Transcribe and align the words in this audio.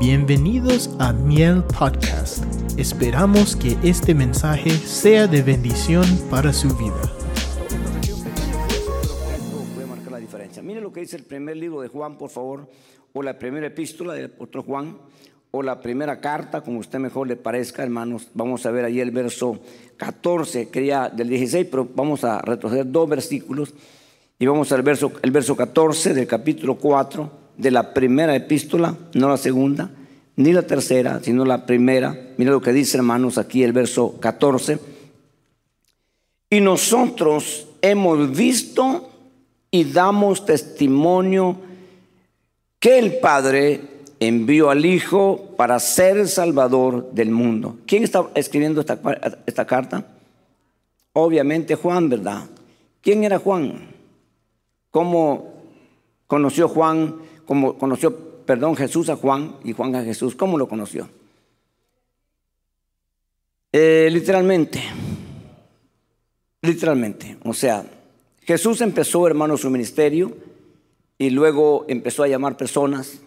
Bienvenidos 0.00 0.88
a 0.98 1.12
Miel 1.12 1.62
Podcast. 1.78 2.42
Esperamos 2.78 3.54
que 3.54 3.76
este 3.82 4.14
mensaje 4.14 4.70
sea 4.70 5.26
de 5.26 5.42
bendición 5.42 6.06
para 6.30 6.54
su 6.54 6.68
vida. 6.68 7.02
Puede 9.74 9.86
marcar 9.86 10.12
la 10.12 10.18
diferencia. 10.18 10.62
Mire 10.62 10.80
lo 10.80 10.90
que 10.90 11.00
dice 11.00 11.16
el 11.16 11.24
primer 11.24 11.58
libro 11.58 11.82
de 11.82 11.88
Juan, 11.88 12.16
por 12.16 12.30
favor, 12.30 12.66
o 13.12 13.22
la 13.22 13.38
primera 13.38 13.66
epístola 13.66 14.14
del 14.14 14.32
apóstol 14.32 14.62
Juan, 14.62 14.96
o 15.50 15.62
la 15.62 15.82
primera 15.82 16.18
carta, 16.18 16.62
como 16.62 16.78
usted 16.78 16.98
mejor 16.98 17.28
le 17.28 17.36
parezca, 17.36 17.82
hermanos. 17.82 18.30
Vamos 18.32 18.64
a 18.64 18.70
ver 18.70 18.86
ahí 18.86 19.00
el 19.00 19.10
verso 19.10 19.60
14, 19.98 20.70
quería 20.70 21.10
del 21.10 21.28
16, 21.28 21.66
pero 21.70 21.86
vamos 21.94 22.24
a 22.24 22.40
retroceder 22.40 22.90
dos 22.90 23.06
versículos 23.06 23.74
y 24.38 24.46
vamos 24.46 24.72
al 24.72 24.80
verso, 24.80 25.12
el 25.20 25.30
verso 25.30 25.54
14 25.54 26.14
del 26.14 26.26
capítulo 26.26 26.76
4 26.76 27.49
de 27.60 27.70
la 27.70 27.92
primera 27.94 28.34
epístola, 28.34 28.96
no 29.14 29.28
la 29.28 29.36
segunda, 29.36 29.90
ni 30.36 30.52
la 30.52 30.62
tercera, 30.62 31.20
sino 31.22 31.44
la 31.44 31.66
primera. 31.66 32.18
Mira 32.36 32.50
lo 32.50 32.62
que 32.62 32.72
dice, 32.72 32.96
hermanos, 32.96 33.38
aquí 33.38 33.62
el 33.62 33.72
verso 33.72 34.18
14. 34.20 34.78
Y 36.48 36.60
nosotros 36.60 37.68
hemos 37.82 38.34
visto 38.36 39.10
y 39.70 39.84
damos 39.84 40.46
testimonio 40.46 41.56
que 42.78 42.98
el 42.98 43.18
Padre 43.18 43.80
envió 44.18 44.70
al 44.70 44.84
Hijo 44.84 45.54
para 45.56 45.78
ser 45.78 46.16
el 46.16 46.28
Salvador 46.28 47.10
del 47.12 47.30
mundo. 47.30 47.78
¿Quién 47.86 48.02
está 48.04 48.26
escribiendo 48.34 48.80
esta, 48.80 48.98
esta 49.46 49.66
carta? 49.66 50.06
Obviamente 51.12 51.74
Juan, 51.74 52.08
¿verdad? 52.08 52.44
¿Quién 53.02 53.24
era 53.24 53.38
Juan? 53.38 53.90
¿Cómo 54.90 55.54
conoció 56.26 56.68
Juan? 56.68 57.29
¿Cómo 57.50 57.76
conoció, 57.76 58.16
perdón, 58.46 58.76
Jesús 58.76 59.08
a 59.08 59.16
Juan 59.16 59.56
y 59.64 59.72
Juan 59.72 59.96
a 59.96 60.04
Jesús? 60.04 60.36
¿Cómo 60.36 60.56
lo 60.56 60.68
conoció? 60.68 61.08
Eh, 63.72 64.08
literalmente, 64.12 64.80
literalmente. 66.62 67.38
O 67.42 67.52
sea, 67.52 67.84
Jesús 68.42 68.80
empezó, 68.82 69.26
hermano, 69.26 69.56
su 69.56 69.68
ministerio 69.68 70.32
y 71.18 71.30
luego 71.30 71.86
empezó 71.88 72.22
a 72.22 72.28
llamar 72.28 72.56
personas 72.56 73.20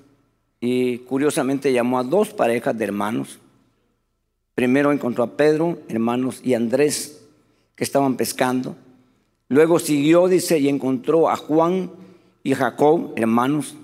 y 0.62 1.00
curiosamente 1.00 1.74
llamó 1.74 2.00
a 2.00 2.06
dos 2.06 2.30
parejas 2.30 2.78
de 2.78 2.86
hermanos. 2.86 3.40
Primero 4.56 4.94
encontró 4.94 5.26
a 5.26 5.36
Pedro, 5.36 5.80
hermanos, 5.90 6.40
y 6.46 6.54
Andrés, 6.54 7.26
que 7.76 7.84
estaban 7.84 8.16
pescando. 8.16 8.78
Luego 9.50 9.80
siguió, 9.80 10.30
dice, 10.30 10.60
y 10.60 10.70
encontró 10.70 11.30
a 11.30 11.36
Juan 11.36 11.92
y 12.42 12.54
Jacob, 12.54 13.12
hermanos. 13.18 13.76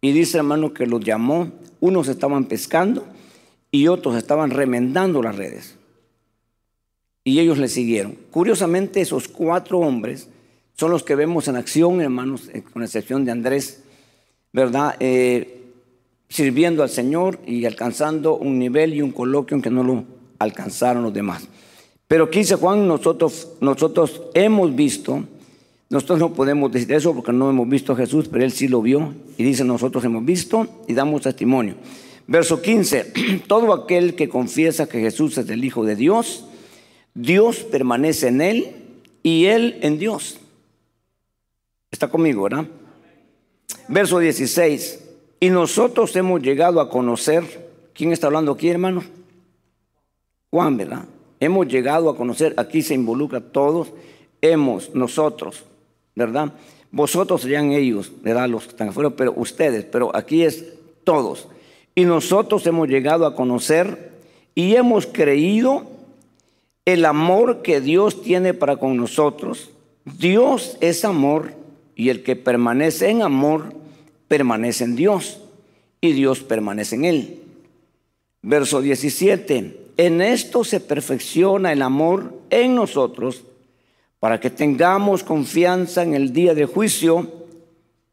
Y 0.00 0.12
dice, 0.12 0.38
hermano, 0.38 0.72
que 0.72 0.86
los 0.86 1.02
llamó. 1.02 1.50
Unos 1.80 2.08
estaban 2.08 2.46
pescando 2.46 3.04
y 3.70 3.88
otros 3.88 4.16
estaban 4.16 4.50
remendando 4.50 5.22
las 5.22 5.36
redes. 5.36 5.76
Y 7.24 7.40
ellos 7.40 7.58
le 7.58 7.68
siguieron. 7.68 8.16
Curiosamente, 8.30 9.00
esos 9.00 9.28
cuatro 9.28 9.78
hombres 9.80 10.28
son 10.74 10.90
los 10.90 11.02
que 11.02 11.14
vemos 11.14 11.48
en 11.48 11.56
acción, 11.56 12.00
hermanos, 12.00 12.48
eh, 12.52 12.62
con 12.62 12.82
excepción 12.82 13.24
de 13.24 13.32
Andrés, 13.32 13.82
¿verdad? 14.52 14.96
Eh, 15.00 15.64
sirviendo 16.28 16.82
al 16.82 16.90
Señor 16.90 17.38
y 17.46 17.64
alcanzando 17.64 18.36
un 18.36 18.58
nivel 18.58 18.94
y 18.94 19.02
un 19.02 19.10
coloquio 19.10 19.56
en 19.56 19.62
que 19.62 19.70
no 19.70 19.82
lo 19.82 20.04
alcanzaron 20.38 21.02
los 21.02 21.12
demás. 21.12 21.48
Pero 22.08 22.24
aquí 22.24 22.44
Juan, 22.44 22.86
nosotros, 22.86 23.52
nosotros 23.60 24.22
hemos 24.34 24.74
visto, 24.74 25.24
nosotros 25.88 26.18
no 26.18 26.32
podemos 26.32 26.72
decir 26.72 26.92
eso 26.92 27.14
porque 27.14 27.32
no 27.32 27.48
hemos 27.48 27.68
visto 27.68 27.92
a 27.92 27.96
Jesús, 27.96 28.28
pero 28.28 28.44
él 28.44 28.50
sí 28.50 28.66
lo 28.66 28.82
vio 28.82 29.14
y 29.38 29.44
dice 29.44 29.64
nosotros 29.64 30.04
hemos 30.04 30.24
visto 30.24 30.66
y 30.88 30.94
damos 30.94 31.22
testimonio. 31.22 31.76
Verso 32.26 32.60
15, 32.60 33.12
todo 33.46 33.72
aquel 33.72 34.16
que 34.16 34.28
confiesa 34.28 34.88
que 34.88 35.00
Jesús 35.00 35.38
es 35.38 35.48
el 35.48 35.64
Hijo 35.64 35.84
de 35.84 35.94
Dios, 35.94 36.44
Dios 37.14 37.58
permanece 37.58 38.28
en 38.28 38.40
él 38.40 38.76
y 39.22 39.46
él 39.46 39.78
en 39.82 39.98
Dios. 39.98 40.40
Está 41.90 42.08
conmigo, 42.08 42.42
¿verdad? 42.42 42.66
Verso 43.88 44.18
16, 44.18 45.04
y 45.38 45.50
nosotros 45.50 46.16
hemos 46.16 46.42
llegado 46.42 46.80
a 46.80 46.90
conocer, 46.90 47.70
¿quién 47.94 48.12
está 48.12 48.26
hablando 48.26 48.52
aquí, 48.52 48.68
hermano? 48.68 49.04
Juan, 50.50 50.76
¿verdad? 50.76 51.04
Hemos 51.38 51.68
llegado 51.68 52.10
a 52.10 52.16
conocer, 52.16 52.54
aquí 52.56 52.82
se 52.82 52.94
involucra 52.94 53.40
todos, 53.40 53.92
hemos, 54.40 54.94
nosotros, 54.94 55.64
¿verdad? 56.16 56.52
Vosotros 56.90 57.42
serían 57.42 57.72
ellos, 57.72 58.10
¿verdad? 58.22 58.48
Los 58.48 58.64
que 58.64 58.70
están 58.70 58.88
afuera, 58.88 59.10
pero 59.10 59.34
ustedes, 59.36 59.84
pero 59.84 60.14
aquí 60.16 60.42
es 60.42 60.64
todos. 61.04 61.46
Y 61.94 62.04
nosotros 62.04 62.66
hemos 62.66 62.88
llegado 62.88 63.26
a 63.26 63.36
conocer 63.36 64.12
y 64.54 64.74
hemos 64.74 65.06
creído 65.06 65.84
el 66.86 67.04
amor 67.04 67.62
que 67.62 67.80
Dios 67.80 68.22
tiene 68.22 68.54
para 68.54 68.78
con 68.78 68.96
nosotros. 68.96 69.70
Dios 70.04 70.78
es 70.80 71.04
amor 71.04 71.52
y 71.94 72.08
el 72.08 72.22
que 72.22 72.34
permanece 72.34 73.10
en 73.10 73.22
amor 73.22 73.74
permanece 74.28 74.84
en 74.84 74.96
Dios 74.96 75.40
y 76.00 76.12
Dios 76.12 76.40
permanece 76.40 76.96
en 76.96 77.04
él. 77.04 77.42
Verso 78.42 78.80
17. 78.80 79.80
En 79.98 80.20
esto 80.20 80.64
se 80.64 80.80
perfecciona 80.80 81.72
el 81.72 81.82
amor 81.82 82.34
en 82.50 82.74
nosotros 82.74 83.44
para 84.20 84.40
que 84.40 84.50
tengamos 84.50 85.22
confianza 85.22 86.02
en 86.02 86.14
el 86.14 86.32
día 86.32 86.54
de 86.54 86.66
juicio, 86.66 87.30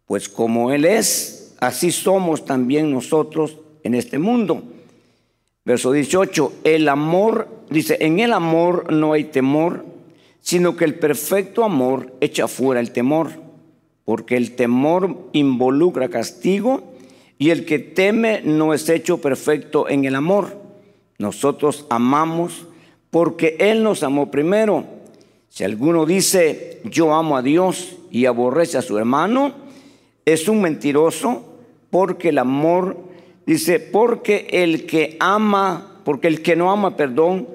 pues 0.05 0.29
como 0.29 0.71
Él 0.71 0.85
es, 0.85 1.55
así 1.59 1.91
somos 1.91 2.45
también 2.45 2.91
nosotros 2.91 3.57
en 3.83 3.95
este 3.95 4.19
mundo. 4.19 4.63
Verso 5.65 5.91
18, 5.91 6.53
el 6.65 6.89
amor, 6.89 7.47
dice, 7.69 7.97
en 8.01 8.19
el 8.19 8.33
amor 8.33 8.91
no 8.91 9.13
hay 9.13 9.25
temor, 9.25 9.85
sino 10.41 10.75
que 10.75 10.83
el 10.83 10.95
perfecto 10.95 11.63
amor 11.63 12.13
echa 12.19 12.49
fuera 12.49 12.81
el 12.81 12.91
temor, 12.91 13.29
porque 14.03 14.35
el 14.35 14.55
temor 14.55 15.29
involucra 15.31 16.09
castigo 16.09 16.83
y 17.37 17.51
el 17.51 17.65
que 17.65 17.79
teme 17.79 18.41
no 18.43 18.73
es 18.73 18.89
hecho 18.89 19.19
perfecto 19.21 19.87
en 19.87 20.03
el 20.03 20.15
amor. 20.15 20.57
Nosotros 21.17 21.85
amamos 21.89 22.67
porque 23.09 23.55
Él 23.59 23.83
nos 23.83 24.03
amó 24.03 24.31
primero. 24.31 24.85
Si 25.53 25.63
alguno 25.63 26.07
dice, 26.07 26.81
yo 26.83 27.13
amo 27.13 27.37
a 27.37 27.43
Dios 27.43 27.97
y 28.09 28.25
aborrece 28.25 28.79
a 28.79 28.81
su 28.81 28.97
hermano, 28.97 29.53
es 30.25 30.47
un 30.47 30.63
mentiroso 30.63 31.45
porque 31.91 32.29
el 32.29 32.39
amor, 32.39 32.97
dice, 33.45 33.79
porque 33.79 34.47
el 34.49 34.87
que 34.87 35.15
ama, 35.19 35.99
porque 36.05 36.27
el 36.27 36.41
que 36.41 36.55
no 36.55 36.71
ama, 36.71 36.97
perdón, 36.97 37.47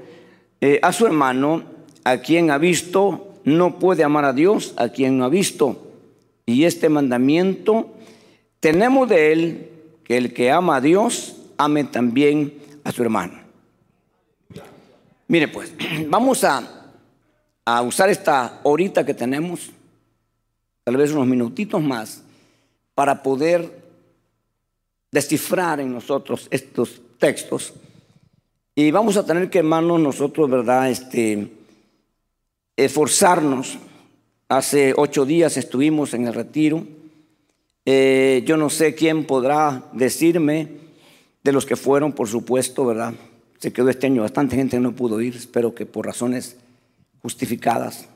eh, 0.60 0.78
a 0.80 0.92
su 0.92 1.06
hermano, 1.06 1.64
a 2.04 2.18
quien 2.18 2.52
ha 2.52 2.58
visto, 2.58 3.34
no 3.42 3.80
puede 3.80 4.04
amar 4.04 4.26
a 4.26 4.32
Dios, 4.32 4.74
a 4.76 4.90
quien 4.90 5.18
no 5.18 5.24
ha 5.24 5.28
visto. 5.28 5.90
Y 6.46 6.66
este 6.66 6.88
mandamiento 6.88 7.96
tenemos 8.60 9.08
de 9.08 9.32
él, 9.32 9.70
que 10.04 10.16
el 10.16 10.32
que 10.32 10.52
ama 10.52 10.76
a 10.76 10.80
Dios, 10.80 11.38
ame 11.56 11.82
también 11.82 12.54
a 12.84 12.92
su 12.92 13.02
hermano. 13.02 13.40
Mire 15.26 15.48
pues, 15.48 15.72
vamos 16.08 16.44
a, 16.44 16.77
a 17.70 17.82
usar 17.82 18.08
esta 18.08 18.60
horita 18.62 19.04
que 19.04 19.12
tenemos, 19.12 19.68
tal 20.84 20.96
vez 20.96 21.12
unos 21.12 21.26
minutitos 21.26 21.82
más, 21.82 22.22
para 22.94 23.22
poder 23.22 23.70
descifrar 25.12 25.78
en 25.78 25.92
nosotros 25.92 26.48
estos 26.50 27.02
textos. 27.18 27.74
Y 28.74 28.90
vamos 28.90 29.18
a 29.18 29.26
tener 29.26 29.50
que, 29.50 29.58
hermanos, 29.58 30.00
nosotros, 30.00 30.48
¿verdad? 30.48 30.88
Este, 30.88 31.52
esforzarnos. 32.74 33.76
Hace 34.48 34.94
ocho 34.96 35.26
días 35.26 35.58
estuvimos 35.58 36.14
en 36.14 36.26
el 36.26 36.32
retiro. 36.32 36.86
Eh, 37.84 38.42
yo 38.46 38.56
no 38.56 38.70
sé 38.70 38.94
quién 38.94 39.26
podrá 39.26 39.84
decirme 39.92 40.68
de 41.44 41.52
los 41.52 41.66
que 41.66 41.76
fueron, 41.76 42.12
por 42.12 42.28
supuesto, 42.28 42.86
¿verdad? 42.86 43.12
se 43.58 43.72
quedó 43.74 43.90
este 43.90 44.06
año. 44.06 44.22
Bastante 44.22 44.56
gente 44.56 44.80
no 44.80 44.92
pudo 44.92 45.20
ir, 45.20 45.36
espero 45.36 45.74
que 45.74 45.84
por 45.84 46.06
razones 46.06 46.56
justificadas, 47.22 48.08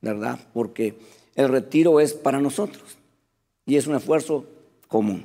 ¿verdad? 0.00 0.38
Porque 0.52 0.98
el 1.34 1.48
retiro 1.48 2.00
es 2.00 2.12
para 2.12 2.40
nosotros 2.40 2.98
y 3.66 3.76
es 3.76 3.86
un 3.86 3.96
esfuerzo 3.96 4.46
común. 4.88 5.24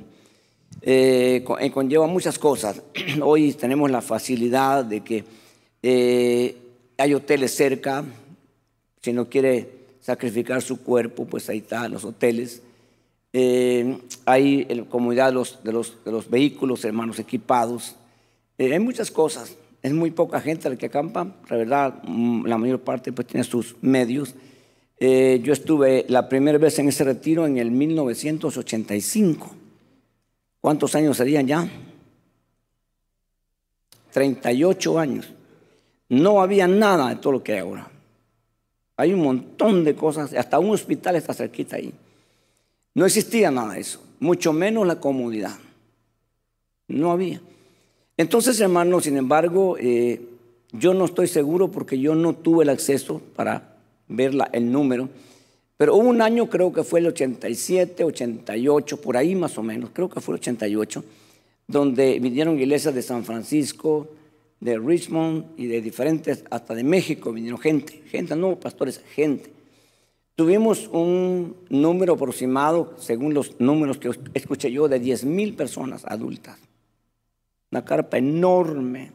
Eh, 0.82 1.44
eh, 1.60 1.70
conlleva 1.70 2.06
muchas 2.06 2.38
cosas. 2.38 2.82
Hoy 3.22 3.52
tenemos 3.52 3.90
la 3.90 4.02
facilidad 4.02 4.84
de 4.84 5.00
que 5.02 5.24
eh, 5.82 6.56
hay 6.96 7.14
hoteles 7.14 7.54
cerca. 7.54 8.04
Si 9.02 9.12
no 9.12 9.28
quiere 9.28 9.70
sacrificar 10.00 10.62
su 10.62 10.82
cuerpo, 10.82 11.24
pues 11.24 11.48
ahí 11.48 11.58
están 11.58 11.92
los 11.92 12.04
hoteles. 12.04 12.62
hay 14.24 14.64
la 14.64 14.84
comodidad 14.84 15.32
los, 15.32 15.62
de, 15.62 15.72
los, 15.72 16.04
de 16.04 16.12
los 16.12 16.30
vehículos, 16.30 16.84
hermanos 16.84 17.18
equipados 17.18 17.96
hay 18.58 18.78
muchas 18.78 19.10
cosas. 19.10 19.56
Es 19.86 19.92
muy 19.92 20.10
poca 20.10 20.40
gente 20.40 20.68
la 20.68 20.74
que 20.74 20.86
acampa. 20.86 21.36
La 21.48 21.56
verdad, 21.56 22.02
mm, 22.02 22.44
la 22.46 22.58
mayor 22.58 22.80
parte 22.80 23.12
pues 23.12 23.28
tiene 23.28 23.44
sus 23.44 23.76
medios. 23.82 24.34
Eh, 24.98 25.40
yo 25.44 25.52
estuve 25.52 26.04
la 26.08 26.28
primera 26.28 26.58
vez 26.58 26.76
en 26.80 26.88
ese 26.88 27.04
retiro 27.04 27.46
en 27.46 27.56
el 27.56 27.70
1985. 27.70 29.48
¿Cuántos 30.60 30.92
años 30.96 31.16
serían 31.16 31.46
ya? 31.46 31.68
38 34.10 34.98
años. 34.98 35.32
No 36.08 36.42
había 36.42 36.66
nada 36.66 37.10
de 37.10 37.16
todo 37.16 37.34
lo 37.34 37.44
que 37.44 37.52
hay 37.52 37.60
ahora. 37.60 37.88
Hay 38.96 39.12
un 39.12 39.22
montón 39.22 39.84
de 39.84 39.94
cosas, 39.94 40.34
hasta 40.34 40.58
un 40.58 40.70
hospital 40.70 41.14
está 41.14 41.32
cerquita 41.32 41.76
ahí. 41.76 41.94
No 42.92 43.06
existía 43.06 43.52
nada 43.52 43.74
de 43.74 43.82
eso, 43.82 44.02
mucho 44.18 44.52
menos 44.52 44.84
la 44.84 44.98
comodidad. 44.98 45.56
No 46.88 47.12
había. 47.12 47.40
Entonces, 48.16 48.58
hermano, 48.60 49.00
sin 49.00 49.16
embargo, 49.16 49.76
eh, 49.78 50.20
yo 50.72 50.94
no 50.94 51.04
estoy 51.04 51.26
seguro 51.28 51.70
porque 51.70 51.98
yo 51.98 52.14
no 52.14 52.34
tuve 52.34 52.64
el 52.64 52.70
acceso 52.70 53.20
para 53.34 53.76
ver 54.08 54.32
el 54.52 54.72
número, 54.72 55.08
pero 55.76 55.94
hubo 55.96 56.08
un 56.08 56.22
año, 56.22 56.48
creo 56.48 56.72
que 56.72 56.84
fue 56.84 57.00
el 57.00 57.08
87, 57.08 58.04
88, 58.04 59.00
por 59.00 59.16
ahí 59.16 59.34
más 59.34 59.58
o 59.58 59.62
menos, 59.62 59.90
creo 59.92 60.08
que 60.08 60.20
fue 60.20 60.34
el 60.34 60.40
88, 60.40 61.04
donde 61.66 62.18
vinieron 62.18 62.58
iglesias 62.58 62.94
de 62.94 63.02
San 63.02 63.24
Francisco, 63.24 64.08
de 64.60 64.78
Richmond 64.78 65.44
y 65.58 65.66
de 65.66 65.82
diferentes, 65.82 66.44
hasta 66.50 66.74
de 66.74 66.84
México 66.84 67.32
vinieron 67.32 67.58
gente, 67.58 68.02
gente, 68.08 68.34
no 68.34 68.58
pastores, 68.58 69.02
gente. 69.14 69.50
Tuvimos 70.34 70.88
un 70.88 71.56
número 71.68 72.14
aproximado, 72.14 72.94
según 72.98 73.34
los 73.34 73.60
números 73.60 73.98
que 73.98 74.10
escuché 74.34 74.70
yo, 74.70 74.88
de 74.88 74.98
10 74.98 75.24
mil 75.24 75.54
personas 75.54 76.04
adultas. 76.06 76.58
Una 77.76 77.84
carpa 77.84 78.16
enorme. 78.16 79.12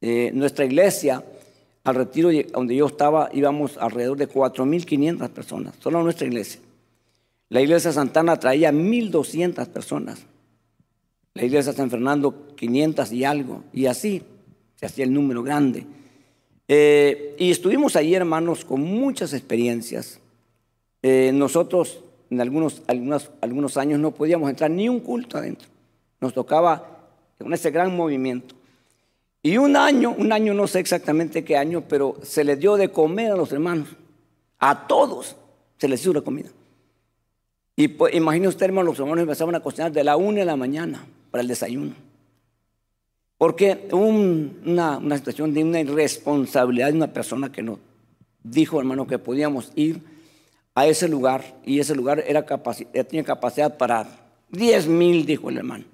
Eh, 0.00 0.30
nuestra 0.32 0.64
iglesia, 0.64 1.24
al 1.82 1.96
retiro 1.96 2.30
donde 2.52 2.76
yo 2.76 2.86
estaba, 2.86 3.28
íbamos 3.32 3.76
alrededor 3.76 4.16
de 4.18 4.28
4.500 4.28 5.28
personas, 5.30 5.74
solo 5.80 6.00
nuestra 6.04 6.28
iglesia. 6.28 6.60
La 7.48 7.60
iglesia 7.60 7.90
Santana 7.90 8.38
traía 8.38 8.70
1.200 8.70 9.66
personas. 9.66 10.24
La 11.34 11.42
iglesia 11.42 11.72
San 11.72 11.90
Fernando 11.90 12.46
500 12.54 13.10
y 13.10 13.24
algo. 13.24 13.64
Y 13.72 13.86
así 13.86 14.22
se 14.76 14.86
hacía 14.86 15.04
el 15.04 15.12
número 15.12 15.42
grande. 15.42 15.86
Eh, 16.68 17.34
y 17.36 17.50
estuvimos 17.50 17.96
ahí, 17.96 18.14
hermanos, 18.14 18.64
con 18.64 18.80
muchas 18.80 19.32
experiencias. 19.32 20.20
Eh, 21.02 21.32
nosotros 21.34 21.98
en 22.30 22.40
algunos, 22.40 22.82
algunos, 22.86 23.32
algunos 23.40 23.76
años 23.76 23.98
no 23.98 24.12
podíamos 24.12 24.50
entrar 24.50 24.70
ni 24.70 24.88
un 24.88 25.00
culto 25.00 25.36
adentro. 25.36 25.66
Nos 26.20 26.32
tocaba 26.32 26.92
con 27.38 27.52
ese 27.52 27.70
gran 27.70 27.94
movimiento. 27.94 28.54
Y 29.42 29.58
un 29.58 29.76
año, 29.76 30.14
un 30.16 30.32
año 30.32 30.54
no 30.54 30.66
sé 30.66 30.80
exactamente 30.80 31.44
qué 31.44 31.56
año, 31.56 31.84
pero 31.88 32.16
se 32.22 32.42
les 32.42 32.58
dio 32.58 32.76
de 32.76 32.90
comer 32.90 33.32
a 33.32 33.36
los 33.36 33.52
hermanos. 33.52 33.88
A 34.58 34.86
todos 34.86 35.36
se 35.78 35.88
les 35.88 36.02
dio 36.02 36.12
la 36.12 36.22
comida. 36.22 36.48
Y 37.76 37.88
pues, 37.88 38.14
usted, 38.14 38.66
hermano, 38.66 38.90
los 38.90 38.98
hermanos 38.98 39.22
empezaban 39.22 39.54
a 39.54 39.60
cocinar 39.60 39.92
de 39.92 40.02
la 40.02 40.16
una 40.16 40.40
de 40.40 40.46
la 40.46 40.56
mañana 40.56 41.06
para 41.30 41.42
el 41.42 41.48
desayuno. 41.48 41.94
Porque 43.38 43.86
hubo 43.92 44.06
una, 44.06 44.96
una, 44.96 45.16
situación 45.18 45.52
de 45.52 45.62
una 45.62 45.80
irresponsabilidad 45.80 46.88
de 46.88 46.94
una 46.94 47.12
persona 47.12 47.52
que 47.52 47.62
nos 47.62 47.78
dijo, 48.42 48.80
hermano, 48.80 49.06
que 49.06 49.18
podíamos 49.18 49.70
ir 49.74 50.00
a 50.74 50.86
ese 50.86 51.06
lugar 51.08 51.58
y 51.64 51.80
ese 51.80 51.94
lugar 51.94 52.24
era 52.26 52.44
tenía 52.44 53.24
capacidad 53.24 53.76
para 53.76 54.08
10 54.50 54.88
mil, 54.88 55.26
dijo 55.26 55.50
el 55.50 55.58
hermano. 55.58 55.84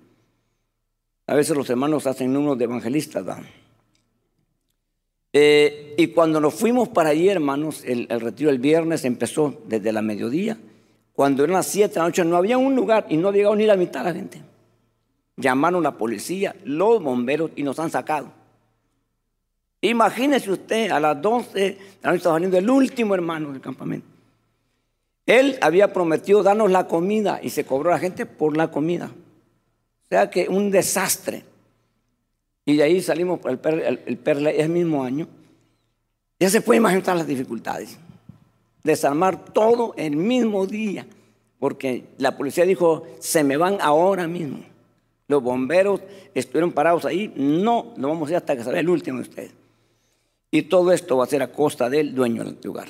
A 1.27 1.35
veces 1.35 1.57
los 1.57 1.69
hermanos 1.71 2.07
hacen 2.07 2.33
números 2.33 2.59
de 2.59 2.65
evangelistas, 2.65 3.25
eh, 5.35 5.95
y 5.97 6.09
cuando 6.09 6.41
nos 6.41 6.53
fuimos 6.53 6.89
para 6.91 7.11
allí, 7.11 7.29
hermanos, 7.29 7.85
el, 7.87 8.07
el, 8.11 8.21
retiro 8.21 8.51
el 8.51 8.59
viernes 8.59 9.05
empezó 9.07 9.63
desde 9.67 9.91
la 9.91 10.03
mediodía. 10.03 10.59
Cuando 11.15 11.45
eran 11.45 11.55
las 11.55 11.67
7 11.69 11.95
de 11.95 12.01
la 12.01 12.07
noche 12.07 12.25
no 12.25 12.37
había 12.37 12.59
un 12.59 12.77
lugar 12.77 13.07
y 13.09 13.17
no 13.17 13.29
había 13.29 13.41
llegado 13.41 13.57
ni 13.57 13.67
la 13.67 13.77
mitad 13.77 14.01
de 14.01 14.11
la 14.11 14.15
gente. 14.15 14.43
Llamaron 15.37 15.83
la 15.83 15.97
policía, 15.97 16.55
los 16.65 17.03
bomberos 17.03 17.51
y 17.57 17.63
nos 17.63 17.79
han 17.79 17.91
sacado. 17.91 18.31
Imagínese 19.81 20.51
usted, 20.51 20.91
a 20.91 21.01
las 21.01 21.21
12 21.21 21.59
de 21.59 21.79
la 22.03 22.11
noche 22.11 22.19
estaba 22.19 22.37
saliendo 22.37 22.59
el 22.59 22.69
último 22.71 23.15
hermano 23.15 23.53
del 23.53 23.61
campamento. 23.61 24.07
Él 25.27 25.59
había 25.61 25.93
prometido 25.93 26.43
darnos 26.43 26.71
la 26.71 26.87
comida 26.87 27.41
y 27.43 27.51
se 27.51 27.65
cobró 27.65 27.91
a 27.91 27.95
la 27.95 27.99
gente 27.99 28.27
por 28.27 28.57
la 28.57 28.71
comida. 28.71 29.11
Sea 30.13 30.29
que 30.29 30.47
un 30.47 30.71
desastre. 30.71 31.43
Y 32.67 32.77
de 32.77 32.83
ahí 32.83 33.01
salimos 33.01 33.41
por 33.41 33.51
el, 33.51 33.59
per, 33.59 34.47
el, 34.47 34.69
mismo 34.69 35.03
año. 35.03 35.27
Ya 36.39 36.51
se 36.51 36.61
puede 36.61 36.77
imaginar 36.77 37.17
las 37.17 37.27
dificultades. 37.27 37.97
Desarmar 38.85 39.43
todo 39.55 39.95
el 39.97 40.17
mismo 40.17 40.67
día. 40.67 41.07
Porque 41.59 42.05
la 42.19 42.37
policía 42.37 42.67
dijo, 42.67 43.05
se 43.21 43.43
me 43.43 43.57
van 43.57 43.79
ahora 43.81 44.29
mismo. 44.29 44.59
Los 45.29 45.43
bomberos 45.43 46.03
estuvieron 46.35 46.73
parados 46.73 47.07
ahí. 47.07 47.33
No, 47.35 47.95
no 47.97 48.09
vamos 48.09 48.29
a 48.29 48.33
ir 48.33 48.37
hasta 48.37 48.55
que 48.55 48.65
salga 48.65 48.81
el 48.81 48.91
último 48.91 49.17
de 49.17 49.23
ustedes. 49.23 49.55
Y 50.51 50.61
todo 50.65 50.93
esto 50.93 51.17
va 51.17 51.25
a 51.25 51.29
ser 51.29 51.43
a 51.43 51.51
costa 51.51 51.89
del 51.89 52.15
dueño 52.15 52.45
del 52.45 52.59
lugar. 52.63 52.89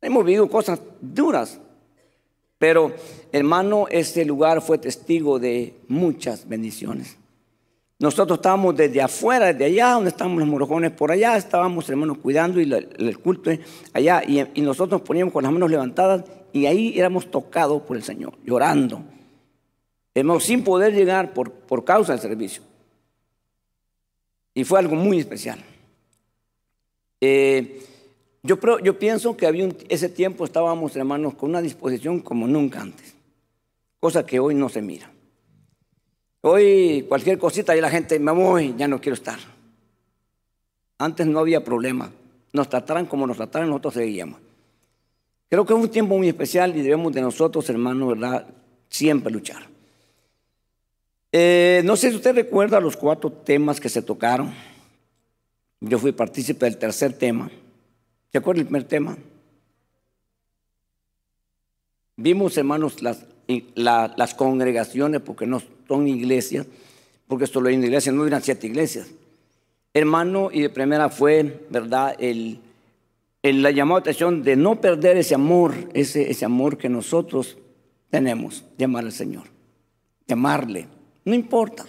Hemos 0.00 0.24
vivido 0.24 0.48
cosas 0.48 0.80
duras, 1.00 1.60
pero 2.58 2.92
hermano, 3.32 3.86
este 3.88 4.24
lugar 4.24 4.60
fue 4.60 4.78
testigo 4.78 5.38
de 5.38 5.74
muchas 5.86 6.48
bendiciones. 6.48 7.16
Nosotros 8.00 8.38
estábamos 8.38 8.76
desde 8.76 9.00
afuera, 9.00 9.52
desde 9.52 9.64
allá, 9.64 9.92
donde 9.92 10.10
estamos 10.10 10.38
los 10.38 10.46
morojones, 10.46 10.92
por 10.92 11.10
allá 11.10 11.36
estábamos, 11.36 11.88
hermanos, 11.88 12.18
cuidando 12.18 12.60
y 12.60 12.72
el 12.72 13.18
culto 13.18 13.50
allá, 13.92 14.22
y, 14.24 14.60
nosotros 14.60 15.00
poníamos 15.00 15.32
con 15.32 15.42
las 15.42 15.52
manos 15.52 15.70
levantadas 15.70 16.24
y 16.52 16.66
ahí 16.66 16.96
éramos 16.96 17.30
tocados 17.30 17.82
por 17.82 17.96
el 17.96 18.04
Señor, 18.04 18.34
llorando. 18.44 19.02
Hermanos, 20.14 20.44
sin 20.44 20.62
poder 20.62 20.94
llegar 20.94 21.32
por, 21.32 21.50
por 21.50 21.84
causa 21.84 22.12
del 22.12 22.20
servicio. 22.20 22.62
Y 24.54 24.64
fue 24.64 24.78
algo 24.78 24.94
muy 24.94 25.18
especial. 25.18 25.58
Eh, 27.20 27.82
yo, 28.48 28.98
pienso 28.98 29.36
que 29.36 29.76
ese 29.90 30.08
tiempo 30.08 30.46
estábamos, 30.46 30.96
hermanos, 30.96 31.34
con 31.34 31.50
una 31.50 31.60
disposición 31.60 32.20
como 32.20 32.46
nunca 32.46 32.80
antes, 32.80 33.14
cosa 34.00 34.24
que 34.24 34.40
hoy 34.40 34.54
no 34.54 34.70
se 34.70 34.80
mira. 34.80 35.10
Hoy 36.40 37.04
cualquier 37.08 37.38
cosita 37.38 37.76
y 37.76 37.80
la 37.82 37.90
gente 37.90 38.18
me 38.18 38.32
voy, 38.32 38.74
ya 38.78 38.88
no 38.88 39.00
quiero 39.00 39.14
estar. 39.14 39.38
Antes 40.96 41.26
no 41.26 41.40
había 41.40 41.62
problema, 41.62 42.10
nos 42.54 42.70
trataran 42.70 43.04
como 43.04 43.26
nos 43.26 43.36
trataran, 43.36 43.68
nosotros 43.68 43.94
seguíamos. 43.94 44.40
Creo 45.50 45.66
que 45.66 45.74
es 45.74 45.78
un 45.78 45.90
tiempo 45.90 46.16
muy 46.16 46.28
especial 46.28 46.74
y 46.74 46.80
debemos 46.80 47.12
de 47.12 47.20
nosotros, 47.20 47.68
hermanos, 47.68 48.08
¿verdad? 48.08 48.46
Siempre 48.88 49.30
luchar. 49.30 49.62
Eh, 51.32 51.82
no 51.84 51.96
sé 51.96 52.10
si 52.10 52.16
usted 52.16 52.34
recuerda 52.34 52.80
los 52.80 52.96
cuatro 52.96 53.30
temas 53.30 53.78
que 53.78 53.90
se 53.90 54.00
tocaron. 54.00 54.54
Yo 55.80 55.98
fui 55.98 56.12
partícipe 56.12 56.64
del 56.64 56.78
tercer 56.78 57.12
tema. 57.12 57.50
¿Se 58.30 58.38
acuerda 58.38 58.60
el 58.60 58.66
primer 58.66 58.84
tema? 58.84 59.16
Vimos, 62.16 62.56
hermanos, 62.58 63.02
las, 63.02 63.24
las 63.76 64.34
congregaciones, 64.34 65.20
porque 65.20 65.46
no 65.46 65.62
son 65.86 66.08
iglesias, 66.08 66.66
porque 67.26 67.46
solo 67.46 67.68
hay 67.68 67.76
una 67.76 67.86
iglesia, 67.86 68.12
no 68.12 68.26
eran 68.26 68.42
siete 68.42 68.66
iglesias. 68.66 69.08
Hermano, 69.94 70.50
y 70.52 70.62
de 70.62 70.70
primera 70.70 71.08
fue, 71.08 71.66
¿verdad?, 71.70 72.16
el, 72.18 72.60
el, 73.42 73.62
la 73.62 73.70
llamada 73.70 74.00
atención 74.00 74.42
de 74.42 74.56
no 74.56 74.80
perder 74.80 75.16
ese 75.16 75.34
amor, 75.34 75.74
ese, 75.94 76.30
ese 76.30 76.44
amor 76.44 76.76
que 76.76 76.88
nosotros 76.88 77.56
tenemos, 78.10 78.64
llamar 78.76 79.04
al 79.04 79.12
Señor, 79.12 79.44
llamarle, 80.26 80.86
no 81.24 81.34
importa, 81.34 81.86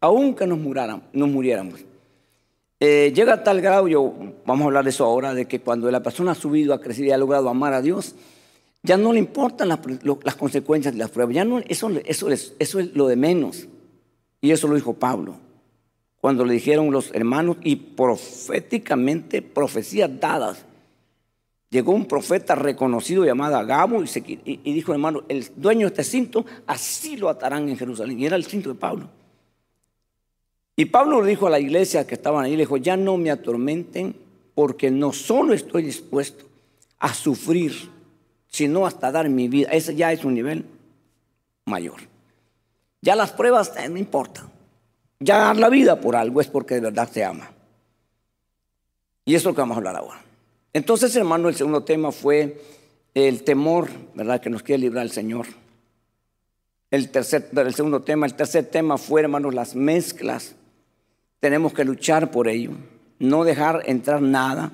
aunque 0.00 0.46
nos, 0.46 0.58
muráramos, 0.58 1.04
nos 1.12 1.28
muriéramos. 1.28 1.84
Eh, 2.82 3.12
llega 3.14 3.34
a 3.34 3.44
tal 3.44 3.60
grado, 3.60 3.88
yo, 3.88 4.14
vamos 4.46 4.64
a 4.64 4.66
hablar 4.68 4.84
de 4.84 4.90
eso 4.90 5.04
ahora, 5.04 5.34
de 5.34 5.44
que 5.44 5.60
cuando 5.60 5.90
la 5.90 6.02
persona 6.02 6.32
ha 6.32 6.34
subido, 6.34 6.72
ha 6.72 6.80
crecido 6.80 7.08
y 7.08 7.10
ha 7.12 7.18
logrado 7.18 7.50
amar 7.50 7.74
a 7.74 7.82
Dios, 7.82 8.14
ya 8.82 8.96
no 8.96 9.12
le 9.12 9.18
importan 9.18 9.68
las, 9.68 10.36
consecuencias 10.36 10.94
de 10.94 10.98
las 10.98 11.10
pruebas, 11.10 11.34
ya 11.34 11.44
no, 11.44 11.58
eso, 11.58 11.90
eso, 12.06 12.30
es, 12.30 12.54
eso 12.58 12.80
es 12.80 12.94
lo 12.96 13.06
de 13.06 13.16
menos. 13.16 13.68
Y 14.40 14.52
eso 14.52 14.66
lo 14.66 14.74
dijo 14.74 14.94
Pablo, 14.94 15.34
cuando 16.22 16.46
le 16.46 16.54
dijeron 16.54 16.90
los 16.90 17.14
hermanos 17.14 17.58
y 17.62 17.76
proféticamente 17.76 19.42
profecías 19.42 20.10
dadas. 20.18 20.64
Llegó 21.68 21.92
un 21.92 22.06
profeta 22.06 22.54
reconocido 22.54 23.26
llamado 23.26 23.56
Agabo 23.56 24.02
y, 24.02 24.40
y 24.44 24.72
dijo, 24.72 24.92
hermano, 24.92 25.22
el 25.28 25.46
dueño 25.54 25.86
de 25.86 25.92
este 25.92 26.04
cinto, 26.04 26.46
así 26.66 27.18
lo 27.18 27.28
atarán 27.28 27.68
en 27.68 27.76
Jerusalén. 27.76 28.18
Y 28.18 28.26
era 28.26 28.36
el 28.36 28.44
cinto 28.44 28.70
de 28.70 28.74
Pablo. 28.74 29.19
Y 30.76 30.86
Pablo 30.86 31.20
le 31.20 31.30
dijo 31.30 31.46
a 31.46 31.50
la 31.50 31.60
iglesia 31.60 32.06
que 32.06 32.14
estaban 32.14 32.44
ahí, 32.44 32.52
le 32.52 32.62
dijo, 32.62 32.76
ya 32.76 32.96
no 32.96 33.16
me 33.16 33.30
atormenten 33.30 34.14
porque 34.54 34.90
no 34.90 35.12
solo 35.12 35.52
estoy 35.52 35.82
dispuesto 35.82 36.44
a 36.98 37.12
sufrir, 37.14 37.72
sino 38.48 38.86
hasta 38.86 39.12
dar 39.12 39.28
mi 39.28 39.48
vida. 39.48 39.70
Ese 39.70 39.94
ya 39.94 40.12
es 40.12 40.24
un 40.24 40.34
nivel 40.34 40.64
mayor. 41.64 42.00
Ya 43.02 43.16
las 43.16 43.32
pruebas 43.32 43.72
eh, 43.78 43.88
no 43.88 43.98
importan. 43.98 44.50
Ya 45.18 45.38
dar 45.38 45.56
la 45.56 45.68
vida 45.68 46.00
por 46.00 46.16
algo 46.16 46.40
es 46.40 46.48
porque 46.48 46.74
de 46.74 46.80
verdad 46.80 47.08
se 47.10 47.24
ama. 47.24 47.50
Y 49.24 49.34
eso 49.34 49.48
es 49.48 49.52
lo 49.52 49.54
que 49.54 49.60
vamos 49.60 49.76
a 49.76 49.78
hablar 49.78 49.96
ahora. 49.96 50.22
Entonces, 50.72 51.14
hermano, 51.16 51.48
el 51.48 51.54
segundo 51.54 51.84
tema 51.84 52.12
fue 52.12 52.60
el 53.14 53.42
temor, 53.42 53.88
¿verdad? 54.14 54.40
Que 54.40 54.50
nos 54.50 54.62
quiere 54.62 54.82
librar 54.82 55.04
el 55.04 55.12
Señor. 55.12 55.46
el, 56.90 57.10
tercer, 57.10 57.48
el 57.54 57.74
segundo 57.74 58.02
tema. 58.02 58.26
El 58.26 58.34
tercer 58.34 58.66
tema 58.66 58.98
fue, 58.98 59.22
hermanos, 59.22 59.54
las 59.54 59.74
mezclas. 59.74 60.54
Tenemos 61.40 61.72
que 61.72 61.84
luchar 61.84 62.30
por 62.30 62.48
ello. 62.48 62.72
No 63.18 63.44
dejar 63.44 63.82
entrar 63.86 64.22
nada. 64.22 64.72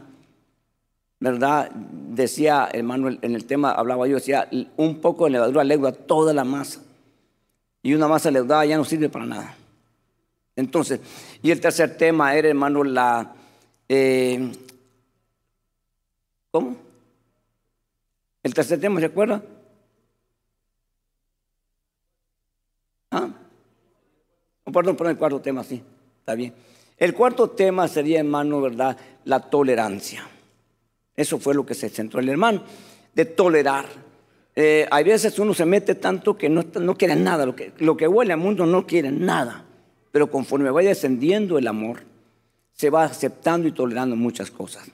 ¿Verdad? 1.18 1.70
Decía, 1.70 2.68
hermano, 2.72 3.08
en 3.08 3.34
el 3.34 3.46
tema 3.46 3.72
hablaba 3.72 4.06
yo, 4.06 4.16
decía, 4.16 4.48
un 4.76 5.00
poco 5.00 5.24
de 5.24 5.30
levadura 5.30 5.64
legua 5.64 5.92
toda 5.92 6.34
la 6.34 6.44
masa. 6.44 6.82
Y 7.82 7.94
una 7.94 8.08
masa 8.08 8.30
leudada 8.30 8.66
ya 8.66 8.76
no 8.76 8.84
sirve 8.84 9.08
para 9.08 9.24
nada. 9.24 9.54
Entonces, 10.56 11.00
y 11.42 11.50
el 11.50 11.60
tercer 11.60 11.96
tema 11.96 12.34
era, 12.34 12.48
hermano, 12.48 12.82
la... 12.82 13.32
Eh, 13.88 14.52
¿Cómo? 16.50 16.76
El 18.42 18.54
tercer 18.54 18.80
tema, 18.80 19.00
¿se 19.00 19.06
acuerda? 19.06 19.42
¿Ah? 23.10 23.28
Oh, 24.64 24.72
perdón, 24.72 24.96
perdón, 24.96 25.12
el 25.12 25.18
cuarto 25.18 25.40
tema, 25.40 25.62
sí, 25.62 25.82
está 26.26 26.34
bien. 26.34 26.52
El 26.98 27.14
cuarto 27.14 27.50
tema 27.50 27.86
sería, 27.86 28.18
hermano, 28.18 28.60
¿verdad? 28.60 28.96
La 29.26 29.38
tolerancia. 29.38 30.26
Eso 31.14 31.38
fue 31.38 31.54
lo 31.54 31.64
que 31.64 31.74
se 31.74 31.88
centró 31.88 32.18
el 32.18 32.28
hermano, 32.28 32.64
de 33.14 33.26
tolerar. 33.26 33.86
Eh, 34.56 34.88
hay 34.90 35.04
veces 35.04 35.38
uno 35.38 35.54
se 35.54 35.64
mete 35.64 35.94
tanto 35.94 36.36
que 36.36 36.48
no, 36.48 36.64
no 36.80 36.96
quiere 36.96 37.14
nada, 37.14 37.46
lo 37.46 37.54
que, 37.54 37.72
lo 37.78 37.96
que 37.96 38.08
huele 38.08 38.32
al 38.32 38.40
mundo 38.40 38.66
no 38.66 38.88
quiere 38.88 39.12
nada, 39.12 39.66
pero 40.10 40.28
conforme 40.28 40.68
vaya 40.72 40.88
descendiendo 40.88 41.58
el 41.58 41.68
amor, 41.68 42.02
se 42.72 42.90
va 42.90 43.04
aceptando 43.04 43.68
y 43.68 43.72
tolerando 43.72 44.16
muchas 44.16 44.50
cosas. 44.50 44.90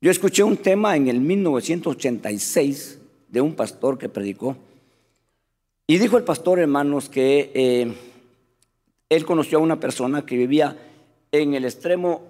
Yo 0.00 0.12
escuché 0.12 0.44
un 0.44 0.58
tema 0.58 0.94
en 0.94 1.08
el 1.08 1.18
1986 1.18 3.00
de 3.26 3.40
un 3.40 3.56
pastor 3.56 3.98
que 3.98 4.08
predicó 4.08 4.56
y 5.88 5.98
dijo 5.98 6.16
el 6.16 6.22
pastor, 6.22 6.60
hermanos, 6.60 7.08
que 7.08 7.50
eh, 7.52 7.92
él 9.08 9.24
conoció 9.24 9.58
a 9.58 9.62
una 9.62 9.80
persona 9.80 10.24
que 10.24 10.36
vivía 10.36 10.76
en 11.32 11.54
el 11.54 11.64
extremo, 11.64 12.22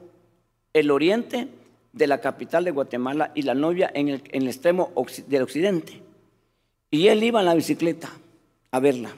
el 0.72 0.90
oriente 0.90 1.48
de 1.92 2.06
la 2.06 2.20
capital 2.20 2.64
de 2.64 2.70
Guatemala 2.70 3.32
y 3.34 3.42
la 3.42 3.54
novia 3.54 3.90
en 3.94 4.08
el, 4.08 4.22
en 4.30 4.42
el 4.42 4.48
extremo 4.48 4.92
del 5.26 5.42
occidente. 5.42 6.00
Y 6.90 7.08
él 7.08 7.22
iba 7.22 7.40
en 7.40 7.46
la 7.46 7.54
bicicleta 7.54 8.10
a 8.70 8.80
verla. 8.80 9.10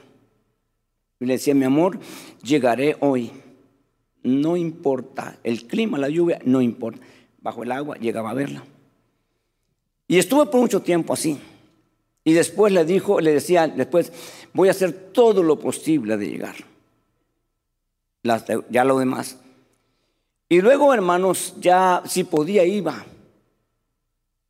Y 1.20 1.26
le 1.26 1.34
decía, 1.34 1.54
mi 1.54 1.64
amor, 1.64 1.98
llegaré 2.42 2.96
hoy. 3.00 3.30
No 4.22 4.56
importa, 4.56 5.38
el 5.44 5.66
clima, 5.66 5.98
la 5.98 6.08
lluvia, 6.08 6.40
no 6.44 6.60
importa. 6.60 7.00
Bajo 7.40 7.62
el 7.62 7.72
agua 7.72 7.96
llegaba 7.96 8.30
a 8.30 8.34
verla. 8.34 8.64
Y 10.08 10.18
estuvo 10.18 10.50
por 10.50 10.60
mucho 10.60 10.80
tiempo 10.80 11.12
así. 11.12 11.38
Y 12.24 12.32
después 12.32 12.72
le 12.72 12.84
dijo, 12.84 13.20
le 13.20 13.32
decía, 13.32 13.68
después 13.68 14.12
voy 14.52 14.68
a 14.68 14.72
hacer 14.72 14.92
todo 15.12 15.42
lo 15.42 15.58
posible 15.58 16.16
de 16.16 16.26
llegar. 16.26 16.69
Ya 18.22 18.84
lo 18.84 18.98
demás. 18.98 19.38
Y 20.48 20.60
luego, 20.60 20.92
hermanos, 20.92 21.54
ya 21.60 22.02
si 22.06 22.24
podía 22.24 22.64
iba. 22.64 23.04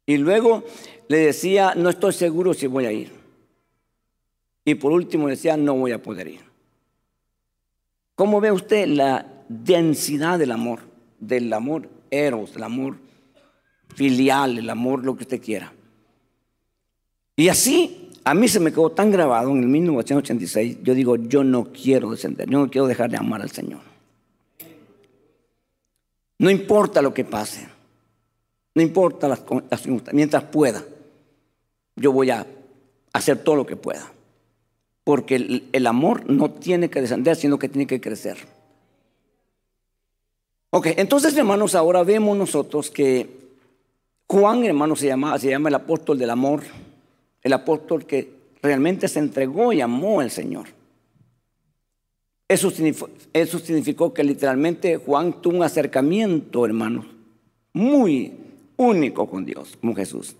Y 0.06 0.16
luego 0.16 0.64
le 1.08 1.18
decía, 1.18 1.74
no 1.76 1.90
estoy 1.90 2.12
seguro 2.12 2.54
si 2.54 2.66
voy 2.66 2.86
a 2.86 2.92
ir. 2.92 3.12
Y 4.64 4.74
por 4.74 4.92
último 4.92 5.28
decía, 5.28 5.56
no 5.56 5.74
voy 5.74 5.92
a 5.92 6.02
poder 6.02 6.28
ir. 6.28 6.40
¿Cómo 8.14 8.40
ve 8.40 8.52
usted 8.52 8.86
la 8.86 9.26
densidad 9.48 10.38
del 10.38 10.52
amor? 10.52 10.80
Del 11.18 11.52
amor 11.52 11.88
eros, 12.10 12.54
del 12.54 12.62
amor 12.64 12.96
filial, 13.94 14.58
el 14.58 14.70
amor, 14.70 15.04
lo 15.04 15.16
que 15.16 15.24
usted 15.24 15.42
quiera. 15.42 15.72
Y 17.36 17.48
así, 17.48 18.09
a 18.24 18.34
mí 18.34 18.48
se 18.48 18.60
me 18.60 18.70
quedó 18.70 18.90
tan 18.90 19.10
grabado 19.10 19.50
en 19.50 19.60
el 19.60 19.68
1986, 19.68 20.78
yo 20.82 20.94
digo, 20.94 21.16
yo 21.16 21.42
no 21.42 21.72
quiero 21.72 22.10
descender, 22.10 22.48
yo 22.48 22.58
no 22.58 22.70
quiero 22.70 22.86
dejar 22.86 23.10
de 23.10 23.16
amar 23.16 23.40
al 23.40 23.50
Señor. 23.50 23.80
No 26.38 26.50
importa 26.50 27.02
lo 27.02 27.14
que 27.14 27.24
pase, 27.24 27.68
no 28.74 28.82
importa 28.82 29.28
las, 29.28 29.42
mientras 30.12 30.44
pueda, 30.44 30.84
yo 31.96 32.12
voy 32.12 32.30
a 32.30 32.46
hacer 33.12 33.38
todo 33.42 33.56
lo 33.56 33.66
que 33.66 33.76
pueda. 33.76 34.12
Porque 35.04 35.68
el, 35.72 35.86
amor 35.86 36.28
no 36.30 36.50
tiene 36.50 36.88
que 36.88 37.00
descender, 37.00 37.34
sino 37.36 37.58
que 37.58 37.68
tiene 37.68 37.86
que 37.86 38.00
crecer. 38.00 38.36
Ok, 40.70 40.88
entonces 40.96 41.36
hermanos, 41.36 41.74
ahora 41.74 42.04
vemos 42.04 42.36
nosotros 42.36 42.90
que 42.90 43.40
Juan, 44.28 44.64
hermanos, 44.64 45.00
se 45.00 45.08
llama, 45.08 45.36
se 45.38 45.50
llama 45.50 45.68
el 45.68 45.74
apóstol 45.74 46.18
del 46.18 46.30
amor 46.30 46.62
el 47.42 47.52
apóstol 47.52 48.06
que 48.06 48.30
realmente 48.62 49.08
se 49.08 49.18
entregó 49.18 49.72
y 49.72 49.80
amó 49.80 50.20
al 50.20 50.30
Señor. 50.30 50.66
Eso 52.48 52.70
significó, 52.70 54.12
que 54.12 54.24
literalmente 54.24 54.96
Juan 54.96 55.40
tuvo 55.40 55.58
un 55.58 55.62
acercamiento, 55.62 56.66
hermanos, 56.66 57.06
muy 57.72 58.32
único 58.76 59.30
con 59.30 59.44
Dios, 59.44 59.78
con 59.80 59.94
Jesús. 59.94 60.34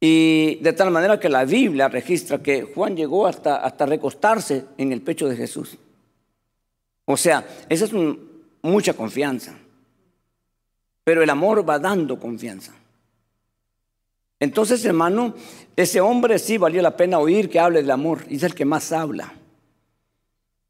Y 0.00 0.56
de 0.56 0.72
tal 0.72 0.90
manera 0.90 1.20
que 1.20 1.28
la 1.28 1.44
Biblia 1.44 1.88
registra 1.88 2.42
que 2.42 2.62
Juan 2.62 2.96
llegó 2.96 3.26
hasta, 3.26 3.56
hasta 3.56 3.84
recostarse 3.84 4.64
en 4.78 4.92
el 4.92 5.02
pecho 5.02 5.28
de 5.28 5.36
Jesús. 5.36 5.76
O 7.04 7.16
sea, 7.16 7.46
esa 7.68 7.84
es 7.84 7.92
mucha 8.62 8.94
confianza. 8.94 9.54
Pero 11.04 11.22
el 11.22 11.30
amor 11.30 11.68
va 11.68 11.78
dando 11.78 12.18
confianza. 12.18 12.74
Entonces, 14.38 14.84
hermano, 14.84 15.34
ese 15.76 16.00
hombre 16.00 16.38
sí 16.38 16.58
valió 16.58 16.82
la 16.82 16.96
pena 16.96 17.18
oír 17.18 17.48
que 17.48 17.58
hable 17.58 17.80
del 17.80 17.90
amor, 17.90 18.24
y 18.28 18.36
es 18.36 18.42
el 18.42 18.54
que 18.54 18.64
más 18.64 18.92
habla. 18.92 19.34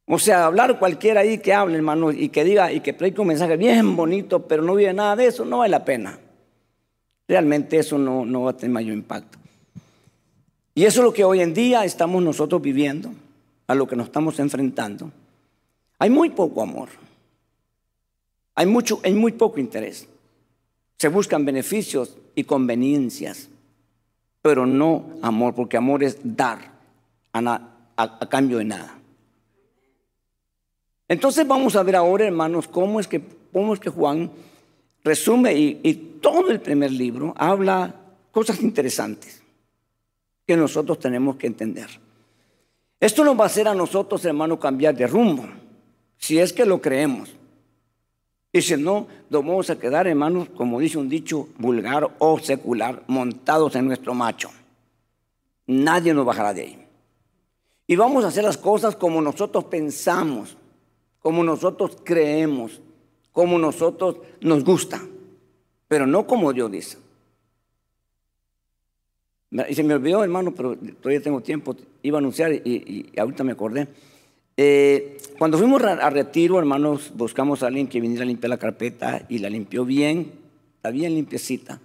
O 0.06 0.18
sea, 0.18 0.46
hablar 0.46 0.78
cualquiera 0.78 1.22
ahí 1.22 1.38
que 1.38 1.52
hable, 1.52 1.76
hermano, 1.76 2.12
y 2.12 2.28
que 2.28 2.44
diga 2.44 2.72
y 2.72 2.80
que 2.80 2.94
predique 2.94 3.20
un 3.20 3.26
mensaje 3.26 3.56
bien 3.56 3.96
bonito, 3.96 4.46
pero 4.46 4.62
no 4.62 4.74
vive 4.76 4.92
nada 4.92 5.16
de 5.16 5.26
eso, 5.26 5.44
no 5.44 5.58
vale 5.58 5.70
la 5.70 5.84
pena. 5.84 6.18
Realmente 7.26 7.78
eso 7.78 7.98
no, 7.98 8.24
no 8.24 8.42
va 8.42 8.52
a 8.52 8.56
tener 8.56 8.72
mayor 8.72 8.94
impacto. 8.94 9.36
Y 10.74 10.84
eso 10.84 11.00
es 11.00 11.04
lo 11.04 11.12
que 11.12 11.24
hoy 11.24 11.40
en 11.40 11.54
día 11.54 11.84
estamos 11.84 12.22
nosotros 12.22 12.62
viviendo, 12.62 13.10
a 13.66 13.74
lo 13.74 13.88
que 13.88 13.96
nos 13.96 14.06
estamos 14.06 14.38
enfrentando. 14.38 15.10
Hay 15.98 16.10
muy 16.10 16.30
poco 16.30 16.62
amor. 16.62 16.88
Hay, 18.54 18.66
mucho, 18.66 19.00
hay 19.02 19.14
muy 19.14 19.32
poco 19.32 19.58
interés. 19.58 20.06
Se 20.98 21.08
buscan 21.08 21.44
beneficios 21.44 22.16
y 22.36 22.44
conveniencias 22.44 23.48
pero 24.46 24.64
no 24.64 25.06
amor, 25.22 25.56
porque 25.56 25.76
amor 25.76 26.04
es 26.04 26.18
dar 26.22 26.70
a, 27.32 28.28
cambio 28.30 28.58
de 28.58 28.64
nada. 28.64 28.96
Entonces 31.08 31.44
vamos 31.48 31.74
a 31.74 31.82
ver 31.82 31.96
ahora, 31.96 32.26
hermanos, 32.26 32.68
cómo 32.68 33.00
es 33.00 33.08
que, 33.08 33.20
cómo 33.52 33.74
es 33.74 33.80
que 33.80 33.90
Juan 33.90 34.30
resume 35.02 35.52
y, 35.52 35.80
y 35.82 35.94
todo 36.22 36.52
el 36.52 36.60
primer 36.60 36.92
libro 36.92 37.34
habla 37.36 37.92
cosas 38.30 38.62
interesantes 38.62 39.42
que 40.46 40.56
nosotros 40.56 41.00
tenemos 41.00 41.34
que 41.34 41.48
entender. 41.48 41.88
Esto 43.00 43.24
nos 43.24 43.36
va 43.36 43.42
a 43.42 43.46
hacer 43.46 43.66
a 43.66 43.74
nosotros, 43.74 44.24
hermanos, 44.24 44.60
cambiar 44.60 44.94
de 44.94 45.08
rumbo, 45.08 45.44
si 46.18 46.38
es 46.38 46.52
que 46.52 46.64
lo 46.64 46.80
creemos. 46.80 47.34
Si 48.62 48.76
no, 48.76 49.06
nos 49.30 49.44
vamos 49.44 49.70
a 49.70 49.78
quedar, 49.78 50.06
hermanos, 50.06 50.48
como 50.56 50.80
dice 50.80 50.98
un 50.98 51.08
dicho 51.08 51.48
vulgar 51.58 52.10
o 52.18 52.38
secular, 52.38 53.02
montados 53.06 53.74
en 53.76 53.86
nuestro 53.86 54.14
macho. 54.14 54.50
Nadie 55.66 56.14
nos 56.14 56.24
bajará 56.24 56.54
de 56.54 56.62
ahí. 56.62 56.86
Y 57.86 57.96
vamos 57.96 58.24
a 58.24 58.28
hacer 58.28 58.44
las 58.44 58.56
cosas 58.56 58.96
como 58.96 59.20
nosotros 59.20 59.64
pensamos, 59.64 60.56
como 61.20 61.44
nosotros 61.44 61.98
creemos, 62.04 62.80
como 63.32 63.58
nosotros 63.58 64.16
nos 64.40 64.64
gusta, 64.64 65.00
pero 65.88 66.06
no 66.06 66.26
como 66.26 66.52
Dios 66.52 66.70
dice. 66.70 66.98
Y 69.68 69.74
se 69.74 69.82
me 69.82 69.94
olvidó, 69.94 70.22
hermano, 70.24 70.52
pero 70.54 70.76
todavía 70.76 71.22
tengo 71.22 71.40
tiempo. 71.40 71.76
Iba 72.02 72.18
a 72.18 72.20
anunciar 72.20 72.52
y, 72.52 72.60
y 72.64 73.18
ahorita 73.18 73.44
me 73.44 73.52
acordé. 73.52 73.88
Eh, 74.56 75.18
cuando 75.38 75.58
fuimos 75.58 75.82
a 75.82 76.10
retiro, 76.10 76.58
hermanos, 76.58 77.12
buscamos 77.14 77.62
a 77.62 77.66
alguien 77.66 77.88
que 77.88 78.00
viniera 78.00 78.22
a 78.22 78.26
limpiar 78.26 78.50
la 78.50 78.58
carpeta 78.58 79.26
y 79.28 79.38
la 79.38 79.50
limpió 79.50 79.84
bien, 79.84 80.32
está 80.76 80.90
bien 80.90 81.14
limpiecita. 81.14 81.80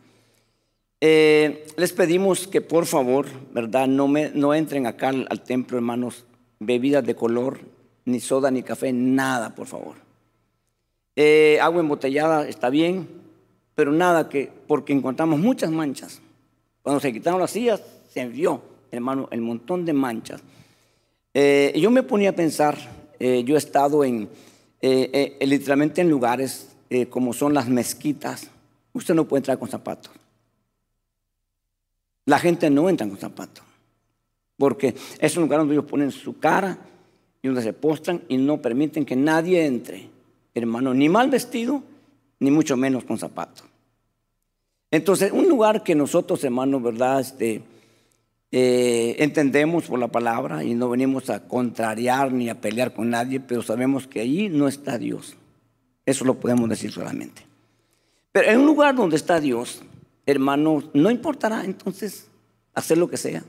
Eh, 1.01 1.65
les 1.77 1.91
pedimos 1.93 2.47
que 2.47 2.61
por 2.61 2.85
favor, 2.85 3.25
¿verdad? 3.53 3.87
No, 3.87 4.07
me, 4.07 4.29
no 4.29 4.53
entren 4.53 4.85
acá 4.85 5.09
al, 5.09 5.43
templo, 5.43 5.77
hermanos, 5.77 6.25
bebidas 6.59 7.03
de 7.03 7.15
color, 7.15 7.59
ni 8.05 8.19
soda, 8.19 8.51
ni 8.51 8.63
café, 8.63 8.93
nada, 8.93 9.53
por 9.53 9.67
favor. 9.67 9.95
Eh, 11.15 11.59
agua 11.61 11.81
embotellada 11.81 12.47
está 12.47 12.69
bien, 12.69 13.07
pero 13.75 13.91
nada 13.91 14.29
que, 14.29 14.49
porque 14.67 14.93
encontramos 14.93 15.39
muchas 15.39 15.71
manchas. 15.71 16.21
Cuando 16.83 17.01
se 17.01 17.11
quitaron 17.11 17.39
las 17.41 17.51
sillas, 17.51 17.81
se 18.13 18.27
vio, 18.27 18.61
hermano, 18.91 19.27
el 19.31 19.41
montón 19.41 19.83
de 19.85 19.93
manchas. 19.93 20.41
Eh, 21.33 21.73
yo 21.77 21.91
me 21.91 22.03
ponía 22.03 22.31
a 22.31 22.35
pensar, 22.35 22.77
eh, 23.19 23.43
yo 23.45 23.55
he 23.55 23.57
estado 23.57 24.03
en, 24.03 24.29
eh, 24.81 25.37
literalmente 25.41 26.01
en 26.01 26.09
lugares 26.09 26.67
como 27.09 27.31
son 27.31 27.53
las 27.53 27.69
mezquitas. 27.69 28.49
Usted 28.91 29.13
no 29.13 29.25
puede 29.25 29.39
entrar 29.39 29.57
con 29.57 29.69
zapatos. 29.69 30.11
La 32.25 32.37
gente 32.37 32.69
no 32.69 32.89
entra 32.89 33.07
con 33.07 33.17
zapatos. 33.17 33.63
porque 34.57 34.93
es 35.19 35.35
un 35.37 35.43
lugar 35.43 35.61
donde 35.61 35.73
ellos 35.73 35.89
ponen 35.89 36.11
su 36.11 36.37
cara 36.37 36.77
y 37.41 37.47
donde 37.47 37.63
se 37.63 37.73
postran 37.73 38.21
y 38.27 38.37
no 38.37 38.61
permiten 38.61 39.05
que 39.05 39.15
nadie 39.15 39.65
entre, 39.65 40.07
hermano, 40.53 40.93
ni 40.93 41.09
mal 41.09 41.31
vestido, 41.31 41.81
ni 42.39 42.51
mucho 42.51 42.77
menos 42.77 43.03
con 43.03 43.17
zapatos. 43.17 43.63
Entonces, 44.91 45.31
un 45.31 45.49
lugar 45.49 45.81
que 45.81 45.95
nosotros, 45.95 46.43
hermanos, 46.43 46.83
¿verdad? 46.83 47.21
Este, 47.21 47.63
eh, 48.51 49.15
entendemos 49.19 49.85
por 49.85 49.97
la 49.97 50.09
palabra 50.09 50.63
y 50.63 50.73
no 50.73 50.89
venimos 50.89 51.29
a 51.29 51.47
contrariar 51.47 52.33
ni 52.33 52.49
a 52.49 52.59
pelear 52.59 52.93
con 52.93 53.09
nadie, 53.09 53.39
pero 53.39 53.61
sabemos 53.61 54.07
que 54.07 54.19
allí 54.19 54.49
no 54.49 54.67
está 54.67 54.97
Dios. 54.97 55.37
Eso 56.05 56.25
lo 56.25 56.35
podemos 56.35 56.67
decir 56.69 56.91
solamente. 56.91 57.45
Pero 58.31 58.49
en 58.49 58.59
un 58.59 58.65
lugar 58.65 58.95
donde 58.95 59.15
está 59.15 59.39
Dios, 59.39 59.81
hermanos, 60.25 60.89
no 60.93 61.09
importará 61.09 61.63
entonces 61.63 62.27
hacer 62.73 62.97
lo 62.97 63.09
que 63.09 63.17
sea. 63.17 63.43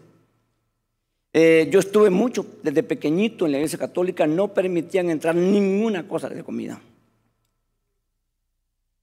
Eh, 1.33 1.69
yo 1.73 1.81
estuve 1.81 2.11
mucho, 2.11 2.47
desde 2.63 2.83
pequeñito 2.83 3.47
en 3.47 3.53
la 3.53 3.59
iglesia 3.59 3.79
católica, 3.79 4.27
no 4.27 4.49
permitían 4.49 5.11
entrar 5.11 5.35
ninguna 5.35 6.07
cosa 6.07 6.29
de 6.29 6.45
comida. 6.45 6.81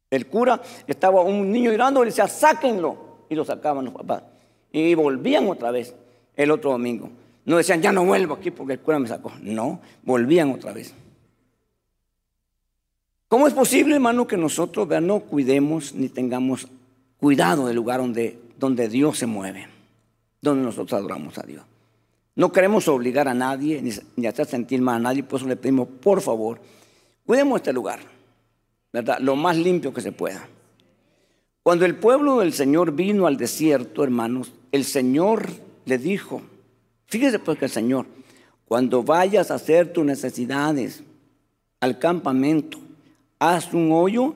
El 0.10 0.28
cura 0.28 0.62
estaba 0.88 1.22
un 1.22 1.52
niño 1.52 1.72
llorando 1.72 2.02
y 2.02 2.06
le 2.06 2.12
decía, 2.12 2.28
sáquenlo. 2.28 3.10
Y 3.30 3.36
lo 3.36 3.46
sacaban 3.46 3.86
los 3.86 3.94
papás. 3.94 4.24
Y 4.72 4.94
volvían 4.96 5.48
otra 5.48 5.72
vez 5.72 5.94
el 6.36 6.52
otro 6.52 6.72
domingo. 6.72 7.10
No 7.46 7.58
decían, 7.58 7.82
ya 7.82 7.92
no 7.92 8.06
vuelvo 8.06 8.36
aquí 8.36 8.52
porque 8.52 8.74
el 8.74 8.80
cura 8.80 9.00
me 9.00 9.08
sacó. 9.08 9.32
No, 9.42 9.82
volvían 10.04 10.52
otra 10.52 10.74
vez. 10.74 10.94
¿Cómo 13.28 13.48
es 13.48 13.54
posible, 13.54 13.96
hermano, 13.96 14.26
que 14.26 14.38
nosotros 14.38 14.88
no 15.02 15.20
cuidemos 15.22 15.94
ni 15.94 16.10
tengamos 16.10 16.68
cuidado 17.20 17.68
del 17.68 17.76
lugar 17.76 18.00
donde, 18.00 18.40
donde 18.58 18.88
Dios 18.90 19.20
se 19.20 19.28
mueve, 19.28 19.68
donde 20.42 20.64
nosotros 20.64 21.00
adoramos 21.00 21.38
a 21.38 21.44
Dios? 21.44 21.64
No 22.36 22.52
queremos 22.52 22.88
obligar 22.88 23.28
a 23.28 23.34
nadie 23.34 23.84
ni, 24.16 24.26
hacer 24.26 24.46
sentir 24.46 24.82
mal 24.82 24.96
a 24.96 25.00
nadie, 25.00 25.24
por 25.24 25.40
eso 25.40 25.48
le 25.50 25.58
pedimos, 25.58 25.88
por 25.88 26.22
favor, 26.22 26.62
cuidemos 27.26 27.60
este 27.60 27.74
lugar, 27.74 28.00
¿verdad? 28.94 29.20
Lo 29.20 29.36
más 29.36 29.58
limpio 29.58 29.94
que 29.94 30.02
se 30.02 30.12
pueda. 30.12 30.48
Cuando 31.62 31.86
el 31.86 31.96
pueblo 31.98 32.40
del 32.40 32.54
Señor 32.54 32.94
vino 32.94 33.28
al 33.28 33.38
desierto, 33.38 34.04
hermanos, 34.04 34.54
el 34.72 34.86
Señor 34.86 35.48
le 35.86 35.98
dijo, 35.98 36.42
fíjese 37.08 37.40
pues 37.40 37.58
que 37.58 37.66
el 37.66 37.72
Señor, 37.72 38.06
cuando 38.66 39.04
vayas 39.04 39.52
a 39.52 39.56
hacer 39.56 39.92
tus 39.92 40.06
necesidades 40.06 41.04
al 41.80 41.98
campamento, 41.98 42.78
haz 43.40 43.74
un 43.74 43.92
hoyo 43.92 44.36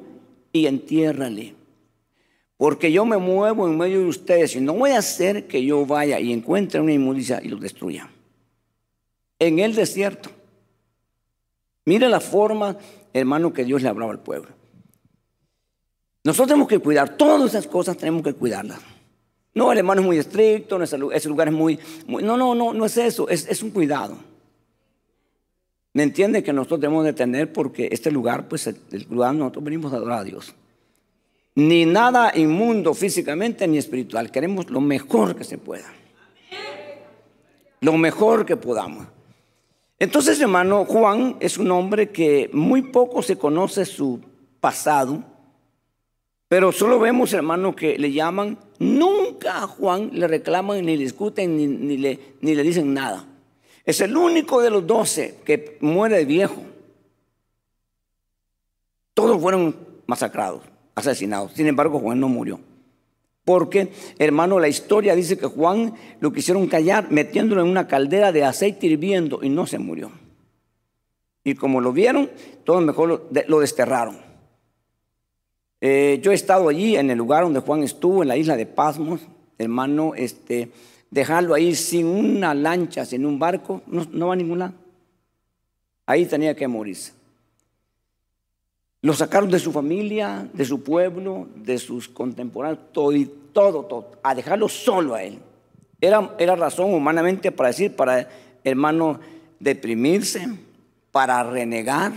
y 0.51 0.65
entiérrale. 0.65 1.55
Porque 2.57 2.91
yo 2.91 3.05
me 3.05 3.17
muevo 3.17 3.67
en 3.67 3.77
medio 3.77 3.99
de 3.99 4.07
ustedes 4.07 4.55
y 4.55 4.61
no 4.61 4.73
voy 4.73 4.91
a 4.91 4.99
hacer 4.99 5.47
que 5.47 5.63
yo 5.63 5.85
vaya 5.85 6.19
y 6.19 6.31
encuentre 6.31 6.79
una 6.79 6.93
inmundicia 6.93 7.41
y 7.43 7.49
los 7.49 7.59
destruya. 7.59 8.09
En 9.39 9.59
el 9.59 9.75
desierto. 9.75 10.29
Mire 11.85 12.07
la 12.07 12.21
forma, 12.21 12.77
hermano, 13.11 13.51
que 13.51 13.65
Dios 13.65 13.81
le 13.81 13.89
hablaba 13.89 14.13
al 14.13 14.21
pueblo. 14.21 14.49
Nosotros 16.23 16.47
tenemos 16.47 16.69
que 16.69 16.79
cuidar, 16.79 17.17
todas 17.17 17.49
esas 17.49 17.67
cosas 17.67 17.97
tenemos 17.97 18.23
que 18.23 18.33
cuidarlas. 18.33 18.79
No, 19.55 19.71
el 19.71 19.77
hermano 19.77 20.01
es 20.01 20.07
muy 20.07 20.17
estricto, 20.17 20.81
ese 20.81 21.29
lugar 21.29 21.47
es 21.47 21.53
muy, 21.53 21.79
no, 22.07 22.37
no, 22.37 22.55
no, 22.55 22.73
no 22.73 22.85
es 22.85 22.97
eso, 22.97 23.29
es, 23.29 23.61
un 23.61 23.69
cuidado. 23.69 24.17
¿Me 25.93 26.01
entiende 26.01 26.41
que 26.41 26.51
nosotros 26.51 26.81
debemos 26.81 27.05
de 27.05 27.13
tener 27.13 27.53
porque 27.53 27.89
este 27.91 28.09
lugar, 28.09 28.47
pues 28.47 28.65
el, 28.65 28.77
lugar 29.11 29.35
nosotros 29.35 29.63
venimos 29.63 29.93
a 29.93 29.97
adorar 29.97 30.19
a 30.19 30.23
Dios. 30.23 30.55
Ni 31.55 31.85
nada 31.85 32.31
inmundo 32.35 32.95
físicamente 32.95 33.67
ni 33.67 33.77
espiritual. 33.77 34.31
Queremos 34.31 34.71
lo 34.71 34.81
mejor 34.81 35.35
que 35.35 35.43
se 35.43 35.59
pueda. 35.59 35.93
Lo 37.81 37.95
mejor 37.95 38.43
que 38.47 38.57
podamos. 38.57 39.05
Entonces, 39.99 40.41
hermano, 40.41 40.85
Juan 40.85 41.37
es 41.39 41.59
un 41.59 41.69
hombre 41.69 42.09
que 42.09 42.49
muy 42.53 42.81
poco 42.81 43.21
se 43.21 43.37
conoce 43.37 43.85
su 43.85 44.19
pasado 44.59 45.23
pero 46.53 46.71
solo 46.71 46.99
vemos, 46.99 47.33
hermano, 47.33 47.75
que 47.75 47.97
le 47.97 48.11
llaman, 48.11 48.59
nunca 48.77 49.63
a 49.63 49.67
Juan 49.67 50.11
le 50.13 50.27
reclaman, 50.27 50.85
ni 50.85 50.95
le 50.95 51.01
discuten, 51.01 51.57
ni, 51.57 51.97
le, 51.97 52.63
dicen 52.63 52.93
nada. 52.93 53.25
Es 53.83 54.01
el 54.01 54.15
único 54.15 54.61
de 54.61 54.69
los 54.69 54.85
doce 54.85 55.39
que 55.45 55.79
muere 55.81 56.23
viejo. 56.25 56.61
Todos 59.15 59.41
fueron 59.41 59.75
masacrados, 60.05 60.61
asesinados. 60.93 61.53
Sin 61.53 61.65
embargo, 61.65 61.97
Juan 61.97 62.19
no 62.19 62.29
murió. 62.29 62.59
Porque, 63.43 63.91
hermano, 64.19 64.59
la 64.59 64.67
historia 64.67 65.15
dice 65.15 65.39
que 65.39 65.47
Juan 65.47 65.95
lo 66.19 66.31
quisieron 66.31 66.67
callar 66.67 67.09
metiéndolo 67.09 67.63
en 67.63 67.67
una 67.67 67.87
caldera 67.87 68.31
de 68.31 68.43
aceite 68.43 68.85
hirviendo 68.85 69.39
y 69.41 69.49
no 69.49 69.65
se 69.65 69.79
murió. 69.79 70.11
Y 71.43 71.55
como 71.55 71.81
lo 71.81 71.93
vieron, 71.93 72.29
todos 72.63 72.83
mejor 72.83 73.27
lo 73.47 73.59
desterraron. 73.59 74.22
Eh, 75.85 76.21
yo 76.23 76.31
he 76.31 76.35
estado 76.35 76.69
allí 76.69 76.95
en 76.95 77.09
el 77.09 77.17
lugar 77.17 77.43
donde 77.43 77.59
Juan 77.59 77.83
estuvo, 77.83 78.21
en 78.21 78.29
la 78.29 78.37
isla 78.37 78.55
de 78.55 78.65
Pasmos, 78.65 79.19
hermano, 79.57 80.13
este, 80.15 80.71
dejarlo 81.11 81.53
ahí 81.53 81.75
sin 81.75 82.05
una 82.05 82.53
lancha, 82.53 83.03
sin 83.03 83.25
un 83.25 83.37
barco, 83.37 83.81
no, 83.87 84.27
va 84.27 84.31
a 84.31 84.37
ningún 84.37 84.59
lado. 84.59 84.75
Ahí 86.05 86.25
tenía 86.25 86.55
que 86.55 86.69
morirse. 86.69 87.11
Lo 89.01 89.13
sacaron 89.13 89.51
de 89.51 89.59
su 89.59 89.73
familia, 89.73 90.47
de 90.53 90.63
su 90.63 90.81
pueblo, 90.81 91.49
de 91.53 91.77
sus 91.77 92.07
contemporáneos, 92.07 92.79
todo, 92.93 93.11
todo, 93.51 93.83
todo, 93.83 94.11
a 94.23 94.33
dejarlo 94.33 94.69
solo 94.69 95.15
a 95.15 95.23
él. 95.23 95.37
Era, 95.99 96.33
era 96.39 96.55
razón 96.55 96.93
humanamente 96.93 97.51
para 97.51 97.67
decir, 97.67 97.93
para 97.93 98.29
hermano, 98.63 99.19
deprimirse, 99.59 100.47
para 101.11 101.43
renegar 101.43 102.13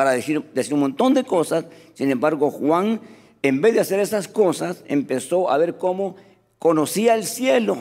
para 0.00 0.12
decir, 0.12 0.42
decir 0.54 0.72
un 0.72 0.80
montón 0.80 1.12
de 1.12 1.24
cosas. 1.24 1.66
Sin 1.92 2.10
embargo, 2.10 2.50
Juan, 2.50 3.02
en 3.42 3.60
vez 3.60 3.74
de 3.74 3.80
hacer 3.80 4.00
esas 4.00 4.28
cosas, 4.28 4.82
empezó 4.86 5.50
a 5.50 5.58
ver 5.58 5.76
cómo 5.76 6.16
conocía 6.58 7.14
el 7.14 7.26
cielo. 7.26 7.76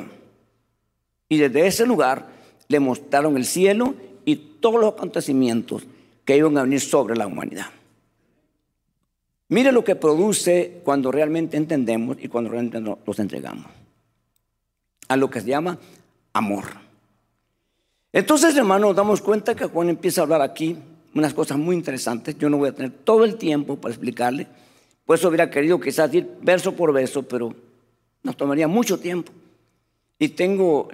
Y 1.29 1.38
desde 1.38 1.65
ese 1.65 1.86
lugar 1.86 2.27
le 2.67 2.82
mostraron 2.82 3.38
el 3.38 3.45
cielo 3.45 3.95
y 4.25 4.36
todos 4.36 4.82
los 4.82 4.95
acontecimientos 4.95 5.84
que 6.25 6.36
iban 6.36 6.58
a 6.58 6.63
venir 6.63 6.82
sobre 6.82 7.15
la 7.15 7.25
humanidad. 7.25 7.67
Mire 9.47 9.71
lo 9.71 9.86
que 9.86 9.95
produce 9.95 10.82
cuando 10.84 11.13
realmente 11.13 11.55
entendemos 11.55 12.17
y 12.19 12.27
cuando 12.27 12.49
realmente 12.49 12.82
nos 12.82 13.17
entregamos. 13.17 13.67
A 15.08 15.15
lo 15.15 15.29
que 15.29 15.39
se 15.39 15.47
llama 15.47 15.79
amor. 16.34 16.65
Entonces, 18.12 18.58
hermanos, 18.58 18.93
damos 18.93 19.21
cuenta 19.21 19.55
que 19.55 19.67
Juan 19.67 19.88
empieza 19.88 20.19
a 20.19 20.23
hablar 20.25 20.41
aquí 20.41 20.77
unas 21.13 21.34
cosas 21.34 21.58
muy 21.58 21.76
interesantes. 21.76 22.38
Yo 22.38 22.50
no 22.50 22.58
voy 22.58 22.69
a 22.69 22.74
tener 22.74 22.91
todo 22.91 23.26
el 23.26 23.36
tiempo 23.36 23.76
para 23.78 23.93
explicarle. 23.93 24.48
Por 25.06 25.17
eso 25.17 25.28
hubiera 25.28 25.50
querido 25.50 25.80
quizás 25.80 26.13
ir 26.13 26.30
verso 26.41 26.74
por 26.76 26.93
verso, 26.93 27.24
pero 27.24 27.54
nos 28.24 28.38
tomaría 28.38 28.67
mucho 28.67 29.00
tiempo. 29.00 29.32
Y 30.19 30.30
tengo, 30.30 30.89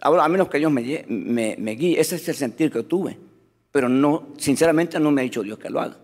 a 0.00 0.28
menos 0.28 0.48
que 0.48 0.58
Dios 0.58 0.72
me 0.72 1.76
guíe, 1.78 2.00
ese 2.00 2.16
es 2.16 2.28
el 2.28 2.34
sentir 2.34 2.70
que 2.70 2.82
tuve. 2.84 3.18
Pero 3.70 3.88
no, 3.88 4.28
sinceramente 4.38 4.98
no 4.98 5.10
me 5.10 5.20
ha 5.20 5.24
dicho 5.24 5.42
Dios 5.42 5.58
que 5.58 5.68
lo 5.70 5.80
haga. 5.80 5.96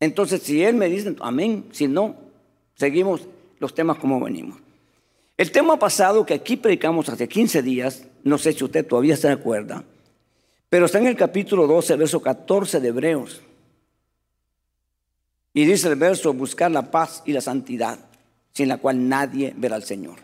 Entonces, 0.00 0.42
si 0.42 0.62
Él 0.62 0.76
me 0.76 0.88
dice, 0.88 1.14
amén. 1.20 1.66
Si 1.72 1.88
no, 1.88 2.16
seguimos 2.74 3.22
los 3.58 3.74
temas 3.74 3.98
como 3.98 4.20
venimos. 4.20 4.58
El 5.36 5.52
tema 5.52 5.78
pasado 5.78 6.24
que 6.24 6.34
aquí 6.34 6.56
predicamos 6.56 7.08
hace 7.08 7.28
15 7.28 7.62
días, 7.62 8.06
no 8.24 8.38
sé 8.38 8.52
si 8.52 8.64
usted 8.64 8.86
todavía 8.86 9.16
se 9.16 9.28
acuerda, 9.28 9.84
pero 10.68 10.86
está 10.86 10.98
en 10.98 11.06
el 11.06 11.16
capítulo 11.16 11.66
12, 11.66 11.96
verso 11.96 12.20
14 12.20 12.80
de 12.80 12.88
Hebreos. 12.88 13.40
Y 15.54 15.64
dice 15.64 15.88
el 15.88 15.96
verso, 15.96 16.32
buscar 16.32 16.70
la 16.70 16.90
paz 16.90 17.22
y 17.24 17.32
la 17.32 17.40
santidad, 17.40 17.98
sin 18.52 18.68
la 18.68 18.76
cual 18.76 19.08
nadie 19.08 19.54
verá 19.56 19.76
al 19.76 19.82
Señor. 19.82 20.16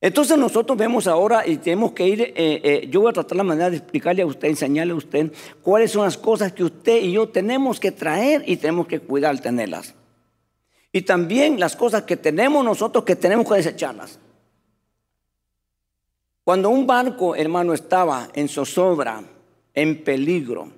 Entonces 0.00 0.38
nosotros 0.38 0.78
vemos 0.78 1.08
ahora 1.08 1.44
y 1.44 1.56
tenemos 1.56 1.90
que 1.90 2.06
ir, 2.06 2.22
eh, 2.22 2.34
eh, 2.36 2.88
yo 2.88 3.00
voy 3.00 3.10
a 3.10 3.14
tratar 3.14 3.36
la 3.36 3.42
manera 3.42 3.68
de 3.68 3.78
explicarle 3.78 4.22
a 4.22 4.26
usted, 4.26 4.46
enseñarle 4.46 4.92
a 4.92 4.96
usted 4.96 5.32
cuáles 5.60 5.90
son 5.90 6.04
las 6.04 6.16
cosas 6.16 6.52
que 6.52 6.62
usted 6.62 7.02
y 7.02 7.12
yo 7.12 7.28
tenemos 7.28 7.80
que 7.80 7.90
traer 7.90 8.44
y 8.46 8.56
tenemos 8.58 8.86
que 8.86 9.00
cuidar 9.00 9.36
tenerlas. 9.40 9.94
Y 10.92 11.02
también 11.02 11.58
las 11.58 11.74
cosas 11.74 12.04
que 12.04 12.16
tenemos 12.16 12.64
nosotros 12.64 13.04
que 13.04 13.16
tenemos 13.16 13.48
que 13.48 13.56
desecharlas. 13.56 14.20
Cuando 16.48 16.70
un 16.70 16.86
barco, 16.86 17.36
hermano, 17.36 17.74
estaba 17.74 18.30
en 18.32 18.48
zozobra, 18.48 19.22
en 19.74 20.02
peligro, 20.02 20.72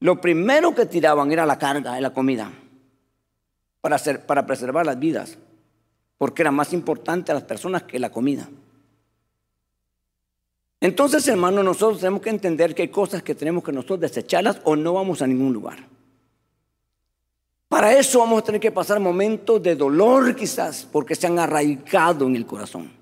lo 0.00 0.20
primero 0.20 0.74
que 0.74 0.86
tiraban 0.86 1.30
era 1.30 1.46
la 1.46 1.56
carga, 1.56 2.00
la 2.00 2.12
comida, 2.12 2.50
para, 3.80 3.96
para 4.26 4.44
preservar 4.44 4.84
las 4.84 4.98
vidas, 4.98 5.38
porque 6.18 6.42
era 6.42 6.50
más 6.50 6.72
importante 6.72 7.30
a 7.30 7.36
las 7.36 7.44
personas 7.44 7.84
que 7.84 8.00
la 8.00 8.10
comida. 8.10 8.48
Entonces, 10.80 11.28
hermano, 11.28 11.62
nosotros 11.62 12.00
tenemos 12.00 12.20
que 12.20 12.30
entender 12.30 12.74
que 12.74 12.82
hay 12.82 12.88
cosas 12.88 13.22
que 13.22 13.36
tenemos 13.36 13.62
que 13.62 13.70
nosotros 13.70 14.00
desecharlas 14.00 14.60
o 14.64 14.74
no 14.74 14.94
vamos 14.94 15.22
a 15.22 15.28
ningún 15.28 15.52
lugar. 15.52 15.78
Para 17.68 17.96
eso 17.96 18.18
vamos 18.18 18.42
a 18.42 18.44
tener 18.44 18.60
que 18.60 18.72
pasar 18.72 18.98
momentos 18.98 19.62
de 19.62 19.76
dolor 19.76 20.34
quizás, 20.34 20.88
porque 20.90 21.14
se 21.14 21.28
han 21.28 21.38
arraigado 21.38 22.26
en 22.26 22.34
el 22.34 22.46
corazón. 22.46 22.95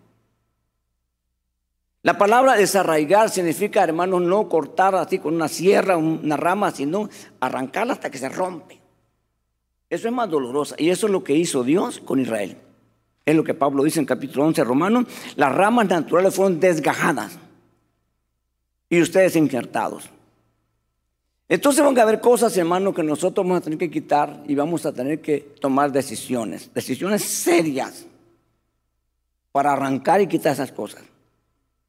La 2.04 2.18
palabra 2.18 2.54
desarraigar 2.54 3.30
significa, 3.30 3.82
hermanos, 3.82 4.20
no 4.20 4.46
cortar 4.46 4.94
así 4.94 5.18
con 5.18 5.34
una 5.34 5.48
sierra, 5.48 5.96
una 5.96 6.36
rama, 6.36 6.70
sino 6.70 7.08
arrancarla 7.40 7.94
hasta 7.94 8.10
que 8.10 8.18
se 8.18 8.28
rompe. 8.28 8.78
Eso 9.88 10.08
es 10.08 10.12
más 10.12 10.28
doloroso. 10.28 10.74
Y 10.76 10.90
eso 10.90 11.06
es 11.06 11.12
lo 11.12 11.24
que 11.24 11.34
hizo 11.34 11.64
Dios 11.64 12.00
con 12.00 12.20
Israel. 12.20 12.58
Es 13.24 13.34
lo 13.34 13.42
que 13.42 13.54
Pablo 13.54 13.84
dice 13.84 14.00
en 14.00 14.04
capítulo 14.04 14.44
11 14.44 14.64
romano. 14.64 15.06
Las 15.36 15.54
ramas 15.54 15.88
naturales 15.88 16.34
fueron 16.34 16.60
desgajadas 16.60 17.38
y 18.90 19.00
ustedes 19.00 19.34
injertados. 19.34 20.10
Entonces 21.48 21.82
van 21.82 21.98
a 21.98 22.02
haber 22.02 22.20
cosas, 22.20 22.54
hermanos, 22.58 22.94
que 22.94 23.02
nosotros 23.02 23.46
vamos 23.46 23.62
a 23.62 23.64
tener 23.64 23.78
que 23.78 23.90
quitar 23.90 24.44
y 24.46 24.54
vamos 24.54 24.84
a 24.84 24.92
tener 24.92 25.22
que 25.22 25.54
tomar 25.58 25.90
decisiones, 25.90 26.70
decisiones 26.74 27.22
serias 27.22 28.04
para 29.52 29.72
arrancar 29.72 30.20
y 30.20 30.26
quitar 30.26 30.52
esas 30.52 30.70
cosas 30.70 31.02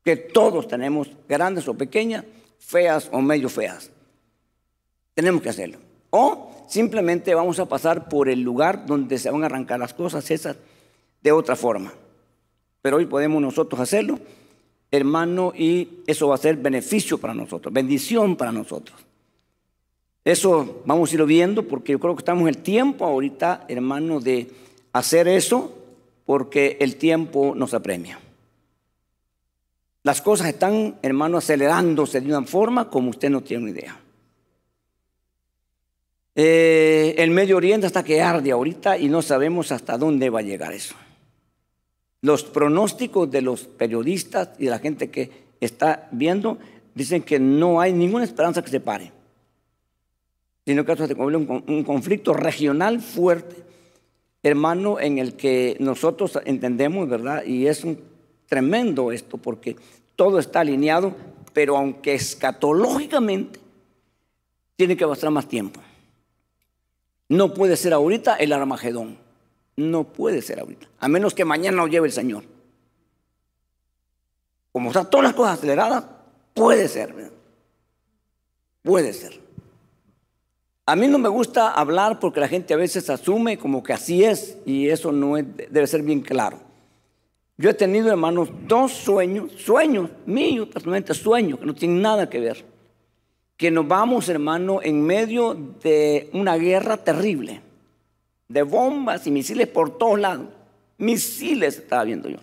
que 0.06 0.16
todos 0.16 0.68
tenemos, 0.68 1.10
grandes 1.28 1.68
o 1.68 1.74
pequeñas, 1.74 2.24
feas 2.60 3.10
o 3.12 3.22
medio 3.22 3.50
feas. 3.50 3.90
Tenemos 5.16 5.42
que 5.42 5.50
hacerlo. 5.50 5.80
O 6.12 6.52
simplemente 6.68 7.34
vamos 7.34 7.58
a 7.58 7.66
pasar 7.66 8.08
por 8.08 8.30
el 8.30 8.42
lugar 8.42 8.86
donde 8.86 9.18
se 9.18 9.32
van 9.32 9.42
a 9.42 9.48
arrancar 9.48 9.80
las 9.80 9.96
cosas 9.96 10.30
esas 10.30 10.58
de 11.24 11.32
otra 11.32 11.56
forma. 11.56 11.92
Pero 12.84 12.98
hoy 12.98 13.08
podemos 13.08 13.42
nosotros 13.42 13.82
hacerlo, 13.82 14.20
hermano, 14.92 15.52
y 15.58 16.04
eso 16.06 16.28
va 16.28 16.36
a 16.36 16.38
ser 16.38 16.58
beneficio 16.58 17.18
para 17.18 17.34
nosotros, 17.34 17.74
bendición 17.74 18.36
para 18.36 18.52
nosotros. 18.52 19.04
Eso 20.24 20.84
vamos 20.86 21.10
a 21.10 21.14
irlo 21.16 21.26
viendo 21.26 21.68
porque 21.68 21.94
yo 21.94 22.00
creo 22.00 22.16
que 22.16 22.22
estamos 22.22 22.44
en 22.44 22.50
el 22.50 22.58
tiempo 22.60 23.06
ahorita, 23.06 23.66
hermano, 23.68 24.20
de 24.20 24.52
hacer 24.94 25.28
eso 25.28 25.74
porque 26.26 26.78
el 26.80 26.98
tiempo 26.98 27.54
nos 27.56 27.74
apremia. 27.74 28.20
Las 30.06 30.22
cosas 30.22 30.50
están, 30.50 31.00
hermano, 31.02 31.40
acelerándose 31.40 32.22
de 32.22 32.28
una 32.28 32.46
forma 32.46 32.92
como 32.92 33.10
usted 33.10 33.32
no 33.32 33.42
tiene 33.42 33.64
una 33.64 33.72
idea. 33.72 34.00
Eh, 36.36 37.16
el 37.18 37.32
Medio 37.32 37.58
Oriente 37.58 37.88
hasta 37.88 38.04
que 38.04 38.22
arde 38.22 38.52
ahorita 38.52 39.00
y 39.00 39.10
no 39.10 39.24
sabemos 39.24 39.72
hasta 39.72 39.98
dónde 39.98 40.30
va 40.30 40.42
a 40.42 40.44
llegar 40.44 40.74
eso. 40.74 40.94
Los 42.22 42.44
pronósticos 42.44 43.32
de 43.32 43.42
los 43.42 43.62
periodistas 43.62 44.50
y 44.60 44.66
de 44.66 44.70
la 44.70 44.78
gente 44.78 45.10
que 45.10 45.32
está 45.60 46.08
viendo 46.12 46.60
dicen 46.94 47.24
que 47.24 47.40
no 47.40 47.82
hay 47.82 47.92
ninguna 47.92 48.26
esperanza 48.26 48.64
que 48.64 48.70
se 48.70 48.82
pare, 48.82 49.12
sino 50.68 50.86
que 50.86 50.92
esto 50.92 51.08
se 51.08 51.16
un 51.16 51.84
conflicto 51.84 52.32
regional 52.32 53.02
fuerte, 53.02 53.56
hermano, 54.44 55.00
en 55.00 55.18
el 55.18 55.34
que 55.34 55.78
nosotros 55.80 56.38
entendemos, 56.46 57.10
¿verdad? 57.10 57.44
Y 57.44 57.66
es 57.66 57.84
un 57.84 58.14
tremendo 58.48 59.12
esto 59.12 59.38
porque 59.38 59.76
todo 60.16 60.40
está 60.40 60.62
alineado, 60.62 61.16
pero 61.54 61.78
aunque 61.78 62.14
escatológicamente 62.14 63.60
tiene 64.76 64.98
que 64.98 65.06
bastar 65.06 65.32
más 65.32 65.48
tiempo. 65.48 65.82
No 67.28 67.54
puede 67.54 67.76
ser 67.76 67.94
ahorita 67.94 68.36
el 68.36 68.54
Armagedón. 68.54 69.18
No 69.78 70.06
puede 70.06 70.42
ser 70.42 70.60
ahorita. 70.60 70.88
A 71.00 71.08
menos 71.08 71.34
que 71.34 71.44
mañana 71.44 71.78
lo 71.78 71.88
lleve 71.88 72.08
el 72.08 72.14
Señor. 72.14 72.44
Como 74.72 74.90
están 74.90 75.10
todas 75.10 75.26
las 75.26 75.34
cosas 75.34 75.58
aceleradas, 75.58 76.06
puede 76.54 76.88
ser. 76.88 77.32
Puede 78.84 79.14
ser. 79.14 79.40
A 80.86 80.96
mí 80.96 81.08
no 81.08 81.18
me 81.18 81.30
gusta 81.30 81.72
hablar 81.72 82.20
porque 82.20 82.40
la 82.40 82.48
gente 82.48 82.74
a 82.74 82.78
veces 82.78 83.10
asume 83.10 83.58
como 83.58 83.82
que 83.82 83.94
así 83.94 84.24
es 84.24 84.58
y 84.66 84.90
eso 84.90 85.12
no 85.12 85.36
debe 85.36 85.88
ser 85.88 86.04
bien 86.04 86.22
claro. 86.22 86.60
Yo 87.58 87.70
he 87.70 87.74
tenido, 87.74 88.10
hermanos, 88.10 88.50
dos 88.68 88.92
sueños, 88.92 89.52
sueños 89.54 90.10
míos, 90.26 90.68
personalmente 90.68 91.14
sueños, 91.14 91.60
que 91.60 91.66
no 91.66 91.74
tienen 91.74 92.02
nada 92.02 92.30
que 92.30 92.40
ver. 92.40 92.66
Que 93.56 93.72
nos 93.72 93.88
vamos, 93.88 94.28
hermano, 94.28 94.82
en 94.84 95.02
medio 95.02 95.56
de 95.82 96.30
una 96.34 96.58
guerra 96.58 96.98
terrible, 96.98 97.62
de 98.50 98.64
bombas 98.64 99.26
y 99.26 99.32
misiles 99.32 99.68
por 99.68 99.98
todos 99.98 100.20
lados. 100.20 100.48
Misiles 100.98 101.78
estaba 101.78 102.04
viendo 102.04 102.28
yo. 102.28 102.40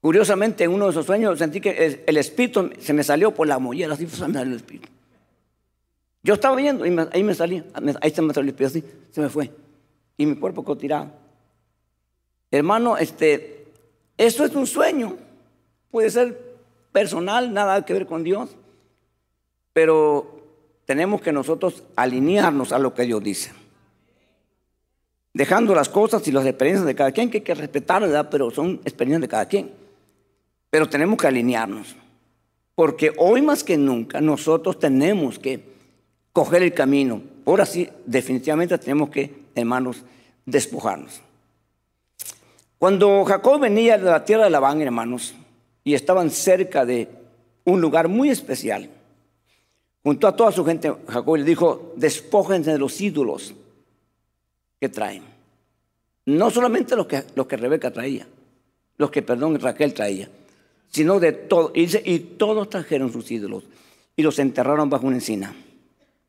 Curiosamente, 0.00 0.62
en 0.62 0.70
uno 0.70 0.84
de 0.84 0.92
esos 0.92 1.06
sueños 1.06 1.36
sentí 1.36 1.60
que 1.60 2.02
el 2.06 2.16
espíritu 2.16 2.70
se 2.78 2.92
me 2.92 3.02
salió 3.02 3.34
por 3.34 3.48
la 3.48 3.58
mollera, 3.58 3.94
así 3.94 4.06
se 4.06 4.24
me 4.28 4.34
salió 4.34 4.52
el 4.52 4.56
espíritu. 4.58 4.88
Yo 6.22 6.34
estaba 6.34 6.54
viendo 6.54 6.86
y 6.86 6.96
ahí 7.12 7.24
me 7.24 7.34
salía, 7.34 7.64
ahí 8.00 8.10
se 8.10 8.22
me 8.22 8.32
salió 8.32 8.50
el 8.50 8.54
espíritu, 8.54 8.78
así 8.78 8.84
se 9.10 9.20
me 9.20 9.28
fue. 9.28 9.50
Y 10.16 10.26
mi 10.26 10.36
cuerpo 10.36 10.64
quedó 10.64 10.76
tirado. 10.76 11.25
Hermano, 12.56 12.96
este, 12.96 13.66
esto 14.16 14.44
es 14.44 14.54
un 14.54 14.66
sueño. 14.66 15.16
Puede 15.90 16.10
ser 16.10 16.56
personal, 16.90 17.52
nada 17.52 17.84
que 17.84 17.92
ver 17.92 18.06
con 18.06 18.24
Dios. 18.24 18.56
Pero 19.72 20.40
tenemos 20.86 21.20
que 21.20 21.32
nosotros 21.32 21.82
alinearnos 21.96 22.72
a 22.72 22.78
lo 22.78 22.94
que 22.94 23.02
Dios 23.02 23.22
dice. 23.22 23.52
Dejando 25.34 25.74
las 25.74 25.90
cosas 25.90 26.26
y 26.26 26.32
las 26.32 26.46
experiencias 26.46 26.86
de 26.86 26.94
cada 26.94 27.12
quien, 27.12 27.30
que 27.30 27.38
hay 27.38 27.44
que 27.44 27.54
respetar, 27.54 28.00
¿verdad? 28.00 28.28
Pero 28.30 28.50
son 28.50 28.80
experiencias 28.86 29.20
de 29.20 29.28
cada 29.28 29.46
quien. 29.46 29.70
Pero 30.70 30.88
tenemos 30.88 31.18
que 31.18 31.26
alinearnos. 31.26 31.94
Porque 32.74 33.12
hoy 33.18 33.42
más 33.42 33.62
que 33.62 33.76
nunca 33.76 34.22
nosotros 34.22 34.78
tenemos 34.78 35.38
que 35.38 35.62
coger 36.32 36.62
el 36.62 36.72
camino. 36.72 37.20
Ahora 37.44 37.66
sí, 37.66 37.88
definitivamente 38.06 38.78
tenemos 38.78 39.10
que, 39.10 39.44
hermanos, 39.54 40.04
despojarnos. 40.46 41.20
Cuando 42.86 43.24
Jacob 43.24 43.62
venía 43.62 43.98
de 43.98 44.04
la 44.04 44.24
tierra 44.24 44.44
de 44.44 44.50
Labán, 44.50 44.80
hermanos, 44.80 45.34
y 45.82 45.94
estaban 45.94 46.30
cerca 46.30 46.86
de 46.86 47.08
un 47.64 47.80
lugar 47.80 48.06
muy 48.06 48.30
especial, 48.30 48.88
junto 50.04 50.28
a 50.28 50.36
toda 50.36 50.52
su 50.52 50.64
gente, 50.64 50.94
Jacob 51.08 51.36
le 51.36 51.42
dijo, 51.42 51.94
despójense 51.96 52.70
de 52.70 52.78
los 52.78 53.00
ídolos 53.00 53.54
que 54.78 54.88
traen. 54.88 55.24
No 56.26 56.48
solamente 56.48 56.94
los 56.94 57.08
que, 57.08 57.24
los 57.34 57.48
que 57.48 57.56
Rebeca 57.56 57.90
traía, 57.90 58.28
los 58.98 59.10
que, 59.10 59.20
perdón, 59.20 59.58
Raquel 59.58 59.92
traía, 59.92 60.28
sino 60.88 61.18
de 61.18 61.32
todo. 61.32 61.72
Y, 61.74 61.88
y 62.08 62.20
todos 62.20 62.70
trajeron 62.70 63.12
sus 63.12 63.28
ídolos 63.32 63.64
y 64.14 64.22
los 64.22 64.38
enterraron 64.38 64.88
bajo 64.88 65.08
una 65.08 65.16
encina, 65.16 65.56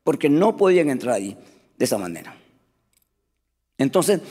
porque 0.02 0.28
no 0.28 0.56
podían 0.56 0.90
entrar 0.90 1.14
allí 1.14 1.36
de 1.76 1.84
esa 1.84 1.98
manera. 1.98 2.36
Entonces, 3.78 4.22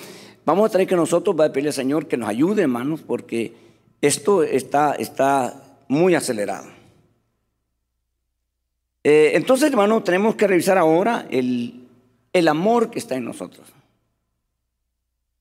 Vamos 0.47 0.69
a 0.69 0.71
tener 0.71 0.87
que 0.87 0.95
nosotros 0.95 1.35
va 1.37 1.43
a 1.43 1.49
pedirle 1.49 1.71
al 1.71 1.73
Señor 1.73 2.07
que 2.07 2.15
nos 2.15 2.29
ayude, 2.29 2.61
hermanos, 2.61 3.01
porque 3.05 3.53
esto 3.99 4.43
está, 4.43 4.93
está 4.93 5.61
muy 5.89 6.15
acelerado. 6.15 6.67
Eh, 9.03 9.31
entonces, 9.33 9.69
hermanos, 9.69 10.05
tenemos 10.05 10.35
que 10.35 10.47
revisar 10.47 10.77
ahora 10.77 11.27
el, 11.29 11.85
el 12.31 12.47
amor 12.47 12.89
que 12.89 12.99
está 12.99 13.15
en 13.15 13.25
nosotros. 13.25 13.67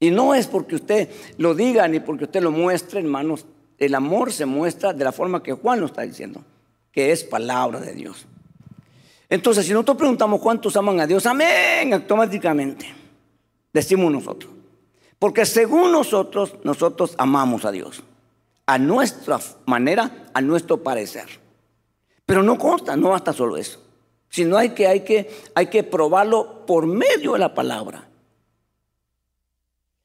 Y 0.01 0.11
no 0.11 0.35
es 0.35 0.49
porque 0.49 0.75
usted 0.75 1.09
lo 1.39 1.55
diga 1.55 1.87
ni 1.87 2.01
porque 2.01 2.25
usted 2.25 2.43
lo 2.43 2.51
muestre, 2.51 2.99
hermanos. 2.99 3.47
El 3.79 3.95
amor 3.95 4.33
se 4.33 4.45
muestra 4.45 4.93
de 4.93 5.05
la 5.05 5.13
forma 5.13 5.41
que 5.41 5.53
Juan 5.53 5.79
lo 5.79 5.87
está 5.87 6.03
diciendo, 6.03 6.43
que 6.91 7.13
es 7.13 7.23
palabra 7.23 7.79
de 7.79 7.95
Dios. 7.95 8.27
Entonces, 9.31 9.67
si 9.67 9.73
nosotros 9.73 9.99
preguntamos 9.99 10.41
cuántos 10.41 10.77
aman 10.77 10.99
a 10.99 11.07
Dios, 11.07 11.25
amén, 11.27 11.95
automáticamente 11.95 12.93
decimos 13.73 14.11
nosotros. 14.11 14.56
Porque 15.19 15.47
según 15.47 15.93
nosotros, 15.93 16.55
nosotros 16.63 17.15
amamos 17.19 17.65
a 17.65 17.73
Dios. 17.73 18.03
A 18.67 18.79
nuestra 18.79 19.39
manera, 19.65 20.29
a 20.35 20.41
nuestro 20.41 20.83
parecer. 20.83 21.27
Pero 22.27 22.43
no 22.43 22.59
consta, 22.59 22.97
no 22.97 23.11
basta 23.11 23.33
solo 23.33 23.57
eso. 23.57 23.81
Sino 24.29 24.57
hay 24.57 24.71
que, 24.71 24.87
hay 24.87 25.01
que, 25.01 25.31
hay 25.55 25.69
que 25.69 25.85
probarlo 25.85 26.67
por 26.67 26.87
medio 26.87 27.35
de 27.35 27.39
la 27.39 27.55
palabra. 27.55 28.09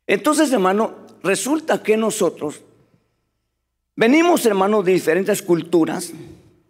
Entonces, 0.08 0.52
hermano, 0.52 0.94
resulta 1.24 1.82
que 1.82 1.98
nosotros 1.98 2.62
venimos, 3.96 4.46
hermano, 4.46 4.84
de 4.84 4.94
diferentes 4.94 5.42
culturas, 5.42 6.12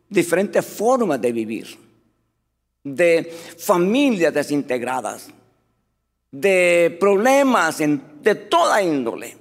diferentes 0.10 0.66
formas 0.66 1.22
de 1.22 1.32
vivir, 1.32 1.78
de 2.84 3.36
familias 3.58 4.34
desintegradas, 4.34 5.28
de 6.32 6.96
problemas 7.00 7.82
de 8.22 8.36
toda 8.36 8.82
índole, 8.82 9.38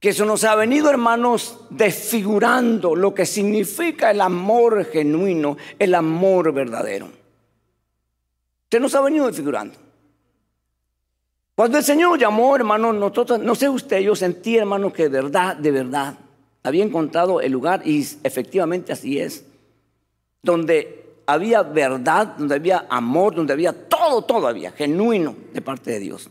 que 0.00 0.12
se 0.12 0.24
nos 0.24 0.44
ha 0.44 0.54
venido, 0.54 0.90
hermanos, 0.90 1.60
desfigurando 1.70 2.94
lo 2.94 3.14
que 3.14 3.26
significa 3.26 4.10
el 4.10 4.20
amor 4.20 4.84
genuino, 4.84 5.56
el 5.78 5.94
amor 5.94 6.52
verdadero. 6.52 7.08
Se 8.70 8.78
nos 8.78 8.94
ha 8.94 9.00
venido 9.00 9.26
desfigurando. 9.26 9.76
Cuando 11.54 11.78
el 11.78 11.84
Señor 11.84 12.18
llamó, 12.18 12.54
hermanos, 12.54 12.94
nosotros, 12.94 13.40
no 13.40 13.54
sé 13.56 13.68
usted, 13.68 13.98
yo 13.98 14.14
sentí, 14.14 14.56
hermano, 14.56 14.92
que 14.92 15.04
de 15.04 15.22
verdad, 15.22 15.56
de 15.56 15.72
verdad, 15.72 16.14
había 16.62 16.84
encontrado 16.84 17.40
el 17.40 17.50
lugar 17.50 17.82
y 17.84 18.06
efectivamente 18.22 18.92
así 18.92 19.18
es, 19.18 19.44
donde 20.42 21.16
había 21.26 21.62
verdad, 21.62 22.36
donde 22.38 22.54
había 22.54 22.86
amor, 22.88 23.34
donde 23.34 23.54
había 23.54 23.72
todo, 23.72 24.22
todo 24.22 24.46
había, 24.46 24.70
genuino 24.70 25.34
de 25.52 25.60
parte 25.60 25.90
de 25.90 25.98
Dios. 25.98 26.30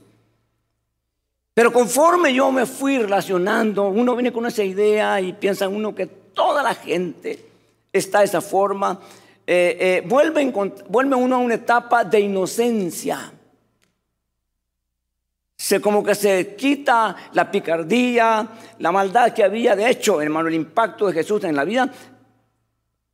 Pero 1.58 1.74
conforme 1.74 2.32
yo 2.32 2.52
me 2.52 2.68
fui 2.68 3.00
relacionando, 3.00 3.88
uno 3.88 4.16
viene 4.16 4.32
con 4.32 4.46
esa 4.46 4.64
idea 4.64 5.20
y 5.20 5.34
piensa 5.34 5.68
uno 5.68 5.96
que 5.96 6.06
toda 6.06 6.62
la 6.62 6.76
gente 6.76 7.44
está 7.92 8.20
de 8.20 8.26
esa 8.26 8.42
forma. 8.42 9.00
Eh, 9.48 9.76
eh, 9.80 10.04
vuelve, 10.08 10.54
vuelve 10.88 11.16
uno 11.16 11.36
a 11.36 11.40
una 11.40 11.56
etapa 11.56 12.04
de 12.04 12.20
inocencia. 12.20 13.34
Se 15.56 15.82
como 15.82 16.04
que 16.04 16.14
se 16.14 16.56
quita 16.56 17.16
la 17.34 17.50
picardía, 17.50 18.48
la 18.78 18.92
maldad 18.92 19.34
que 19.34 19.44
había. 19.44 19.76
De 19.76 19.90
hecho, 19.90 20.22
hermano, 20.22 20.50
el 20.50 20.54
impacto 20.54 21.08
de 21.08 21.14
Jesús 21.14 21.44
en 21.44 21.56
la 21.56 21.64
vida 21.64 21.92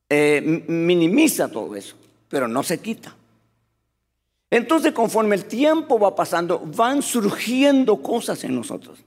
eh, 0.10 0.66
minimiza 0.68 1.50
todo 1.50 1.78
eso, 1.78 1.96
pero 2.28 2.50
no 2.50 2.62
se 2.62 2.82
quita. 2.82 3.16
Entonces, 4.54 4.92
conforme 4.92 5.36
el 5.36 5.46
tiempo 5.46 5.98
va 5.98 6.16
pasando, 6.16 6.62
van 6.64 7.02
surgiendo 7.02 8.04
cosas 8.04 8.44
en 8.44 8.54
nosotros. 8.54 9.00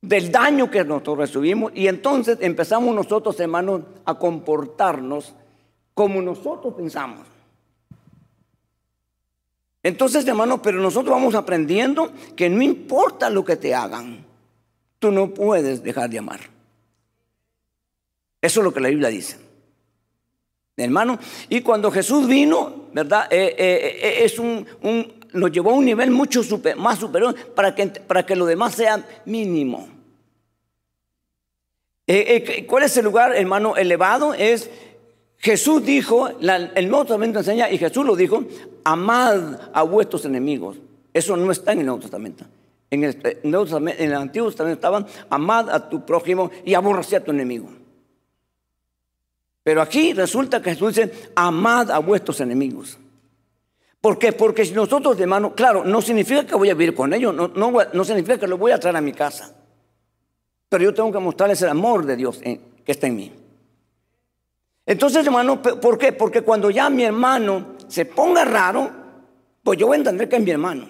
Del 0.00 0.30
daño 0.30 0.70
que 0.70 0.84
nosotros 0.84 1.18
recibimos. 1.18 1.72
Y 1.74 1.88
entonces 1.88 2.38
empezamos 2.40 2.94
nosotros, 2.94 3.40
hermanos, 3.40 3.82
a 4.04 4.16
comportarnos 4.16 5.34
como 5.92 6.22
nosotros 6.22 6.74
pensamos. 6.74 7.26
Entonces, 9.82 10.24
hermanos, 10.24 10.60
pero 10.62 10.80
nosotros 10.80 11.16
vamos 11.16 11.34
aprendiendo 11.34 12.12
que 12.36 12.48
no 12.48 12.62
importa 12.62 13.28
lo 13.28 13.44
que 13.44 13.56
te 13.56 13.74
hagan, 13.74 14.24
tú 15.00 15.10
no 15.10 15.34
puedes 15.34 15.82
dejar 15.82 16.10
de 16.10 16.20
amar. 16.20 16.42
Eso 18.40 18.60
es 18.60 18.64
lo 18.64 18.72
que 18.72 18.78
la 18.78 18.88
Biblia 18.88 19.08
dice 19.08 19.45
hermano. 20.84 21.18
Y 21.48 21.60
cuando 21.60 21.90
Jesús 21.90 22.26
vino, 22.26 22.86
¿verdad? 22.92 23.26
Eh, 23.30 23.54
eh, 23.58 23.98
eh, 24.02 24.24
es 24.24 24.38
un, 24.38 24.66
nos 25.32 25.50
llevó 25.50 25.70
a 25.70 25.74
un 25.74 25.84
nivel 25.84 26.10
mucho 26.10 26.42
más 26.76 26.98
superior 26.98 27.34
para 27.54 27.74
que, 27.74 27.86
para 27.86 28.24
que 28.24 28.36
lo 28.36 28.46
demás 28.46 28.74
sea 28.74 29.04
mínimo. 29.24 29.88
¿Cuál 32.66 32.84
es 32.84 32.96
el 32.96 33.04
lugar, 33.04 33.34
hermano, 33.34 33.76
elevado? 33.76 34.32
Es 34.32 34.70
Jesús 35.38 35.84
dijo, 35.84 36.28
el 36.28 36.88
Nuevo 36.88 37.04
Testamento 37.04 37.40
enseña, 37.40 37.70
y 37.70 37.78
Jesús 37.78 38.06
lo 38.06 38.16
dijo, 38.16 38.44
amad 38.84 39.58
a 39.72 39.82
vuestros 39.82 40.24
enemigos. 40.24 40.76
Eso 41.12 41.36
no 41.36 41.50
está 41.50 41.72
en 41.72 41.80
el 41.80 41.86
Nuevo 41.86 42.00
Testamento. 42.00 42.44
En 42.90 43.04
el, 43.04 44.14
Antiguo 44.14 44.48
Testamento 44.48 44.74
estaban, 44.74 45.06
amad 45.28 45.70
a 45.70 45.88
tu 45.88 46.04
prójimo 46.06 46.50
y 46.64 46.74
aborrece 46.74 47.16
a 47.16 47.24
tu 47.24 47.32
enemigo. 47.32 47.68
Pero 49.66 49.82
aquí 49.82 50.12
resulta 50.12 50.62
que 50.62 50.70
Jesús 50.70 50.94
dice, 50.94 51.30
amad 51.34 51.90
a 51.90 51.98
vuestros 51.98 52.40
enemigos. 52.40 52.96
¿Por 54.00 54.16
qué? 54.16 54.30
Porque 54.30 54.64
si 54.64 54.72
nosotros, 54.72 55.18
hermano, 55.18 55.56
claro, 55.56 55.84
no 55.84 56.00
significa 56.00 56.46
que 56.46 56.54
voy 56.54 56.70
a 56.70 56.74
vivir 56.74 56.94
con 56.94 57.12
ellos, 57.12 57.34
no, 57.34 57.48
no, 57.48 58.04
significa 58.04 58.38
que 58.38 58.46
los 58.46 58.60
voy 58.60 58.70
a 58.70 58.78
traer 58.78 58.94
a 58.94 59.00
mi 59.00 59.12
casa. 59.12 59.56
Pero 60.68 60.84
yo 60.84 60.94
tengo 60.94 61.10
que 61.10 61.18
mostrarles 61.18 61.60
el 61.62 61.70
amor 61.70 62.06
de 62.06 62.14
Dios 62.14 62.38
que 62.38 62.92
está 62.92 63.08
en 63.08 63.16
mí. 63.16 63.32
Entonces, 64.86 65.26
hermano, 65.26 65.60
¿por 65.60 65.98
qué? 65.98 66.12
Porque 66.12 66.42
cuando 66.42 66.70
ya 66.70 66.88
mi 66.88 67.02
hermano 67.02 67.74
se 67.88 68.04
ponga 68.04 68.44
raro, 68.44 68.88
pues 69.64 69.80
yo 69.80 69.88
voy 69.88 69.96
a 69.96 69.98
entender 69.98 70.28
que 70.28 70.36
es 70.36 70.42
mi 70.44 70.52
hermano. 70.52 70.86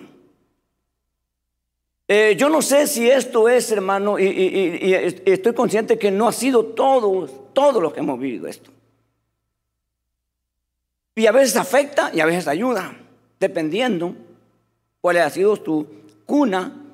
Eh, 2.09 2.37
yo 2.39 2.49
no 2.49 2.63
sé 2.63 2.87
si 2.87 3.11
esto 3.11 3.49
es, 3.49 3.71
hermano, 3.73 4.19
y, 4.19 4.95
estoy 5.25 5.55
consciente 5.55 5.99
que 5.99 6.11
no 6.11 6.29
ha 6.29 6.33
sido 6.33 6.65
todos, 6.65 7.33
todos 7.53 7.83
los 7.83 7.93
que 7.93 8.01
hemos 8.01 8.19
vivido 8.21 8.47
esto. 8.47 8.71
Y 11.17 11.27
a 11.27 11.33
veces 11.33 11.57
afecta 11.57 12.11
y 12.15 12.21
a 12.21 12.27
veces 12.27 12.47
ayuda, 12.47 12.97
dependiendo 13.41 14.15
cuál 15.01 15.17
ha 15.17 15.31
sido 15.31 15.57
tu 15.57 15.87
cuna 16.25 16.85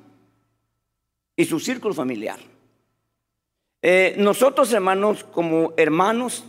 y 1.35 1.45
su 1.45 1.59
círculo 1.59 1.93
familiar. 1.93 2.39
Eh, 3.81 4.15
nosotros, 4.17 4.71
hermanos, 4.73 5.25
como 5.25 5.73
hermanos, 5.77 6.43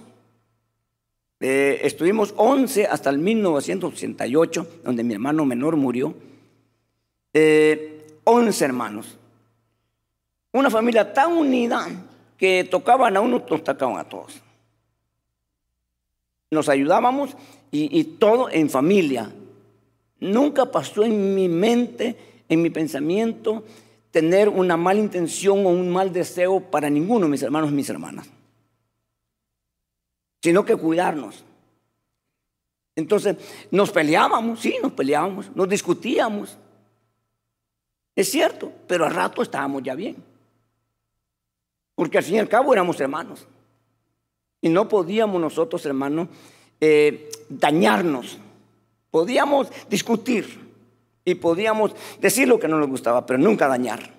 eh, 1.40 1.80
estuvimos 1.82 2.32
11 2.36 2.86
hasta 2.86 3.10
el 3.10 3.18
1988, 3.18 4.66
donde 4.84 5.02
mi 5.02 5.12
hermano 5.12 5.44
menor 5.44 5.76
murió. 5.76 6.14
11 8.24 8.64
hermanos. 8.64 9.18
Una 10.52 10.70
familia 10.70 11.12
tan 11.12 11.32
unida 11.32 11.86
que 12.38 12.64
tocaban 12.64 13.16
a 13.16 13.20
uno, 13.20 13.44
nos 13.48 13.64
tocaban 13.64 13.98
a 13.98 14.04
todos. 14.04 14.40
Nos 16.50 16.68
ayudábamos 16.68 17.36
y, 17.70 18.04
todo 18.04 18.48
en 18.50 18.70
familia. 18.70 19.32
Nunca 20.20 20.70
pasó 20.70 21.02
en 21.02 21.34
mi 21.34 21.48
mente, 21.48 22.44
en 22.48 22.62
mi 22.62 22.70
pensamiento, 22.70 23.64
tener 24.10 24.48
una 24.48 24.76
mala 24.76 25.00
intención 25.00 25.66
o 25.66 25.70
un 25.70 25.90
mal 25.90 26.12
deseo 26.12 26.60
para 26.60 26.88
ninguno 26.88 27.26
de 27.26 27.32
mis 27.32 27.42
hermanos 27.42 27.70
y 27.70 27.74
mis 27.74 27.90
hermanas, 27.90 28.28
sino 30.40 30.64
que 30.64 30.76
cuidarnos. 30.76 31.44
Entonces, 32.94 33.36
nos 33.72 33.90
peleábamos, 33.90 34.60
sí, 34.60 34.76
nos 34.80 34.92
peleábamos, 34.92 35.50
nos 35.56 35.68
discutíamos, 35.68 36.56
es 38.16 38.30
cierto, 38.30 38.72
pero 38.86 39.06
al 39.06 39.14
rato 39.14 39.42
estábamos 39.42 39.82
ya 39.82 39.94
bien. 39.94 40.16
Porque 41.94 42.18
al 42.18 42.24
fin 42.24 42.36
y 42.36 42.38
al 42.38 42.48
cabo 42.48 42.72
éramos 42.72 43.00
hermanos. 43.00 43.46
Y 44.60 44.68
no 44.68 44.88
podíamos 44.88 45.40
nosotros, 45.40 45.84
hermanos, 45.86 46.28
eh, 46.80 47.28
dañarnos. 47.48 48.38
Podíamos 49.10 49.68
discutir 49.88 50.60
y 51.24 51.34
podíamos 51.36 51.94
decir 52.20 52.48
lo 52.48 52.58
que 52.58 52.68
no 52.68 52.78
nos 52.78 52.88
gustaba, 52.88 53.26
pero 53.26 53.38
nunca 53.38 53.68
dañar. 53.68 54.12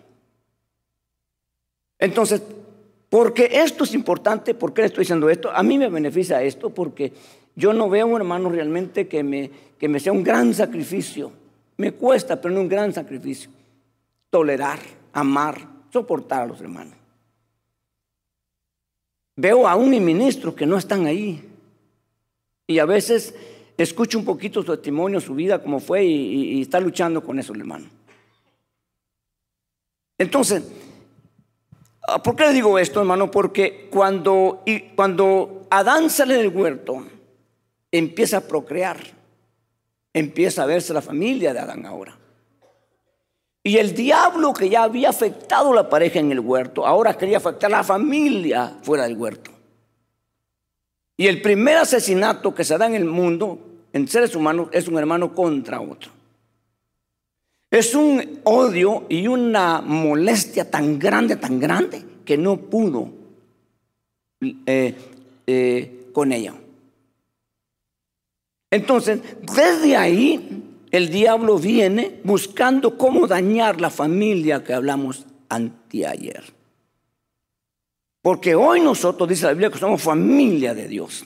Entonces, 1.97 2.41
porque 3.09 3.49
esto 3.51 3.85
es 3.85 3.93
importante, 3.93 4.53
¿por 4.53 4.73
qué 4.73 4.81
le 4.81 4.87
estoy 4.87 5.03
diciendo 5.03 5.29
esto? 5.29 5.51
A 5.51 5.63
mí 5.63 5.77
me 5.77 5.89
beneficia 5.89 6.41
esto 6.43 6.69
porque 6.69 7.13
yo 7.55 7.73
no 7.73 7.89
veo 7.89 8.15
hermano 8.17 8.49
realmente 8.49 9.07
que 9.07 9.23
me, 9.23 9.49
que 9.79 9.87
me 9.87 9.99
sea 9.99 10.11
un 10.11 10.23
gran 10.23 10.53
sacrificio. 10.53 11.31
Me 11.77 11.93
cuesta, 11.93 12.39
pero 12.39 12.53
no 12.53 12.61
un 12.61 12.69
gran 12.69 12.93
sacrificio 12.93 13.54
tolerar, 14.29 14.79
amar, 15.13 15.67
soportar 15.91 16.43
a 16.43 16.47
los 16.47 16.61
hermanos. 16.61 16.95
Veo 19.35 19.67
a 19.67 19.75
un 19.75 19.89
ministro 19.89 20.55
que 20.55 20.65
no 20.65 20.77
están 20.77 21.05
ahí. 21.05 21.43
Y 22.67 22.79
a 22.79 22.85
veces 22.85 23.35
escucho 23.77 24.17
un 24.17 24.25
poquito 24.25 24.61
su 24.61 24.75
testimonio, 24.75 25.19
su 25.19 25.35
vida, 25.35 25.61
cómo 25.61 25.79
fue, 25.79 26.05
y, 26.05 26.61
está 26.61 26.79
luchando 26.79 27.23
con 27.23 27.37
eso, 27.37 27.53
hermano. 27.53 27.87
Entonces, 30.17 30.63
ah, 32.07 32.23
¿por 32.23 32.35
qué 32.35 32.45
le 32.45 32.53
digo 32.53 32.79
esto, 32.79 33.01
hermano? 33.01 33.29
Porque 33.29 33.89
cuando, 33.91 34.63
cuando 34.95 35.67
Adán 35.69 36.09
sale 36.09 36.35
del 36.35 36.47
huerto, 36.47 37.05
empieza 37.91 38.37
a 38.37 38.47
procrear, 38.47 38.97
empieza 40.13 40.63
a 40.63 40.65
verse 40.65 40.93
la 40.93 41.01
familia 41.01 41.53
de 41.53 41.59
Adán 41.59 41.85
ahora. 41.85 42.17
Y 43.67 43.79
el 43.79 43.95
diablo 43.95 44.53
que 44.53 44.69
ya 44.69 44.83
había 44.83 45.09
afectado 45.09 45.71
a 45.71 45.75
la 45.75 45.89
pareja 45.89 46.19
en 46.19 46.31
el 46.31 46.39
huerto, 46.39 46.85
ahora 46.85 47.17
quería 47.17 47.37
afectar 47.37 47.73
a 47.73 47.77
la 47.77 47.83
familia 47.83 48.77
fuera 48.83 49.05
del 49.05 49.17
huerto. 49.17 49.49
Y 51.17 51.25
el 51.25 51.41
primer 51.41 51.77
asesinato 51.77 52.53
que 52.53 52.63
se 52.63 52.77
da 52.77 52.85
en 52.85 52.93
el 52.93 53.05
mundo, 53.05 53.57
en 53.91 54.07
seres 54.07 54.35
humanos, 54.35 54.67
es 54.71 54.87
un 54.87 54.99
hermano 54.99 55.33
contra 55.33 55.81
otro. 55.81 56.11
Es 57.71 57.95
un 57.95 58.39
odio 58.43 59.07
y 59.09 59.27
una 59.27 59.81
molestia 59.81 60.69
tan 60.69 60.99
grande, 60.99 61.35
tan 61.35 61.59
grande, 61.59 62.05
que 62.23 62.37
no 62.37 62.57
pudo 62.57 63.09
eh, 64.41 64.93
eh, 65.47 66.09
con 66.13 66.31
ella. 66.31 66.53
Entonces, 68.69 69.21
desde 69.41 69.97
ahí 69.97 70.74
el 70.97 71.09
diablo 71.09 71.57
viene 71.57 72.19
buscando 72.23 72.97
cómo 72.97 73.27
dañar 73.27 73.81
la 73.81 73.89
familia 73.89 74.63
que 74.63 74.73
hablamos 74.73 75.25
anteayer. 75.49 76.43
Porque 78.21 78.55
hoy 78.55 78.81
nosotros, 78.81 79.29
dice 79.29 79.45
la 79.45 79.51
Biblia, 79.51 79.69
que 79.69 79.77
somos 79.77 80.01
familia 80.01 80.73
de 80.73 80.87
Dios. 80.87 81.25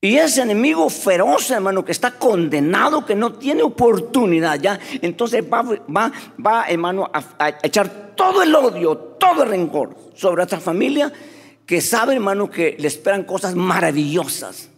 Y 0.00 0.16
ese 0.16 0.42
enemigo 0.42 0.90
feroz, 0.90 1.48
hermano, 1.52 1.84
que 1.84 1.92
está 1.92 2.18
condenado, 2.18 3.06
que 3.06 3.14
no 3.14 3.34
tiene 3.34 3.62
oportunidad 3.62 4.60
ya, 4.60 4.80
entonces 5.00 5.44
va, 5.44 5.62
va, 5.62 6.12
va 6.44 6.64
hermano, 6.66 7.08
a, 7.14 7.48
echar 7.62 8.14
todo 8.16 8.42
el 8.42 8.52
odio, 8.52 8.96
todo 8.96 9.44
el 9.44 9.50
rencor 9.50 9.94
sobre 10.16 10.42
esta 10.42 10.58
familia 10.58 11.12
que 11.64 11.80
sabe, 11.80 12.14
hermano, 12.14 12.50
que 12.50 12.76
le 12.80 12.88
esperan 12.88 13.22
cosas 13.22 13.54
maravillosas. 13.54 14.71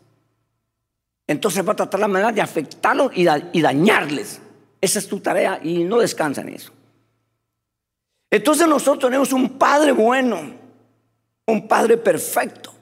Entonces 1.27 1.67
va 1.67 1.73
a 1.73 1.77
tratar 1.77 2.01
la 2.01 2.09
manera 2.09 2.33
de 2.33 2.41
afectarlos 2.41 3.13
y, 3.15 3.25
dañarles. 3.61 4.41
Esa 4.81 4.99
es 4.99 5.09
tu 5.09 5.21
tarea 5.21 5.61
y 5.63 5.85
no 5.85 5.99
descansa 5.99 6.43
en 6.43 6.51
eso. 6.51 6.73
Entonces 8.31 8.69
nosotros 8.69 9.11
tenemos 9.11 9.33
un 9.33 9.59
Padre 9.59 9.93
bueno, 9.93 10.41
un 11.47 11.69
Padre 11.69 11.97
perfecto. 11.97 12.75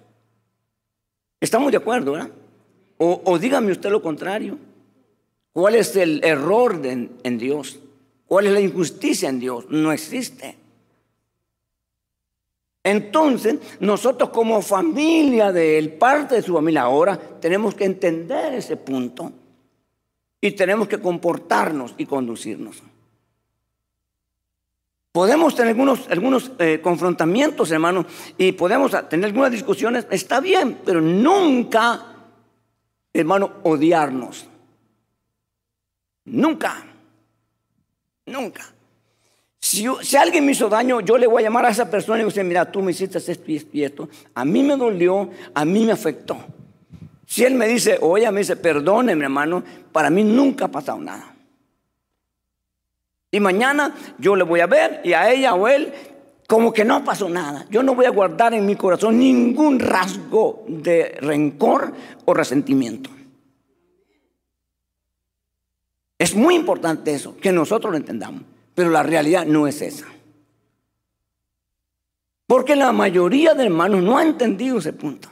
¿Estamos 1.40 1.70
de 1.70 1.78
acuerdo, 1.78 2.12
verdad? 2.12 2.30
O, 2.98 3.38
dígame 3.38 3.72
usted 3.72 3.90
lo 3.90 4.00
contrario. 4.00 4.58
¿Cuál 5.52 5.74
es 5.74 5.94
el 5.96 6.20
error 6.24 6.80
en 6.84 7.38
Dios? 7.38 7.78
¿Cuál 8.26 8.46
es 8.46 8.52
la 8.54 8.60
injusticia 8.60 9.28
en 9.28 9.40
Dios? 9.40 9.66
No 9.68 9.92
existe. 9.92 10.61
Entonces, 12.84 13.58
nosotros 13.80 14.30
como 14.30 14.60
familia 14.60 15.52
de 15.52 15.78
él, 15.78 15.92
parte 15.92 16.36
de 16.36 16.42
su 16.42 16.54
familia, 16.54 16.82
ahora 16.82 17.16
tenemos 17.16 17.74
que 17.74 17.84
entender 17.84 18.54
ese 18.54 18.76
punto 18.76 19.32
y 20.40 20.50
tenemos 20.52 20.88
que 20.88 21.00
comportarnos 21.00 21.94
y 21.96 22.06
conducirnos. 22.06 22.82
Podemos 25.12 25.54
tener 25.54 25.68
algunos, 25.68 26.08
algunos 26.08 26.52
eh, 26.58 26.80
confrontamientos, 26.82 27.70
hermano, 27.70 28.06
y 28.38 28.52
podemos 28.52 28.90
tener 29.08 29.26
algunas 29.26 29.52
discusiones, 29.52 30.06
está 30.10 30.40
bien, 30.40 30.80
pero 30.84 31.00
nunca, 31.00 32.16
hermano, 33.12 33.52
odiarnos. 33.62 34.46
Nunca. 36.24 36.82
Nunca. 38.26 38.72
Si, 39.72 40.16
alguien 40.18 40.44
me 40.44 40.52
hizo 40.52 40.68
daño, 40.68 41.00
yo 41.00 41.16
le 41.16 41.26
voy 41.26 41.40
a 41.42 41.46
llamar 41.46 41.64
a 41.64 41.70
esa 41.70 41.90
persona 41.90 42.18
y 42.18 42.18
le 42.18 42.24
voy 42.24 42.30
a 42.30 42.34
decir, 42.34 42.44
mira, 42.44 42.70
tú 42.70 42.82
me 42.82 42.90
hiciste 42.90 43.16
esto 43.16 43.50
y 43.72 43.82
esto. 43.82 44.06
A 44.34 44.44
mí 44.44 44.62
me 44.62 44.76
dolió, 44.76 45.30
a 45.54 45.64
mí 45.64 45.86
me 45.86 45.92
afectó. 45.92 46.36
Si 47.24 47.42
él 47.42 47.54
me 47.54 47.66
dice, 47.66 47.96
oye, 48.02 48.30
me 48.30 48.40
dice, 48.40 48.56
perdóneme, 48.56 49.24
hermano, 49.24 49.64
para 49.90 50.10
mí 50.10 50.24
nunca 50.24 50.66
ha 50.66 50.68
pasado 50.68 50.98
nada. 50.98 51.34
Y 53.30 53.40
mañana 53.40 53.94
yo 54.18 54.36
le 54.36 54.44
voy 54.44 54.60
a 54.60 54.66
ver 54.66 55.00
y 55.04 55.14
a 55.14 55.30
ella 55.32 55.54
o 55.54 55.66
él 55.66 55.90
como 56.46 56.70
que 56.70 56.84
no 56.84 57.02
pasó 57.02 57.30
nada. 57.30 57.64
Yo 57.70 57.82
no 57.82 57.94
voy 57.94 58.04
a 58.04 58.10
guardar 58.10 58.52
en 58.52 58.66
mi 58.66 58.76
corazón 58.76 59.18
ningún 59.18 59.80
rasgo 59.80 60.66
de 60.68 61.16
rencor 61.18 61.94
o 62.26 62.34
resentimiento. 62.34 63.08
Es 66.18 66.34
muy 66.34 66.56
importante 66.56 67.14
eso, 67.14 67.38
que 67.38 67.52
nosotros 67.52 67.90
lo 67.90 67.96
entendamos, 67.96 68.42
pero 68.74 68.90
la 68.90 69.02
realidad 69.02 69.46
no 69.46 69.66
es 69.66 69.82
esa. 69.82 70.06
Porque 72.46 72.76
la 72.76 72.92
mayoría 72.92 73.54
de 73.54 73.64
hermanos 73.64 74.02
no 74.02 74.18
ha 74.18 74.22
entendido 74.22 74.78
ese 74.78 74.92
punto. 74.92 75.28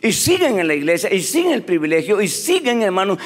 Y 0.00 0.12
siguen 0.12 0.58
en 0.58 0.68
la 0.68 0.74
iglesia, 0.74 1.12
y 1.12 1.22
siguen 1.22 1.52
el 1.52 1.64
privilegio, 1.64 2.20
y 2.20 2.28
siguen, 2.28 2.82
hermanos, 2.82 3.18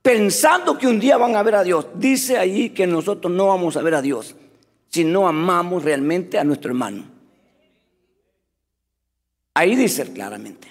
pensando 0.00 0.78
que 0.78 0.86
un 0.86 1.00
día 1.00 1.16
van 1.16 1.36
a 1.36 1.42
ver 1.42 1.56
a 1.56 1.64
Dios. 1.64 1.86
Dice 1.94 2.38
allí 2.38 2.70
que 2.70 2.86
nosotros 2.86 3.32
no 3.32 3.48
vamos 3.48 3.76
a 3.76 3.82
ver 3.82 3.94
a 3.94 4.02
Dios 4.02 4.36
si 4.88 5.04
no 5.04 5.28
amamos 5.28 5.84
realmente 5.84 6.38
a 6.38 6.44
nuestro 6.44 6.70
hermano. 6.70 7.04
Ahí 9.54 9.74
dice 9.74 10.10
claramente, 10.12 10.68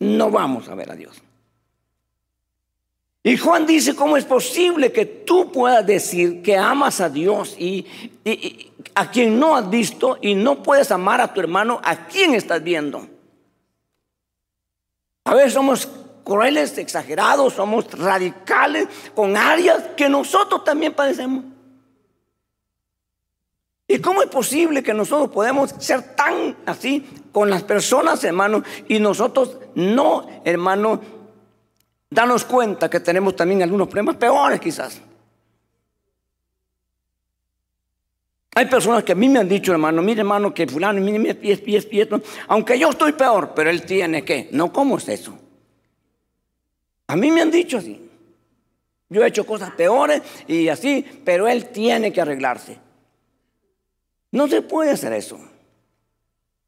no 0.00 0.30
vamos 0.30 0.68
a 0.68 0.74
ver 0.74 0.90
a 0.90 0.96
Dios. 0.96 1.22
Y 3.26 3.38
Juan 3.38 3.64
dice, 3.64 3.96
¿cómo 3.96 4.18
es 4.18 4.26
posible 4.26 4.92
que 4.92 5.06
tú 5.06 5.50
puedas 5.50 5.84
decir 5.86 6.42
que 6.42 6.58
amas 6.58 7.00
a 7.00 7.08
Dios 7.08 7.56
y, 7.58 7.86
a 8.94 9.10
quien 9.10 9.40
no 9.40 9.56
has 9.56 9.70
visto 9.70 10.18
y 10.20 10.34
no 10.34 10.62
puedes 10.62 10.90
amar 10.90 11.22
a 11.22 11.32
tu 11.32 11.40
hermano, 11.40 11.80
a 11.82 12.06
quien 12.06 12.34
estás 12.34 12.62
viendo? 12.62 13.08
A 15.24 15.34
veces 15.34 15.54
somos 15.54 15.88
crueles, 16.22 16.76
exagerados, 16.76 17.54
somos 17.54 17.90
radicales 17.92 18.88
con 19.14 19.38
áreas 19.38 19.84
que 19.96 20.10
nosotros 20.10 20.62
también 20.62 20.92
padecemos. 20.92 21.44
¿Y 23.88 24.00
cómo 24.00 24.20
es 24.20 24.28
posible 24.28 24.82
que 24.82 24.92
nosotros 24.92 25.30
podemos 25.30 25.70
ser 25.78 26.14
tan 26.14 26.56
así 26.66 27.06
con 27.32 27.48
las 27.48 27.62
personas, 27.62 28.22
hermano, 28.22 28.62
y 28.86 28.98
nosotros 28.98 29.56
no, 29.74 30.26
hermano, 30.44 31.00
Danos 32.14 32.44
cuenta 32.44 32.88
que 32.88 33.00
tenemos 33.00 33.34
también 33.34 33.60
algunos 33.64 33.88
problemas 33.88 34.14
peores 34.14 34.60
quizás. 34.60 35.00
Hay 38.54 38.66
personas 38.66 39.02
que 39.02 39.10
a 39.10 39.16
mí 39.16 39.28
me 39.28 39.40
han 39.40 39.48
dicho, 39.48 39.72
hermano, 39.72 40.00
mire 40.00 40.20
hermano, 40.20 40.54
que 40.54 40.64
fulano, 40.68 41.00
mire, 41.00 41.18
mire, 41.18 41.34
pies, 41.34 41.60
pies, 41.60 41.86
pies, 41.86 42.06
aunque 42.46 42.78
yo 42.78 42.90
estoy 42.90 43.14
peor, 43.14 43.52
pero 43.52 43.68
él 43.68 43.84
tiene 43.84 44.24
que. 44.24 44.48
No, 44.52 44.72
¿cómo 44.72 44.98
es 44.98 45.08
eso? 45.08 45.36
A 47.08 47.16
mí 47.16 47.32
me 47.32 47.42
han 47.42 47.50
dicho 47.50 47.78
así. 47.78 48.08
Yo 49.08 49.24
he 49.24 49.26
hecho 49.26 49.44
cosas 49.44 49.72
peores 49.72 50.22
y 50.46 50.68
así, 50.68 51.04
pero 51.24 51.48
él 51.48 51.70
tiene 51.70 52.12
que 52.12 52.20
arreglarse. 52.20 52.78
No 54.30 54.46
se 54.46 54.62
puede 54.62 54.92
hacer 54.92 55.12
eso. 55.14 55.40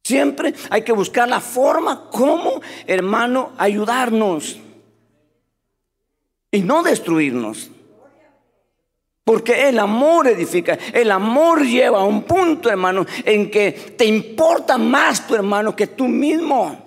Siempre 0.03 0.55
hay 0.71 0.83
que 0.83 0.93
buscar 0.93 1.29
la 1.29 1.41
forma 1.41 2.11
como, 2.11 2.61
hermano, 2.89 3.53
ayudarnos 3.59 4.59
y 6.57 6.63
no 6.63 6.83
destruirnos. 6.83 7.71
Porque 9.25 9.69
el 9.69 9.79
amor 9.79 10.29
edifica, 10.29 10.79
el 10.93 11.11
amor 11.11 11.65
lleva 11.65 12.01
a 12.01 12.05
un 12.05 12.23
punto, 12.23 12.71
hermano, 12.71 13.05
en 13.25 13.51
que 13.51 13.73
te 13.73 14.05
importa 14.05 14.79
más 14.79 15.27
tu 15.27 15.35
hermano 15.35 15.75
que 15.75 15.89
tú 15.89 16.07
mismo. 16.07 16.85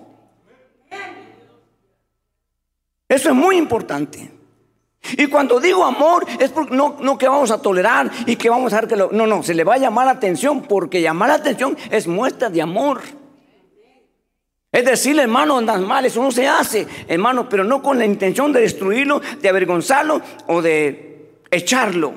Eso 3.08 3.28
es 3.28 3.34
muy 3.34 3.56
importante. 3.56 4.30
Y 5.16 5.26
cuando 5.26 5.60
digo 5.60 5.84
amor, 5.84 6.26
es 6.38 6.50
porque 6.50 6.74
no, 6.74 6.96
no 7.00 7.18
que 7.18 7.28
vamos 7.28 7.50
a 7.50 7.60
tolerar 7.60 8.10
y 8.26 8.36
que 8.36 8.50
vamos 8.50 8.72
a 8.72 8.78
hacer 8.78 8.88
que 8.88 8.96
lo. 8.96 9.10
No, 9.12 9.26
no, 9.26 9.42
se 9.42 9.54
le 9.54 9.64
va 9.64 9.74
a 9.74 9.78
llamar 9.78 10.06
la 10.06 10.12
atención 10.12 10.62
porque 10.62 11.02
llamar 11.02 11.28
la 11.28 11.34
atención 11.36 11.76
es 11.90 12.06
muestra 12.06 12.50
de 12.50 12.62
amor. 12.62 13.00
Es 14.72 14.84
decir, 14.84 15.18
hermano, 15.18 15.58
andas 15.58 15.80
mal, 15.80 16.04
eso 16.06 16.22
no 16.22 16.30
se 16.30 16.46
hace, 16.46 16.86
hermano, 17.08 17.48
pero 17.48 17.64
no 17.64 17.82
con 17.82 17.98
la 17.98 18.04
intención 18.04 18.52
de 18.52 18.60
destruirlo, 18.60 19.20
de 19.20 19.48
avergonzarlo 19.48 20.22
o 20.46 20.62
de 20.62 21.40
echarlo. 21.50 22.14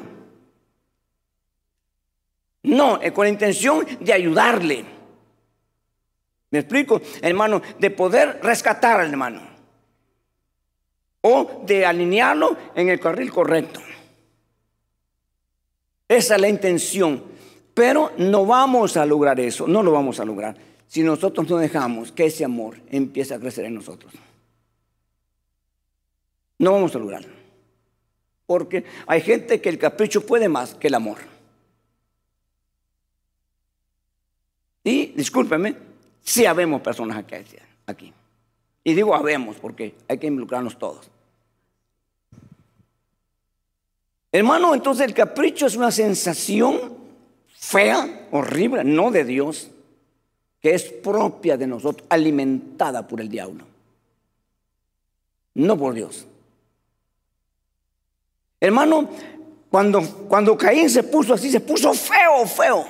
No, 2.63 2.99
con 3.13 3.25
la 3.25 3.29
intención 3.29 3.85
de 3.99 4.13
ayudarle. 4.13 4.85
¿Me 6.51 6.59
explico? 6.59 7.01
Hermano, 7.21 7.61
de 7.79 7.89
poder 7.89 8.39
rescatar 8.43 8.99
al 8.99 9.09
hermano. 9.09 9.41
O 11.21 11.63
de 11.65 11.85
alinearlo 11.85 12.55
en 12.75 12.89
el 12.89 12.99
carril 12.99 13.31
correcto. 13.31 13.81
Esa 16.07 16.35
es 16.35 16.41
la 16.41 16.47
intención. 16.47 17.23
Pero 17.73 18.11
no 18.17 18.45
vamos 18.45 18.95
a 18.95 19.05
lograr 19.07 19.39
eso, 19.39 19.67
no 19.67 19.81
lo 19.81 19.91
vamos 19.91 20.19
a 20.19 20.25
lograr 20.25 20.72
si 20.93 21.01
nosotros 21.01 21.49
no 21.49 21.57
dejamos 21.57 22.11
que 22.11 22.25
ese 22.25 22.45
amor 22.45 22.79
empiece 22.91 23.33
a 23.33 23.39
crecer 23.39 23.65
en 23.65 23.73
nosotros. 23.73 24.13
No 26.59 26.73
vamos 26.73 26.95
a 26.95 26.99
lograrlo. 26.99 27.33
Porque 28.45 28.85
hay 29.07 29.21
gente 29.21 29.59
que 29.59 29.69
el 29.69 29.79
capricho 29.79 30.23
puede 30.23 30.47
más 30.49 30.75
que 30.75 30.89
el 30.89 30.93
amor. 30.93 31.17
Y 34.83 35.07
discúlpeme, 35.07 35.75
si 36.21 36.45
habemos 36.45 36.79
personas 36.83 37.17
aquí, 37.17 37.37
aquí. 37.87 38.13
Y 38.83 38.93
digo 38.93 39.15
habemos 39.15 39.55
porque 39.55 39.95
hay 40.07 40.19
que 40.19 40.27
involucrarnos 40.27 40.77
todos. 40.77 41.09
Hermano, 44.31 44.75
entonces 44.75 45.07
el 45.07 45.15
capricho 45.15 45.65
es 45.65 45.75
una 45.75 45.89
sensación 45.89 46.93
fea, 47.51 48.27
horrible, 48.29 48.83
no 48.83 49.09
de 49.09 49.25
Dios 49.25 49.71
que 50.63 50.73
es 50.73 50.83
propia 50.83 51.57
de 51.57 51.67
nosotros, 51.67 52.07
alimentada 52.09 53.05
por 53.05 53.19
el 53.19 53.27
diablo, 53.27 53.65
no 55.55 55.77
por 55.77 55.93
Dios. 55.93 56.25
Hermano, 58.61 59.09
cuando, 59.69 60.01
cuando 60.29 60.57
Caín 60.57 60.89
se 60.89 61.03
puso 61.03 61.33
así, 61.33 61.51
se 61.51 61.59
puso 61.59 61.93
feo, 61.93 62.47
feo. 62.47 62.85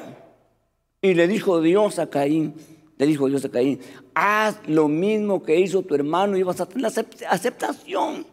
Y 1.02 1.16
le 1.16 1.28
dijo 1.28 1.62
Dios 1.62 1.98
a 1.98 2.08
Caín, 2.12 2.54
le 2.96 3.08
dijo 3.08 3.28
Dios 3.28 3.44
a 3.44 3.50
Caín, 3.50 3.80
haz 4.14 4.56
lo 4.68 4.88
mismo 4.88 5.42
que 5.42 5.60
hizo 5.60 5.82
tu 5.82 5.96
hermano 5.96 6.38
y 6.38 6.44
vas 6.44 6.62
a 6.62 6.68
tener 6.68 6.86
aceptación. 7.28 8.24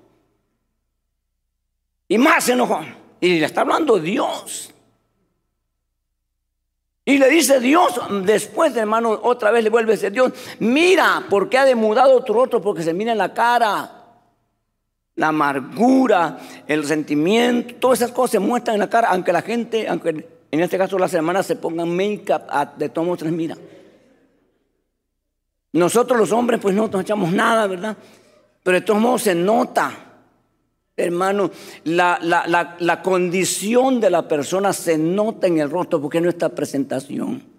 Y 2.08 2.18
más 2.18 2.44
se 2.44 2.52
enojó. 2.52 2.80
Y 3.22 3.38
le 3.38 3.46
está 3.46 3.62
hablando 3.62 3.98
Dios. 3.98 4.74
Y 7.04 7.18
le 7.18 7.28
dice 7.28 7.60
Dios, 7.60 8.00
después 8.24 8.76
hermano, 8.76 9.18
otra 9.22 9.50
vez 9.50 9.64
le 9.64 9.70
vuelve 9.70 9.92
a 9.92 9.96
decir 9.96 10.12
Dios, 10.12 10.32
mira, 10.58 11.24
porque 11.30 11.58
ha 11.58 11.64
demudado 11.64 12.22
tu 12.22 12.32
rostro, 12.32 12.60
porque 12.60 12.82
se 12.82 12.92
mira 12.92 13.12
en 13.12 13.18
la 13.18 13.32
cara. 13.32 13.96
La 15.16 15.28
amargura, 15.28 16.38
el 16.66 16.84
sentimiento, 16.86 17.74
todas 17.76 18.00
esas 18.00 18.12
cosas 18.12 18.32
se 18.32 18.38
muestran 18.38 18.74
en 18.74 18.80
la 18.80 18.88
cara, 18.88 19.08
aunque 19.08 19.32
la 19.32 19.42
gente, 19.42 19.88
aunque 19.88 20.28
en 20.50 20.60
este 20.60 20.78
caso 20.78 20.98
las 20.98 21.12
hermanas 21.14 21.46
se 21.46 21.56
pongan 21.56 21.94
make-up 21.94 22.42
de 22.76 22.88
todos 22.88 23.06
modos, 23.06 23.22
mira. 23.30 23.56
Nosotros 25.72 26.18
los 26.18 26.32
hombres 26.32 26.60
pues 26.60 26.74
no 26.74 26.88
nos 26.88 27.02
echamos 27.02 27.32
nada, 27.32 27.66
¿verdad? 27.66 27.96
Pero 28.62 28.78
de 28.78 28.80
todos 28.80 29.00
modos 29.00 29.22
se 29.22 29.34
nota. 29.34 30.09
Hermano, 31.00 31.50
la, 31.84 33.00
condición 33.02 34.00
de 34.00 34.10
la 34.10 34.28
persona 34.28 34.72
se 34.72 34.98
nota 34.98 35.46
en 35.46 35.58
el 35.58 35.70
rostro 35.70 36.00
porque 36.00 36.20
no 36.20 36.28
está 36.28 36.48
presentación. 36.50 37.50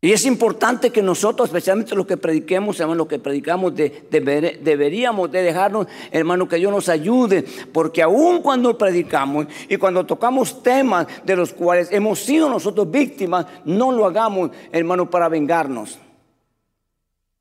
Y 0.00 0.12
es 0.12 0.24
importante 0.26 0.90
que 0.90 1.02
nosotros, 1.02 1.48
especialmente 1.48 1.96
los 1.96 2.06
que 2.06 2.16
prediquemos, 2.16 2.78
hermano, 2.78 2.98
lo 2.98 3.08
que 3.08 3.18
predicamos, 3.18 3.74
deberíamos 3.74 5.30
de 5.32 5.42
dejarnos, 5.42 5.88
hermano, 6.12 6.46
que 6.46 6.56
Dios 6.56 6.70
nos 6.70 6.88
ayude, 6.88 7.44
porque 7.72 8.02
aun 8.02 8.40
cuando 8.40 8.78
predicamos 8.78 9.48
y 9.68 9.76
cuando 9.76 10.06
tocamos 10.06 10.62
temas 10.62 11.08
de 11.24 11.34
los 11.34 11.52
cuales 11.52 11.90
hemos 11.90 12.20
sido 12.20 12.48
nosotros 12.48 12.88
víctimas, 12.88 13.46
no 13.64 13.90
lo 13.90 14.06
hagamos, 14.06 14.52
hermano, 14.70 15.10
para 15.10 15.28
vengarnos, 15.28 15.98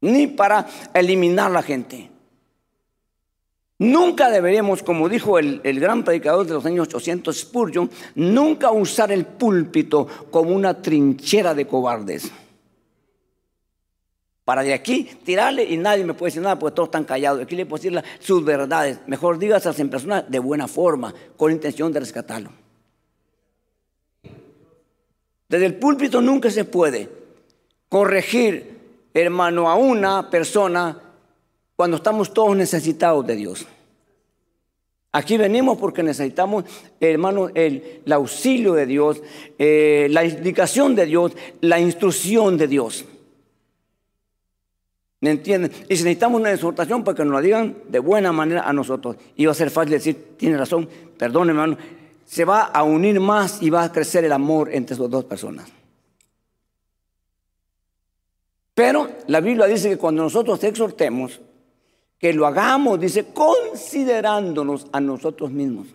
ni 0.01 0.25
para 0.25 0.65
eliminar 0.95 1.51
a 1.51 1.53
la 1.53 1.61
gente. 1.61 2.16
Nunca 3.79 4.31
deberíamos, 4.31 4.81
como 4.81 5.07
dijo 5.07 5.37
el, 5.37 5.61
gran 5.79 6.03
predicador 6.03 6.47
de 6.47 6.53
los 6.53 6.65
años 6.65 6.87
800, 6.87 7.37
Spurgeon, 7.37 7.89
nunca 8.15 8.71
usar 8.71 9.11
el 9.11 9.25
púlpito 9.25 10.07
como 10.31 10.51
una 10.51 10.81
trinchera 10.81 11.53
de 11.53 11.67
cobardes 11.67 12.31
para 14.47 14.63
de 14.63 14.73
aquí 14.73 15.03
tirarle 15.25 15.65
y 15.65 15.75
nadie 15.75 16.05
me 16.05 16.13
puede 16.13 16.29
decir 16.29 16.41
nada 16.41 16.57
porque 16.57 16.73
todos 16.73 16.87
están 16.87 17.03
callados. 17.03 17.41
Aquí 17.41 17.53
le 17.53 17.65
puedo 17.65 17.83
decir 17.83 18.01
sus 18.19 18.45
verdades. 18.45 18.97
Mejor 19.05 19.37
dígaselas 19.39 19.77
en 19.81 19.89
persona 19.89 20.21
de 20.21 20.39
buena 20.39 20.69
forma, 20.69 21.13
con 21.35 21.51
intención 21.51 21.91
de 21.91 21.99
rescatarlo. 21.99 22.51
Desde 25.49 25.65
el 25.65 25.75
púlpito 25.75 26.21
nunca 26.21 26.49
se 26.49 26.63
puede 26.63 27.09
corregir, 27.89 28.79
hermano, 29.13 29.69
a 29.69 29.75
una 29.75 30.29
persona 30.29 30.97
cuando 31.77 31.97
estamos 31.97 32.33
todos 32.33 32.57
necesitados 32.57 33.25
de 33.25 33.35
Dios. 33.35 33.67
Aquí 35.11 35.37
venimos 35.37 35.77
porque 35.77 36.03
necesitamos, 36.03 36.65
hermano, 36.99 37.49
el, 37.53 38.01
auxilio 38.11 38.73
de 38.73 38.87
Dios, 38.87 39.21
eh, 39.59 40.07
la 40.09 40.25
indicación 40.25 40.95
de 40.95 41.05
Dios, 41.05 41.33
la 41.61 41.79
instrucción 41.79 42.57
de 42.57 42.67
Dios. 42.67 43.05
¿Me 45.21 45.29
entienden? 45.29 45.71
Y 45.87 45.95
si 45.95 46.03
necesitamos 46.03 46.41
una 46.41 46.51
exhortación 46.51 47.03
para 47.03 47.15
que 47.15 47.23
nos 47.23 47.33
la 47.35 47.41
digan 47.41 47.77
de 47.87 47.99
buena 47.99 48.31
manera 48.31 48.67
a 48.67 48.73
nosotros. 48.73 49.15
Y 49.35 49.45
va 49.45 49.51
a 49.51 49.55
ser 49.55 49.69
fácil 49.69 49.91
decir, 49.91 50.35
tiene 50.35 50.57
razón, 50.57 50.89
perdón 51.17 51.49
hermano. 51.49 51.77
Se 52.25 52.43
va 52.43 52.63
a 52.63 52.83
unir 52.83 53.19
más 53.19 53.61
y 53.61 53.69
va 53.69 53.83
a 53.83 53.91
crecer 53.91 54.25
el 54.25 54.31
amor 54.31 54.69
entre 54.73 54.95
esas 54.95 55.09
dos 55.09 55.25
personas. 55.25 55.69
Pero 58.73 59.09
la 59.27 59.41
Biblia 59.41 59.67
dice 59.67 59.89
que 59.89 59.97
cuando 59.97 60.23
nosotros 60.23 60.63
exhortemos, 60.63 61.41
que 62.19 62.33
lo 62.33 62.47
hagamos, 62.47 62.99
dice, 62.99 63.25
considerándonos 63.33 64.87
a 64.91 64.99
nosotros 64.99 65.51
mismos. 65.51 65.87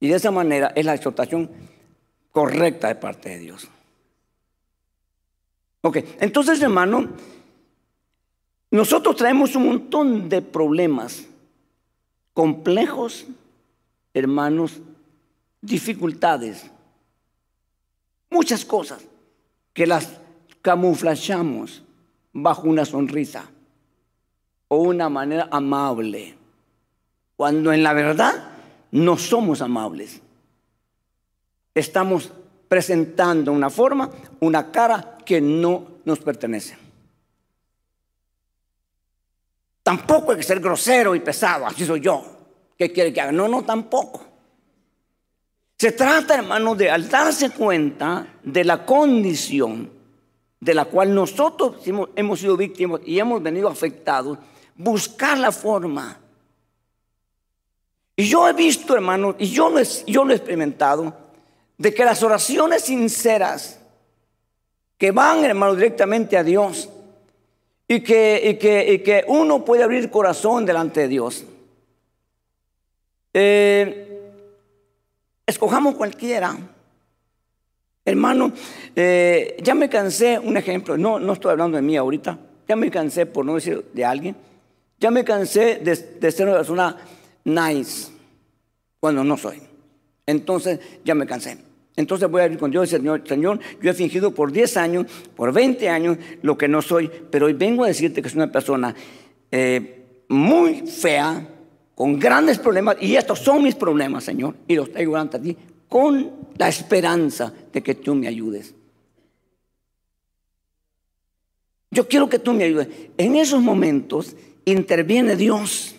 Y 0.00 0.08
de 0.08 0.16
esa 0.16 0.30
manera 0.30 0.72
es 0.74 0.84
la 0.84 0.94
exhortación 0.94 1.50
correcta 2.32 2.88
de 2.88 2.94
parte 2.96 3.28
de 3.28 3.38
Dios. 3.38 3.68
Ok, 5.82 5.98
entonces 6.20 6.60
hermano, 6.62 7.08
nosotros 8.70 9.16
traemos 9.16 9.54
un 9.54 9.66
montón 9.66 10.28
de 10.28 10.40
problemas 10.40 11.24
complejos, 12.32 13.26
hermanos, 14.14 14.80
dificultades, 15.60 16.70
muchas 18.30 18.64
cosas 18.64 19.04
que 19.74 19.86
las 19.86 20.08
camuflamos 20.62 21.82
bajo 22.32 22.62
una 22.62 22.84
sonrisa 22.84 23.51
o 24.72 24.76
una 24.76 25.10
manera 25.10 25.48
amable, 25.50 26.34
cuando 27.36 27.74
en 27.74 27.82
la 27.82 27.92
verdad 27.92 28.52
no 28.92 29.18
somos 29.18 29.60
amables. 29.60 30.22
Estamos 31.74 32.32
presentando 32.68 33.52
una 33.52 33.68
forma, 33.68 34.08
una 34.40 34.72
cara 34.72 35.18
que 35.26 35.42
no 35.42 35.88
nos 36.06 36.20
pertenece. 36.20 36.78
Tampoco 39.82 40.30
hay 40.30 40.38
que 40.38 40.42
ser 40.42 40.60
grosero 40.60 41.14
y 41.14 41.20
pesado, 41.20 41.66
así 41.66 41.84
soy 41.84 42.00
yo. 42.00 42.24
¿Qué 42.78 42.90
quiere 42.90 43.12
que 43.12 43.20
haga? 43.20 43.32
No, 43.32 43.48
no, 43.48 43.64
tampoco. 43.64 44.24
Se 45.76 45.92
trata, 45.92 46.36
hermano, 46.36 46.74
de 46.74 46.90
al 46.90 47.10
darse 47.10 47.50
cuenta 47.50 48.26
de 48.42 48.64
la 48.64 48.86
condición 48.86 49.90
de 50.58 50.74
la 50.74 50.86
cual 50.86 51.14
nosotros 51.14 51.76
hemos 52.16 52.40
sido 52.40 52.56
víctimas 52.56 53.02
y 53.04 53.18
hemos 53.18 53.42
venido 53.42 53.68
afectados, 53.68 54.38
buscar 54.82 55.38
la 55.38 55.52
forma. 55.52 56.18
Y 58.16 58.24
yo 58.24 58.48
he 58.48 58.52
visto, 58.52 58.94
hermano, 58.94 59.34
y 59.38 59.46
yo 59.46 59.70
lo 59.70 59.78
he 59.78 60.36
experimentado, 60.36 61.14
de 61.78 61.94
que 61.94 62.04
las 62.04 62.22
oraciones 62.22 62.82
sinceras 62.82 63.78
que 64.98 65.10
van, 65.10 65.44
hermano, 65.44 65.74
directamente 65.74 66.36
a 66.36 66.44
Dios 66.44 66.88
y 67.88 68.00
que, 68.00 68.58
que, 68.60 69.24
uno 69.26 69.64
puede 69.64 69.82
abrir 69.82 70.10
corazón 70.10 70.64
delante 70.64 71.00
de 71.00 71.08
Dios. 71.08 71.44
Eh, 73.34 74.30
escojamos 75.46 75.96
cualquiera. 75.96 76.56
Hermano, 78.04 78.52
eh, 78.94 79.56
ya 79.62 79.74
me 79.74 79.88
cansé, 79.88 80.38
un 80.38 80.56
ejemplo, 80.56 80.96
no, 80.96 81.18
no 81.18 81.32
estoy 81.32 81.52
hablando 81.52 81.76
de 81.76 81.82
mí 81.82 81.96
ahorita, 81.96 82.38
ya 82.68 82.76
me 82.76 82.90
cansé, 82.90 83.26
por 83.26 83.44
no 83.44 83.54
decir 83.54 83.84
de 83.92 84.04
alguien, 84.04 84.36
ya 85.02 85.10
me 85.10 85.24
cansé 85.24 85.80
de, 85.82 86.30
ser 86.30 86.46
una 86.46 86.58
persona 86.58 86.96
nice, 87.42 88.08
cuando 89.00 89.24
no 89.24 89.36
soy. 89.36 89.60
Entonces 90.24 90.78
ya 91.04 91.16
me 91.16 91.26
cansé. 91.26 91.58
Entonces 91.96 92.30
voy 92.30 92.42
a 92.42 92.46
ir 92.46 92.56
con 92.56 92.70
Dios 92.70 92.86
y 92.86 92.92
Señor, 92.92 93.26
Señor, 93.26 93.58
yo 93.82 93.90
he 93.90 93.94
fingido 93.94 94.32
por 94.32 94.52
10 94.52 94.76
años, 94.76 95.06
por 95.34 95.52
20 95.52 95.88
años 95.88 96.18
lo 96.42 96.56
que 96.56 96.68
no 96.68 96.80
soy, 96.80 97.10
pero 97.32 97.46
hoy 97.46 97.52
vengo 97.52 97.82
a 97.82 97.88
decirte 97.88 98.22
que 98.22 98.28
soy 98.28 98.38
una 98.38 98.52
persona 98.52 98.94
eh, 99.50 100.22
muy 100.28 100.86
fea, 100.86 101.48
con 101.96 102.20
grandes 102.20 102.60
problemas, 102.60 102.96
y 103.00 103.16
estos 103.16 103.40
son 103.40 103.64
mis 103.64 103.74
problemas, 103.74 104.22
Señor, 104.22 104.54
y 104.68 104.76
los 104.76 104.92
traigo 104.92 105.16
ante 105.16 105.40
ti 105.40 105.56
con 105.88 106.30
la 106.56 106.68
esperanza 106.68 107.52
de 107.72 107.82
que 107.82 107.96
tú 107.96 108.14
me 108.14 108.28
ayudes. 108.28 108.72
Yo 111.90 112.08
quiero 112.08 112.28
que 112.28 112.38
tú 112.38 112.54
me 112.54 112.64
ayudes. 112.64 112.88
En 113.18 113.36
esos 113.36 113.60
momentos 113.60 114.34
interviene 114.64 115.36
Dios, 115.36 115.94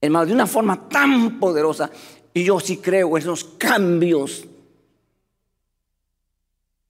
hermano, 0.00 0.26
de 0.26 0.32
una 0.32 0.46
forma 0.46 0.88
tan 0.88 1.38
poderosa, 1.38 1.90
y 2.34 2.44
yo 2.44 2.60
sí 2.60 2.78
creo 2.78 3.16
esos 3.16 3.44
cambios 3.44 4.44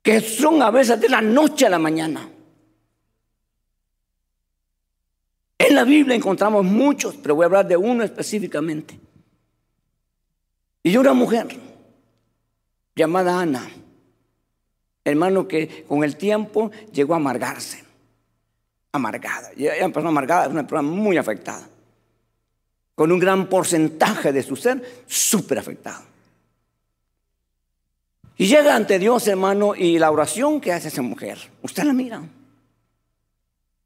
que 0.02 0.20
son 0.20 0.62
a 0.62 0.70
veces 0.70 1.00
de 1.00 1.08
la 1.08 1.20
noche 1.20 1.66
a 1.66 1.70
la 1.70 1.78
mañana. 1.78 2.28
En 5.58 5.74
la 5.74 5.84
Biblia 5.84 6.16
encontramos 6.16 6.64
muchos, 6.64 7.16
pero 7.16 7.34
voy 7.34 7.42
a 7.42 7.46
hablar 7.46 7.68
de 7.68 7.76
uno 7.76 8.04
específicamente. 8.04 8.98
Y 10.82 10.96
una 10.96 11.12
mujer 11.12 11.48
llamada 12.94 13.38
Ana, 13.38 13.68
hermano 15.04 15.46
que 15.46 15.84
con 15.86 16.04
el 16.04 16.16
tiempo 16.16 16.70
llegó 16.92 17.14
a 17.14 17.18
amargarse, 17.18 17.84
amargada. 18.98 19.50
Y 19.56 19.66
una 19.66 19.88
persona 19.88 20.08
amargada 20.10 20.44
es 20.44 20.50
una 20.50 20.66
persona 20.66 20.82
muy 20.82 21.16
afectada, 21.16 21.68
con 22.94 23.10
un 23.10 23.18
gran 23.18 23.48
porcentaje 23.48 24.32
de 24.32 24.42
su 24.42 24.56
ser 24.56 25.02
súper 25.06 25.58
afectado. 25.58 26.04
Y 28.36 28.46
llega 28.46 28.76
ante 28.76 29.00
Dios, 29.00 29.26
hermano, 29.26 29.74
y 29.74 29.98
la 29.98 30.12
oración 30.12 30.60
que 30.60 30.72
hace 30.72 30.88
esa 30.88 31.02
mujer, 31.02 31.38
usted 31.62 31.82
la 31.82 31.92
mira. 31.92 32.22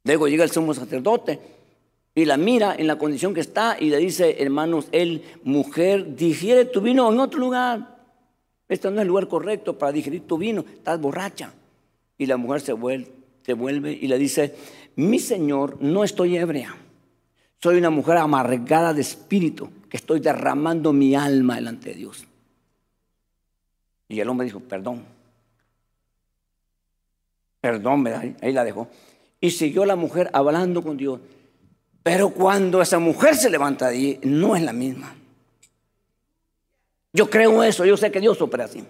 Luego 0.05 0.29
llega 0.29 0.45
el 0.45 0.51
sumo 0.51 0.75
sacerdote 0.75 1.41
y 2.15 2.27
la 2.27 2.37
mira 2.37 2.75
en 2.77 2.87
la 2.87 2.99
condición 2.99 3.33
que 3.33 3.41
está 3.41 3.77
y 3.81 3.89
le 3.89 3.97
dice, 3.97 4.43
hermanos, 4.43 4.89
él, 4.93 5.23
mujer, 5.45 6.17
digiere 6.17 6.67
tu 6.67 6.83
vino 6.83 7.11
en 7.11 7.21
otro 7.21 7.41
lugar. 7.41 7.97
Este 8.69 8.91
no 8.91 8.97
es 8.97 9.03
el 9.03 9.09
lugar 9.09 9.29
correcto 9.29 9.79
para 9.79 9.93
digerir 9.93 10.27
tu 10.27 10.37
vino, 10.37 10.65
estás 10.75 11.01
borracha. 11.01 11.55
Y 12.19 12.27
la 12.27 12.37
mujer 12.37 12.61
se 12.61 12.75
vuelve, 12.75 13.11
se 13.47 13.55
vuelve 13.55 13.93
y 13.93 14.07
le 14.07 14.19
dice, 14.19 14.55
mi 14.97 15.19
Señor, 15.19 15.79
no 15.81 16.05
estoy 16.05 16.37
ebria. 16.37 16.75
Soy 17.59 17.79
una 17.79 17.91
mujer 17.91 18.19
amargada 18.19 18.93
de 18.93 19.03
espíritu, 19.03 19.71
que 19.89 19.97
estoy 19.97 20.21
derramando 20.21 20.93
mi 20.93 21.15
alma 21.15 21.57
delante 21.57 21.91
de 21.91 21.95
Dios. 21.95 22.27
Y 24.09 24.21
el 24.21 24.29
hombre 24.29 24.47
dijo, 24.47 24.61
perdón. 24.61 25.05
Perdón, 27.61 28.07
ahí, 28.41 28.53
la 28.53 28.65
dejó. 28.65 28.89
Y 29.41 29.53
siguió 29.53 29.85
la 29.85 29.97
mujer 29.97 30.29
hablando 30.33 30.83
con 30.83 30.97
Dios. 30.97 31.21
Pero 32.03 32.31
cuando 32.31 32.83
esa 32.83 32.99
mujer 32.99 33.37
se 33.37 33.49
levanta 33.49 33.89
de 33.89 33.97
allí, 33.97 34.21
no 34.25 34.57
es 34.57 34.63
la 34.63 34.73
misma. 34.73 35.15
Yo 37.13 37.31
creo 37.31 37.63
eso, 37.63 37.85
yo 37.85 37.97
sé 37.97 38.11
que 38.11 38.21
Dios 38.21 38.41
opera 38.43 38.65
así. 38.65 38.85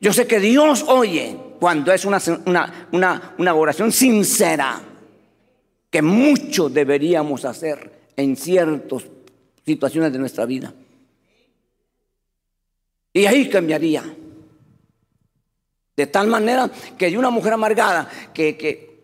Yo 0.00 0.12
sé 0.12 0.26
que 0.26 0.38
Dios 0.38 0.84
oye 0.86 1.36
cuando 1.64 1.94
es 1.94 2.04
una, 2.04 2.20
una, 2.92 3.34
una 3.38 3.54
oración 3.54 3.90
sincera, 3.90 4.82
que 5.88 6.02
mucho 6.02 6.68
deberíamos 6.68 7.46
hacer 7.46 8.10
en 8.14 8.36
ciertas 8.36 9.04
situaciones 9.64 10.12
de 10.12 10.18
nuestra 10.18 10.44
vida. 10.44 10.74
Y 13.14 13.24
ahí 13.24 13.48
cambiaría. 13.48 14.04
De 15.96 16.06
tal 16.06 16.26
manera 16.26 16.70
que 16.98 17.06
hay 17.06 17.16
una 17.16 17.30
mujer 17.30 17.54
amargada 17.54 18.10
que, 18.34 19.02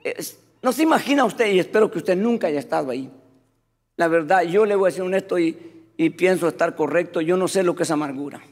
no 0.60 0.70
se 0.70 0.82
imagina 0.82 1.24
usted, 1.24 1.50
y 1.54 1.60
espero 1.60 1.90
que 1.90 1.96
usted 1.96 2.14
nunca 2.14 2.48
haya 2.48 2.60
estado 2.60 2.90
ahí. 2.90 3.10
La 3.96 4.06
verdad, 4.06 4.42
yo 4.42 4.66
le 4.66 4.74
voy 4.74 4.88
a 4.88 4.90
decir 4.90 5.02
honesto 5.02 5.38
y, 5.38 5.56
y 5.96 6.10
pienso 6.10 6.46
estar 6.46 6.76
correcto, 6.76 7.22
yo 7.22 7.38
no 7.38 7.48
sé 7.48 7.62
lo 7.62 7.74
que 7.74 7.84
es 7.84 7.90
amargura. 7.90 8.42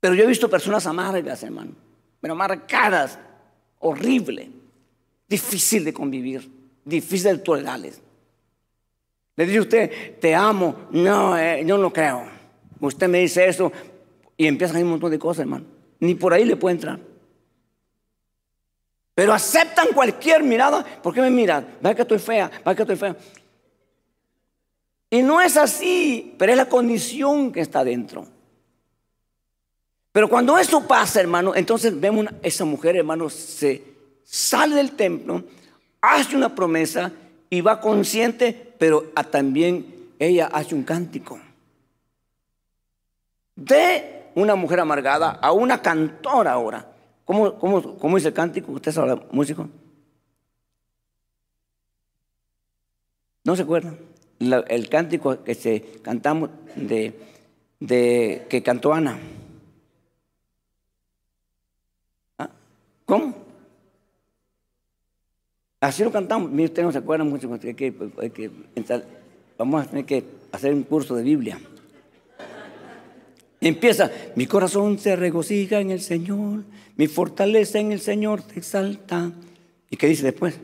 Pero 0.00 0.14
yo 0.14 0.24
he 0.24 0.26
visto 0.26 0.48
personas 0.48 0.86
amargas, 0.86 1.42
hermano, 1.42 1.72
pero 2.20 2.34
amargadas, 2.34 3.18
horrible, 3.80 4.50
difícil 5.28 5.84
de 5.84 5.92
convivir, 5.92 6.50
difícil 6.84 7.36
de 7.36 7.38
tolerarles. 7.38 8.00
Le 9.36 9.46
dice 9.46 9.60
usted, 9.60 10.18
te 10.18 10.34
amo, 10.34 10.88
no, 10.90 11.38
eh, 11.38 11.64
yo 11.64 11.78
no 11.78 11.92
creo. 11.92 12.24
Usted 12.80 13.08
me 13.08 13.20
dice 13.20 13.46
eso 13.46 13.72
y 14.36 14.46
empieza 14.46 14.76
a 14.76 14.80
un 14.80 14.90
montón 14.90 15.10
de 15.10 15.18
cosas, 15.18 15.40
hermano. 15.40 15.64
Ni 16.00 16.14
por 16.14 16.32
ahí 16.32 16.44
le 16.44 16.56
puede 16.56 16.76
entrar. 16.76 16.98
Pero 19.14 19.32
aceptan 19.32 19.88
cualquier 19.94 20.44
mirada. 20.44 20.84
¿Por 21.02 21.12
qué 21.12 21.20
me 21.20 21.30
miran? 21.30 21.66
Va 21.84 21.94
que 21.94 22.02
estoy 22.02 22.20
fea, 22.20 22.50
va 22.66 22.74
que 22.74 22.82
estoy 22.82 22.96
fea. 22.96 23.16
Y 25.10 25.22
no 25.22 25.40
es 25.40 25.56
así, 25.56 26.34
pero 26.38 26.52
es 26.52 26.58
la 26.58 26.68
condición 26.68 27.50
que 27.50 27.60
está 27.60 27.82
dentro. 27.82 28.26
Pero 30.18 30.28
cuando 30.28 30.58
eso 30.58 30.84
pasa, 30.84 31.20
hermano, 31.20 31.54
entonces 31.54 32.00
vemos 32.00 32.26
esa 32.42 32.64
mujer, 32.64 32.96
hermano, 32.96 33.30
se 33.30 33.84
sale 34.24 34.74
del 34.74 34.96
templo, 34.96 35.44
hace 36.00 36.34
una 36.34 36.56
promesa 36.56 37.12
y 37.48 37.60
va 37.60 37.80
consciente, 37.80 38.74
pero 38.80 39.12
también 39.30 39.94
ella 40.18 40.48
hace 40.52 40.74
un 40.74 40.82
cántico. 40.82 41.38
De 43.54 44.24
una 44.34 44.56
mujer 44.56 44.80
amargada 44.80 45.38
a 45.40 45.52
una 45.52 45.80
cantora 45.80 46.50
ahora. 46.50 46.90
¿Cómo, 47.24 47.56
cómo, 47.56 48.16
dice 48.16 48.26
el 48.26 48.34
cántico? 48.34 48.72
¿Usted 48.72 48.90
sabe 48.90 49.20
músico? 49.30 49.68
¿No 53.44 53.54
se 53.54 53.62
acuerdan? 53.62 53.96
el 54.40 54.88
cántico 54.88 55.44
que 55.44 55.54
se 55.54 56.00
cantamos 56.02 56.50
de 56.74 57.14
que 57.78 58.62
cantó 58.64 58.92
Ana. 58.92 59.16
¿Ah? 62.38 62.50
¿Cómo? 63.08 63.34
Así 65.80 66.04
lo 66.04 66.12
cantamos. 66.12 66.50
Mire, 66.50 66.66
usted 66.66 66.82
no 66.82 66.92
se 66.92 66.98
acuerda 66.98 67.24
mucho. 67.24 67.50
Hay 67.50 67.72
que, 67.72 67.94
hay 68.20 68.30
que, 68.30 68.50
vamos 69.56 69.82
a 69.82 69.86
tener 69.88 70.04
que 70.04 70.24
hacer 70.52 70.74
un 70.74 70.82
curso 70.82 71.16
de 71.16 71.22
Biblia. 71.22 71.58
Empieza, 73.62 74.10
mi 74.36 74.46
corazón 74.46 74.98
se 74.98 75.16
regocija 75.16 75.80
en 75.80 75.90
el 75.90 76.02
Señor, 76.02 76.64
mi 76.96 77.06
fortaleza 77.06 77.78
en 77.78 77.92
el 77.92 78.00
Señor 78.00 78.42
te 78.42 78.58
exalta. 78.58 79.32
¿Y 79.88 79.96
qué 79.96 80.06
dice 80.06 80.24
después? 80.24 80.60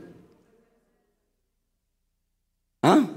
¿Ah? 2.83 3.09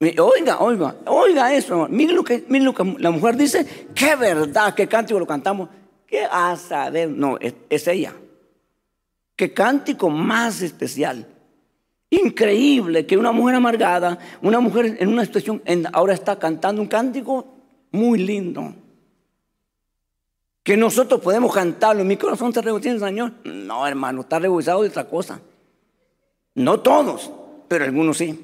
Oiga, 0.00 0.60
oiga, 0.60 0.96
oiga 1.06 1.52
eso. 1.52 1.88
Mire 1.90 2.12
lo 2.12 2.22
que, 2.22 2.44
mire 2.46 2.64
lo 2.64 2.74
que 2.74 2.84
la 3.00 3.10
mujer 3.10 3.36
dice. 3.36 3.66
Qué 3.92 4.14
verdad, 4.14 4.72
qué 4.72 4.86
cántico 4.86 5.18
lo 5.18 5.26
cantamos. 5.26 5.68
¿Qué 6.12 6.26
a 6.30 6.54
saber? 6.56 7.08
No, 7.08 7.38
es, 7.40 7.88
ella. 7.88 8.14
Qué 9.34 9.54
cántico 9.54 10.10
más 10.10 10.60
especial. 10.60 11.26
Increíble 12.10 13.06
que 13.06 13.16
una 13.16 13.32
mujer 13.32 13.54
amargada, 13.54 14.18
una 14.42 14.60
mujer 14.60 14.98
en 15.00 15.08
una 15.08 15.24
situación, 15.24 15.62
ahora 15.90 16.12
está 16.12 16.38
cantando 16.38 16.82
un 16.82 16.88
cántico 16.88 17.46
muy 17.92 18.18
lindo. 18.18 18.74
Que 20.62 20.76
nosotros 20.76 21.18
podemos 21.22 21.54
cantarlo. 21.54 22.04
Mi 22.04 22.18
corazón 22.18 22.48
está 22.48 22.60
regocijando, 22.60 23.06
Señor. 23.06 23.32
No, 23.44 23.86
hermano, 23.86 24.20
está 24.20 24.38
regocijado 24.38 24.82
de 24.82 24.90
otra 24.90 25.08
cosa. 25.08 25.40
No 26.54 26.80
todos, 26.80 27.30
pero 27.68 27.86
algunos 27.86 28.18
sí. 28.18 28.38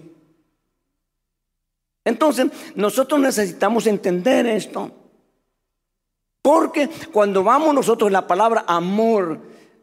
Entonces, 2.02 2.46
nosotros 2.74 3.20
necesitamos 3.20 3.86
entender 3.86 4.46
esto. 4.46 4.90
Porque 6.42 6.88
cuando 7.12 7.42
vamos 7.42 7.74
nosotros 7.74 8.10
la 8.10 8.26
palabra 8.26 8.64
amor, 8.66 9.40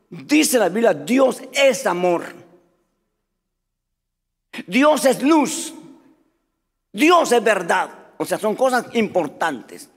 dice 0.10 0.58
la 0.58 0.70
Biblia, 0.70 0.94
Dios 0.94 1.42
es 1.52 1.86
amor. 1.86 2.24
Dios 4.68 5.06
es 5.06 5.22
luz. 5.22 5.74
Dios 6.92 7.32
es 7.32 7.44
verdad. 7.44 7.90
O 8.18 8.26
sea, 8.26 8.38
son 8.38 8.56
cosas 8.56 8.86
importantes 8.94 9.90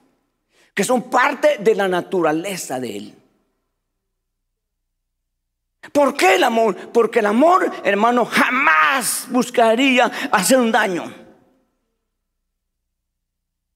que 0.73 0.83
son 0.83 1.09
parte 1.09 1.57
de 1.59 1.75
la 1.75 1.87
naturaleza 1.87 2.79
de 2.79 2.97
Él. 2.97 3.15
¿Por 5.91 6.15
qué 6.15 6.35
el 6.35 6.43
amor? 6.43 6.75
Porque 6.91 7.19
el 7.19 7.25
amor, 7.25 7.71
hermano, 7.83 8.25
jamás 8.25 9.27
buscaría 9.29 10.05
hacer 10.31 10.57
un 10.57 10.71
daño. 10.71 11.28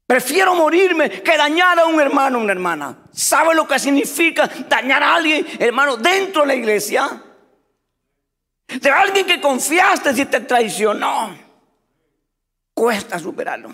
Prefiero 0.06 0.54
morirme 0.54 1.10
que 1.10 1.38
dañar 1.38 1.80
a 1.80 1.86
un 1.86 1.99
hermano 1.99 2.38
o 2.38 2.41
una 2.41 2.51
hermana. 2.51 3.06
¿Sabe 3.12 3.56
lo 3.56 3.68
que 3.68 3.80
significa 3.80 4.49
dañar 4.68 5.01
a 5.01 5.16
alguien, 5.16 5.45
hermano, 5.60 5.95
dentro 5.97 6.41
de 6.41 6.47
la 6.47 6.56
iglesia? 6.56 7.24
De 8.68 8.89
alguien 8.89 9.26
que 9.26 9.39
confiaste 9.39 10.14
si 10.14 10.26
te 10.26 10.41
traicionó. 10.41 11.36
Cuesta 12.74 13.18
superarlo. 13.18 13.74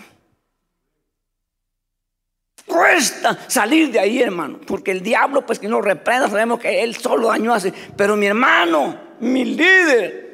Cuesta 2.64 3.36
salir 3.48 3.90
de 3.90 3.98
ahí, 3.98 4.22
hermano. 4.22 4.60
Porque 4.64 4.92
el 4.92 5.02
diablo, 5.02 5.44
pues 5.44 5.58
que 5.58 5.66
nos 5.66 5.84
reprenda, 5.84 6.28
sabemos 6.28 6.60
que 6.60 6.82
él 6.82 6.94
solo 6.94 7.28
daño 7.28 7.52
hace. 7.52 7.72
Pero 7.96 8.16
mi 8.16 8.26
hermano, 8.26 9.16
mi 9.18 9.44
líder, 9.44 10.30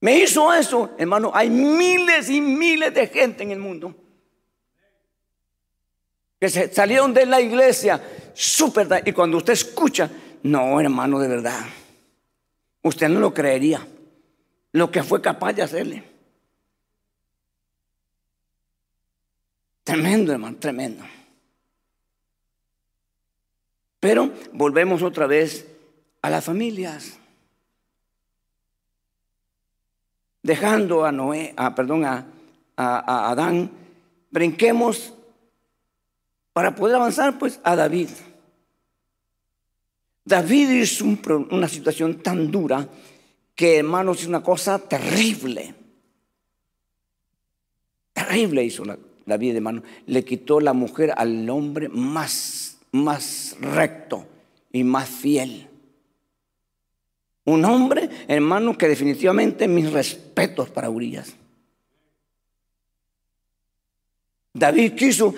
me 0.00 0.18
hizo 0.18 0.52
eso, 0.52 0.90
hermano. 0.98 1.30
Hay 1.32 1.50
miles 1.50 2.28
y 2.30 2.40
miles 2.40 2.92
de 2.92 3.06
gente 3.06 3.44
en 3.44 3.52
el 3.52 3.60
mundo 3.60 3.94
que 6.40 6.48
salieron 6.48 7.14
de 7.14 7.26
la 7.26 7.40
iglesia, 7.40 8.02
súper. 8.34 9.02
Y 9.06 9.12
cuando 9.12 9.38
usted 9.38 9.52
escucha, 9.52 10.10
no, 10.42 10.80
hermano, 10.80 11.18
de 11.18 11.28
verdad, 11.28 11.64
usted 12.82 13.08
no 13.08 13.20
lo 13.20 13.32
creería 13.32 13.86
lo 14.72 14.90
que 14.90 15.02
fue 15.02 15.22
capaz 15.22 15.52
de 15.52 15.62
hacerle. 15.62 16.04
Tremendo, 19.84 20.32
hermano, 20.32 20.56
tremendo. 20.58 21.04
Pero 24.00 24.32
volvemos 24.52 25.02
otra 25.02 25.26
vez 25.26 25.66
a 26.20 26.28
las 26.28 26.44
familias. 26.44 27.18
Dejando 30.42 31.04
a 31.04 31.12
Noé, 31.12 31.54
a, 31.56 31.74
perdón, 31.74 32.04
a, 32.04 32.26
a 32.76 33.30
Adán, 33.30 33.70
brinquemos 34.30 35.13
para 36.54 36.74
poder 36.74 36.96
avanzar, 36.96 37.38
pues, 37.38 37.60
a 37.64 37.76
David. 37.76 38.08
David 40.24 40.70
es 40.70 41.02
una 41.02 41.68
situación 41.68 42.22
tan 42.22 42.50
dura 42.50 42.88
que, 43.54 43.78
hermanos, 43.78 44.22
es 44.22 44.28
una 44.28 44.42
cosa 44.42 44.78
terrible. 44.78 45.74
Terrible 48.12 48.64
hizo 48.64 48.84
la, 48.84 48.96
David, 49.26 49.56
hermano. 49.56 49.82
Le 50.06 50.24
quitó 50.24 50.60
la 50.60 50.72
mujer 50.72 51.12
al 51.16 51.50
hombre 51.50 51.88
más, 51.88 52.78
más 52.92 53.56
recto 53.60 54.24
y 54.72 54.84
más 54.84 55.08
fiel. 55.08 55.68
Un 57.44 57.64
hombre, 57.64 58.08
hermano, 58.28 58.78
que 58.78 58.88
definitivamente 58.88 59.66
mis 59.66 59.92
respetos 59.92 60.70
para 60.70 60.88
Urias. 60.88 61.34
David 64.54 64.94
quiso 64.94 65.34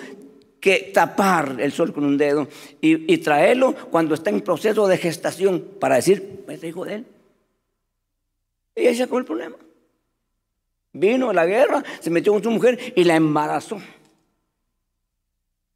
que 0.67 0.91
tapar 0.93 1.55
el 1.59 1.71
sol 1.71 1.93
con 1.93 2.03
un 2.03 2.17
dedo 2.17 2.49
y, 2.81 3.17
traerlo 3.19 3.73
cuando 3.89 4.15
está 4.15 4.31
en 4.31 4.41
proceso 4.41 4.85
de 4.85 4.97
gestación 4.97 5.63
para 5.79 5.95
decir, 5.95 6.43
es 6.49 6.63
hijo 6.63 6.83
de 6.83 6.95
él. 6.95 7.05
Y 8.75 8.87
ahí 8.87 8.95
se 8.95 9.03
el 9.03 9.25
problema. 9.25 9.55
Vino 10.91 11.31
la 11.31 11.45
guerra, 11.45 11.83
se 12.01 12.09
metió 12.09 12.33
con 12.33 12.43
su 12.43 12.51
mujer 12.51 12.93
y 12.97 13.05
la 13.05 13.15
embarazó. 13.15 13.79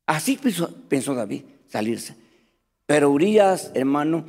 Así 0.05 0.35
pensó, 0.35 0.69
pensó 0.89 1.15
David, 1.15 1.43
salirse. 1.69 2.15
Pero 2.85 3.11
Urias, 3.11 3.71
hermano, 3.73 4.25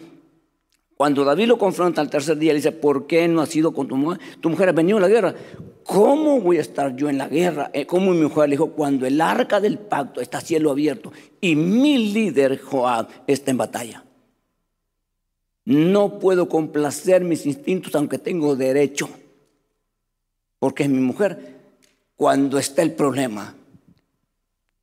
cuando 0.96 1.24
David 1.24 1.46
lo 1.46 1.58
confronta 1.58 2.00
al 2.00 2.10
tercer 2.10 2.38
día, 2.38 2.52
le 2.52 2.58
dice, 2.58 2.72
¿por 2.72 3.06
qué 3.06 3.26
no 3.26 3.40
has 3.40 3.48
sido 3.48 3.72
con 3.72 3.88
tu 3.88 3.96
mujer? 3.96 4.20
Tu 4.40 4.50
mujer 4.50 4.68
ha 4.68 4.72
venido 4.72 4.98
a 4.98 5.00
la 5.00 5.08
guerra. 5.08 5.34
¿Cómo 5.84 6.40
voy 6.40 6.58
a 6.58 6.60
estar 6.60 6.94
yo 6.94 7.08
en 7.08 7.18
la 7.18 7.28
guerra? 7.28 7.70
Eh, 7.72 7.86
como 7.86 8.12
mi 8.12 8.22
mujer 8.22 8.48
le 8.48 8.54
dijo, 8.54 8.70
cuando 8.70 9.06
el 9.06 9.20
arca 9.20 9.60
del 9.60 9.78
pacto 9.78 10.20
está 10.20 10.38
a 10.38 10.42
cielo 10.42 10.70
abierto 10.70 11.12
y 11.40 11.56
mi 11.56 12.12
líder 12.12 12.60
Joab 12.60 13.08
está 13.26 13.50
en 13.50 13.56
batalla. 13.56 14.04
No 15.64 16.18
puedo 16.18 16.48
complacer 16.48 17.22
mis 17.22 17.46
instintos 17.46 17.94
aunque 17.94 18.18
tengo 18.18 18.56
derecho, 18.56 19.08
porque 20.58 20.84
es 20.84 20.88
mi 20.88 21.00
mujer. 21.00 21.60
Cuando 22.16 22.58
está 22.58 22.82
el 22.82 22.92
problema, 22.92 23.54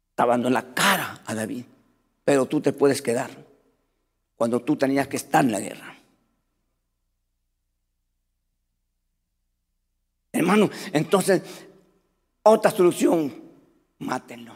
estaba 0.10 0.34
dando 0.34 0.50
en 0.50 0.54
la 0.54 0.74
cara 0.74 1.22
a 1.26 1.34
David. 1.34 1.64
Pero 2.26 2.46
tú 2.46 2.60
te 2.60 2.74
puedes 2.74 3.02
quedar 3.02 3.30
cuando 4.36 4.62
tú 4.62 4.76
tenías 4.76 5.08
que 5.08 5.18
estar 5.18 5.44
en 5.44 5.52
la 5.52 5.60
guerra. 5.60 5.99
Hermano, 10.50 10.72
entonces, 10.94 11.44
otra 12.42 12.72
solución, 12.72 13.32
mátenlo. 14.00 14.54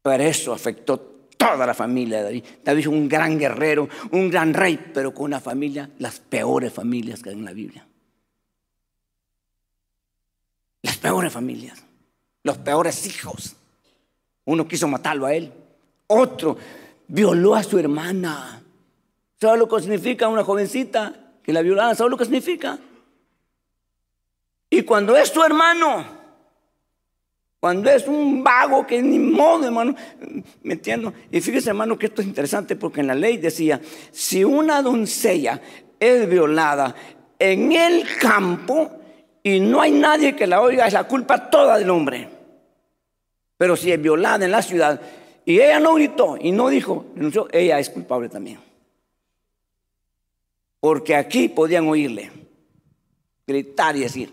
Pero 0.00 0.22
eso 0.22 0.52
afectó 0.52 0.96
toda 1.36 1.66
la 1.66 1.74
familia 1.74 2.18
de 2.18 2.22
David. 2.22 2.44
David 2.64 2.80
es 2.82 2.86
un 2.86 3.08
gran 3.08 3.36
guerrero, 3.36 3.88
un 4.12 4.30
gran 4.30 4.54
rey, 4.54 4.92
pero 4.94 5.12
con 5.12 5.24
una 5.24 5.40
familia, 5.40 5.90
las 5.98 6.20
peores 6.20 6.72
familias 6.72 7.20
que 7.20 7.30
hay 7.30 7.34
en 7.34 7.44
la 7.44 7.52
Biblia. 7.52 7.84
Las 10.82 10.98
peores 10.98 11.32
familias, 11.32 11.82
los 12.44 12.58
peores 12.58 13.08
hijos. 13.08 13.56
Uno 14.44 14.68
quiso 14.68 14.86
matarlo 14.86 15.26
a 15.26 15.34
él, 15.34 15.52
otro 16.06 16.56
violó 17.08 17.56
a 17.56 17.64
su 17.64 17.76
hermana. 17.76 18.62
¿Sabe 19.40 19.58
lo 19.58 19.68
que 19.68 19.80
significa 19.80 20.28
una 20.28 20.44
jovencita 20.44 21.12
que 21.42 21.52
la 21.52 21.62
violaron? 21.62 21.96
¿Sabe 21.96 22.10
lo 22.10 22.16
que 22.16 22.24
significa? 22.24 22.78
Y 24.68 24.82
cuando 24.82 25.16
es 25.16 25.32
tu 25.32 25.42
hermano, 25.42 26.04
cuando 27.60 27.90
es 27.90 28.06
un 28.06 28.44
vago 28.44 28.86
que 28.86 29.00
ni 29.02 29.18
modo, 29.18 29.64
hermano, 29.64 29.94
¿me 30.62 30.74
entiendo? 30.74 31.12
Y 31.30 31.40
fíjese, 31.40 31.70
hermano, 31.70 31.98
que 31.98 32.06
esto 32.06 32.20
es 32.20 32.28
interesante 32.28 32.76
porque 32.76 33.00
en 33.00 33.08
la 33.08 33.14
ley 33.14 33.38
decía, 33.38 33.80
si 34.12 34.44
una 34.44 34.82
doncella 34.82 35.60
es 35.98 36.28
violada 36.28 36.94
en 37.38 37.72
el 37.72 38.04
campo 38.20 38.90
y 39.42 39.60
no 39.60 39.80
hay 39.80 39.92
nadie 39.92 40.36
que 40.36 40.46
la 40.46 40.60
oiga, 40.60 40.86
es 40.86 40.92
la 40.92 41.04
culpa 41.04 41.50
toda 41.50 41.78
del 41.78 41.90
hombre. 41.90 42.28
Pero 43.56 43.76
si 43.76 43.90
es 43.90 44.00
violada 44.00 44.44
en 44.44 44.50
la 44.50 44.62
ciudad 44.62 45.00
y 45.44 45.60
ella 45.60 45.80
no 45.80 45.94
gritó 45.94 46.36
y 46.38 46.52
no 46.52 46.68
dijo, 46.68 47.06
ella 47.52 47.78
es 47.78 47.88
culpable 47.88 48.28
también. 48.28 48.58
Porque 50.80 51.16
aquí 51.16 51.48
podían 51.48 51.88
oírle, 51.88 52.30
gritar 53.46 53.96
y 53.96 54.00
decir, 54.00 54.32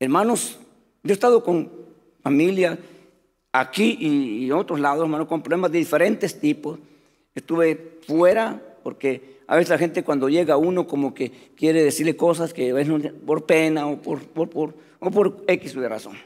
Hermanos, 0.00 0.58
yo 1.02 1.10
he 1.10 1.12
estado 1.12 1.42
con 1.42 1.70
familia 2.22 2.78
aquí 3.52 3.96
y, 4.00 4.46
en 4.46 4.52
otros 4.52 4.78
lados, 4.78 5.02
hermanos, 5.02 5.26
con 5.26 5.42
problemas 5.42 5.72
de 5.72 5.78
diferentes 5.78 6.38
tipos. 6.40 6.78
Estuve 7.34 7.98
fuera 8.06 8.62
porque 8.82 9.38
a 9.46 9.56
veces 9.56 9.70
la 9.70 9.78
gente 9.78 10.04
cuando 10.04 10.28
llega 10.28 10.56
uno 10.56 10.86
como 10.86 11.14
que 11.14 11.30
quiere 11.56 11.82
decirle 11.82 12.16
cosas 12.16 12.52
que 12.52 12.70
a 12.70 13.12
por 13.26 13.44
pena 13.44 13.86
o 13.86 13.96
por, 13.96 14.20
por, 14.26 14.74
o 15.00 15.10
por 15.10 15.44
X 15.46 15.74
de 15.74 15.88
razón. 15.88 16.16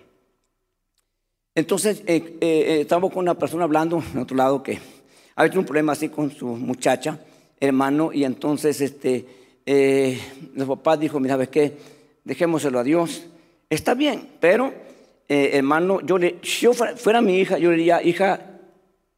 Entonces, 1.55 2.03
eh, 2.07 2.39
eh, 2.41 2.79
estamos 2.81 3.11
con 3.11 3.21
una 3.21 3.39
persona 3.39 3.65
hablando 3.65 4.03
en 4.13 4.19
otro 4.19 4.37
lado 4.37 4.63
que 4.63 4.79
ha 5.35 5.43
tenido 5.45 5.61
un 5.61 5.67
problema 5.67 5.93
así 5.93 6.09
con 6.09 6.31
su 6.31 6.47
muchacha, 6.47 7.21
hermano, 7.61 8.13
y 8.13 8.25
entonces 8.25 8.81
este, 8.81 9.27
eh, 9.67 10.19
los 10.55 10.69
papás 10.69 11.01
dijo, 11.01 11.21
mira, 11.21 11.35
¿sabes 11.35 11.49
qué? 11.49 11.77
Dejémoselo 12.25 12.79
a 12.79 12.85
Dios. 12.85 13.27
Está 13.73 13.95
bien, 13.95 14.29
pero 14.39 14.71
eh, 15.27 15.53
hermano, 15.55 16.03
yo 16.03 16.19
le, 16.19 16.37
si 16.43 16.67
yo 16.67 16.75
fuera, 16.75 17.23
mi 17.23 17.39
hija, 17.39 17.57
yo 17.57 17.71
le 17.71 17.79
diría, 17.79 18.03
hija, 18.03 18.39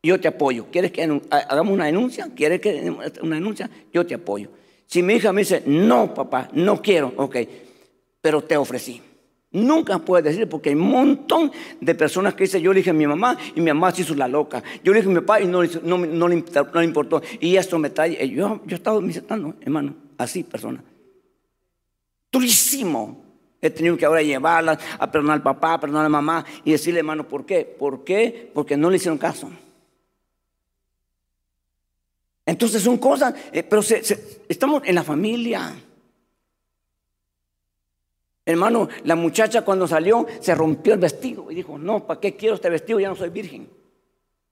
yo 0.01 0.21
te 0.21 0.29
apoyo. 0.29 0.67
¿Quieres 0.71 0.93
que 0.93 1.03
hagamos 1.03 1.75
una 1.75 1.87
denuncia? 1.87 2.29
¿Quieres 2.37 2.61
que 2.61 2.89
una 3.21 3.35
denuncia? 3.35 3.69
Yo 3.93 4.07
te 4.07 4.15
apoyo. 4.15 4.51
Si 4.87 5.03
mi 5.03 5.15
hija 5.15 5.33
me 5.33 5.41
dice, 5.41 5.65
no, 5.67 6.15
papá, 6.15 6.51
no 6.53 6.81
quiero, 6.81 7.13
ok, 7.17 7.37
pero 8.21 8.45
te 8.45 8.57
ofrecí. 8.57 9.03
Nunca 9.51 9.99
puede 9.99 10.31
decir, 10.31 10.49
porque 10.49 10.69
hay 10.69 10.77
un 10.77 10.89
montón 10.89 11.51
de 11.81 11.95
personas 11.97 12.35
que 12.35 12.45
dicen, 12.45 12.63
yo 12.63 12.73
le 12.73 12.79
dije 12.79 12.91
a 12.91 12.93
mi 12.93 13.09
mamá 13.09 13.37
y 13.57 13.61
mi 13.61 13.73
mamá 13.73 13.91
se 13.91 14.03
hizo 14.03 14.15
la 14.15 14.29
loca. 14.29 14.63
Yo 14.85 14.93
le 14.93 15.01
dije 15.01 15.11
a 15.11 15.15
mi 15.15 15.21
papá 15.21 15.41
y 15.41 15.47
no, 15.47 15.65
no, 15.83 15.99
no, 15.99 16.29
le, 16.29 16.85
importó. 16.85 17.23
Y 17.41 17.57
esto 17.57 17.77
me 17.81 17.91
trae, 17.91 18.29
yo, 18.29 18.61
yo 18.65 18.71
he 18.71 18.75
estado 18.75 19.01
visitando, 19.01 19.57
hermano, 19.61 19.97
así, 20.17 20.45
persona. 20.45 20.81
Durísimo. 22.31 23.24
He 23.65 23.71
tenido 23.71 23.97
que 23.97 24.05
ahora 24.05 24.21
llevarla 24.21 24.79
a 24.99 25.11
perdonar 25.11 25.37
al 25.37 25.43
papá, 25.43 25.73
a 25.73 25.81
perdonar 25.81 26.03
a 26.03 26.05
la 26.05 26.11
mamá 26.11 26.45
y 26.65 26.73
decirle, 26.73 27.01
hermano, 27.01 27.27
¿por 27.27 27.47
qué? 27.47 27.65
¿Por 27.65 28.05
qué? 28.05 28.51
Porque 28.53 28.77
no 28.77 28.91
le 28.91 28.97
hicieron 28.97 29.17
caso. 29.17 29.51
Entonces 32.45 32.83
son 32.83 32.99
cosas, 32.99 33.35
eh, 33.53 33.63
pero 33.63 33.81
estamos 34.51 34.83
en 34.85 34.95
la 34.95 35.03
familia. 35.03 35.75
Hermano, 38.45 38.87
la 39.05 39.17
muchacha 39.17 39.63
cuando 39.63 39.89
salió 39.89 40.27
se 40.41 40.55
rompió 40.55 40.93
el 40.93 41.01
vestido 41.01 41.51
y 41.51 41.55
dijo, 41.55 41.79
no, 41.79 42.07
¿para 42.07 42.21
qué 42.21 42.37
quiero 42.37 42.57
este 42.57 42.69
vestido? 42.69 43.01
Ya 43.01 43.09
no 43.09 43.17
soy 43.17 43.31
virgen. 43.31 43.67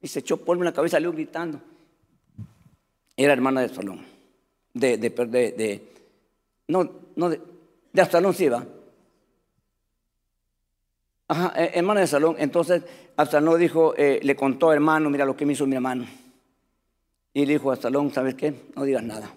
Y 0.01 0.09
se 0.09 0.21
echó 0.21 0.39
polvo 0.39 0.63
en 0.63 0.67
la 0.67 0.73
cabeza 0.73 0.97
y 0.97 0.97
salió 0.97 1.13
gritando. 1.13 1.61
Era 3.15 3.35
hermana 3.35 3.61
de 3.61 3.69
Salón. 3.69 4.07
De, 4.73 4.97
de, 4.97 5.11
de, 5.11 5.83
no, 6.69 6.91
no, 7.15 7.29
de, 7.29 7.43
de 7.93 8.01
Absalón. 8.01 8.82
Ajá, 11.33 11.55
eh, 11.57 11.71
hermana 11.77 12.03
de 12.03 12.07
salón. 12.07 12.37
Entonces 12.39 12.83
Absalón 13.17 13.59
dijo, 13.59 13.95
eh, 13.97 14.21
le 14.23 14.37
contó 14.37 14.71
hermano, 14.71 15.09
mira 15.09 15.25
lo 15.25 15.35
que 15.35 15.47
me 15.47 15.55
hizo 15.55 15.67
mi 15.67 15.77
hermano. 15.77 16.05
Y 17.33 17.47
le 17.47 17.55
dijo 17.55 17.71
a 17.71 17.75
Absalón, 17.75 18.13
¿sabes 18.13 18.35
qué? 18.35 18.55
No 18.77 18.85
digas 18.85 19.03
nada. 19.03 19.35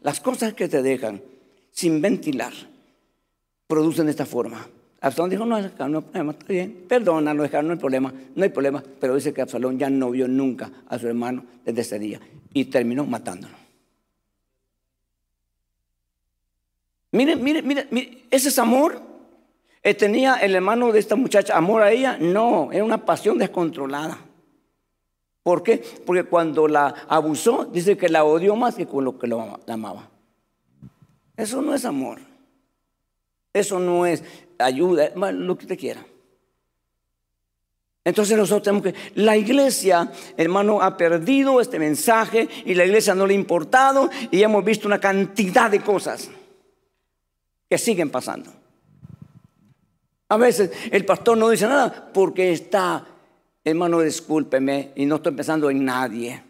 Las 0.00 0.20
cosas 0.20 0.54
que 0.54 0.68
te 0.68 0.80
dejan 0.80 1.20
sin 1.70 2.00
ventilar 2.00 2.54
producen 3.66 4.06
de 4.06 4.12
esta 4.12 4.24
forma. 4.24 4.66
Absalón 5.02 5.28
dijo, 5.28 5.44
no, 5.44 5.60
no 5.60 5.66
hay 5.66 6.02
problema, 6.02 6.32
está 6.32 6.46
bien, 6.48 6.84
perdónalo, 6.88 7.46
no 7.46 7.72
hay 7.72 7.78
problema, 7.78 8.14
no 8.34 8.42
hay 8.42 8.48
problema. 8.48 8.82
Pero 8.98 9.16
dice 9.16 9.34
que 9.34 9.42
Absalón 9.42 9.78
ya 9.78 9.90
no 9.90 10.10
vio 10.10 10.26
nunca 10.26 10.70
a 10.88 10.98
su 10.98 11.08
hermano 11.08 11.44
desde 11.62 11.82
ese 11.82 11.98
día 11.98 12.20
y 12.54 12.64
terminó 12.64 13.04
matándolo. 13.04 13.54
Mire, 17.12 17.36
mire, 17.36 17.60
mire, 17.60 17.86
mire, 17.90 18.22
ese 18.30 18.48
es 18.48 18.58
amor. 18.58 19.15
Eh, 19.86 19.94
¿Tenía 19.94 20.34
el 20.38 20.52
hermano 20.56 20.90
de 20.90 20.98
esta 20.98 21.14
muchacha 21.14 21.56
amor 21.56 21.80
a 21.80 21.92
ella? 21.92 22.18
No, 22.18 22.72
era 22.72 22.82
una 22.82 23.04
pasión 23.04 23.38
descontrolada. 23.38 24.18
¿Por 25.44 25.62
qué? 25.62 25.80
Porque 26.04 26.24
cuando 26.24 26.66
la 26.66 26.92
abusó, 27.06 27.66
dice 27.66 27.96
que 27.96 28.08
la 28.08 28.24
odió 28.24 28.56
más 28.56 28.74
que 28.74 28.84
con 28.84 29.04
lo 29.04 29.16
que 29.16 29.28
la 29.28 29.60
amaba. 29.68 30.10
Eso 31.36 31.62
no 31.62 31.72
es 31.72 31.84
amor. 31.84 32.18
Eso 33.52 33.78
no 33.78 34.06
es 34.06 34.24
ayuda, 34.58 35.12
lo 35.14 35.56
que 35.56 35.66
usted 35.66 35.78
quiera. 35.78 36.04
Entonces 38.02 38.36
nosotros 38.36 38.64
tenemos 38.64 38.92
que, 38.92 39.12
la 39.14 39.36
iglesia, 39.36 40.10
hermano, 40.36 40.82
ha 40.82 40.96
perdido 40.96 41.60
este 41.60 41.78
mensaje 41.78 42.48
y 42.64 42.74
la 42.74 42.86
iglesia 42.86 43.14
no 43.14 43.24
le 43.24 43.34
ha 43.34 43.36
importado 43.36 44.10
y 44.32 44.42
hemos 44.42 44.64
visto 44.64 44.88
una 44.88 44.98
cantidad 44.98 45.70
de 45.70 45.78
cosas 45.78 46.28
que 47.70 47.78
siguen 47.78 48.10
pasando. 48.10 48.65
A 50.28 50.36
veces 50.36 50.70
el 50.90 51.04
pastor 51.04 51.38
no 51.38 51.48
dice 51.48 51.66
nada 51.66 52.10
porque 52.12 52.52
está, 52.52 53.06
hermano, 53.64 54.00
discúlpeme, 54.00 54.92
y 54.96 55.06
no 55.06 55.16
estoy 55.16 55.32
pensando 55.32 55.70
en 55.70 55.84
nadie, 55.84 56.42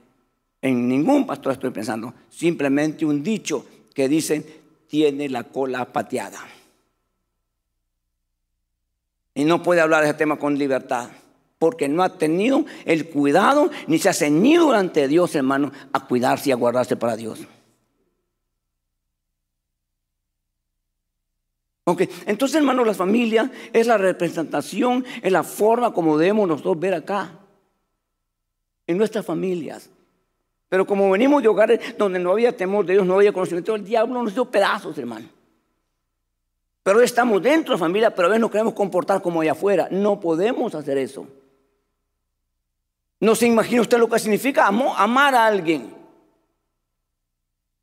en 0.62 0.88
ningún 0.88 1.26
pastor 1.26 1.52
estoy 1.52 1.70
pensando, 1.70 2.14
simplemente 2.30 3.04
un 3.04 3.22
dicho 3.22 3.66
que 3.94 4.08
dice, 4.08 4.62
tiene 4.88 5.28
la 5.28 5.44
cola 5.44 5.84
pateada. 5.92 6.40
Y 9.34 9.44
no 9.44 9.62
puede 9.62 9.82
hablar 9.82 10.02
de 10.02 10.08
ese 10.08 10.18
tema 10.18 10.38
con 10.38 10.56
libertad, 10.56 11.10
porque 11.58 11.88
no 11.88 12.02
ha 12.02 12.16
tenido 12.16 12.64
el 12.86 13.10
cuidado 13.10 13.70
ni 13.86 13.98
se 13.98 14.08
ha 14.08 14.14
ceñido 14.14 14.72
ante 14.72 15.08
Dios, 15.08 15.34
hermano, 15.34 15.72
a 15.92 16.06
cuidarse 16.06 16.48
y 16.48 16.52
a 16.52 16.56
guardarse 16.56 16.96
para 16.96 17.16
Dios. 17.16 17.40
Entonces, 21.86 22.56
hermano, 22.56 22.84
la 22.84 22.94
familia 22.94 23.50
es 23.72 23.86
la 23.86 23.96
representación, 23.96 25.04
es 25.22 25.30
la 25.30 25.44
forma 25.44 25.92
como 25.92 26.18
debemos 26.18 26.48
nosotros 26.48 26.80
ver 26.80 26.94
acá, 26.94 27.30
en 28.88 28.98
nuestras 28.98 29.24
familias. 29.24 29.88
Pero 30.68 30.84
como 30.84 31.08
venimos 31.10 31.42
de 31.42 31.48
hogares 31.48 31.96
donde 31.96 32.18
no 32.18 32.32
había 32.32 32.56
temor 32.56 32.84
de 32.84 32.94
Dios, 32.94 33.06
no 33.06 33.14
había 33.14 33.32
conocimiento 33.32 33.72
del 33.72 33.84
diablo, 33.84 34.20
nos 34.20 34.34
dio 34.34 34.50
pedazos, 34.50 34.98
hermano. 34.98 35.28
Pero 36.82 37.00
estamos 37.00 37.40
dentro 37.40 37.74
de 37.74 37.78
la 37.78 37.86
familia, 37.86 38.14
pero 38.14 38.26
a 38.26 38.30
veces 38.30 38.40
nos 38.40 38.50
queremos 38.50 38.74
comportar 38.74 39.22
como 39.22 39.40
allá 39.40 39.52
afuera. 39.52 39.86
No 39.90 40.18
podemos 40.18 40.74
hacer 40.74 40.98
eso. 40.98 41.26
No 43.20 43.36
se 43.36 43.46
imagina 43.46 43.82
usted 43.82 43.98
lo 43.98 44.08
que 44.08 44.18
significa 44.18 44.66
amar 44.66 45.34
a 45.36 45.46
alguien. 45.46 45.94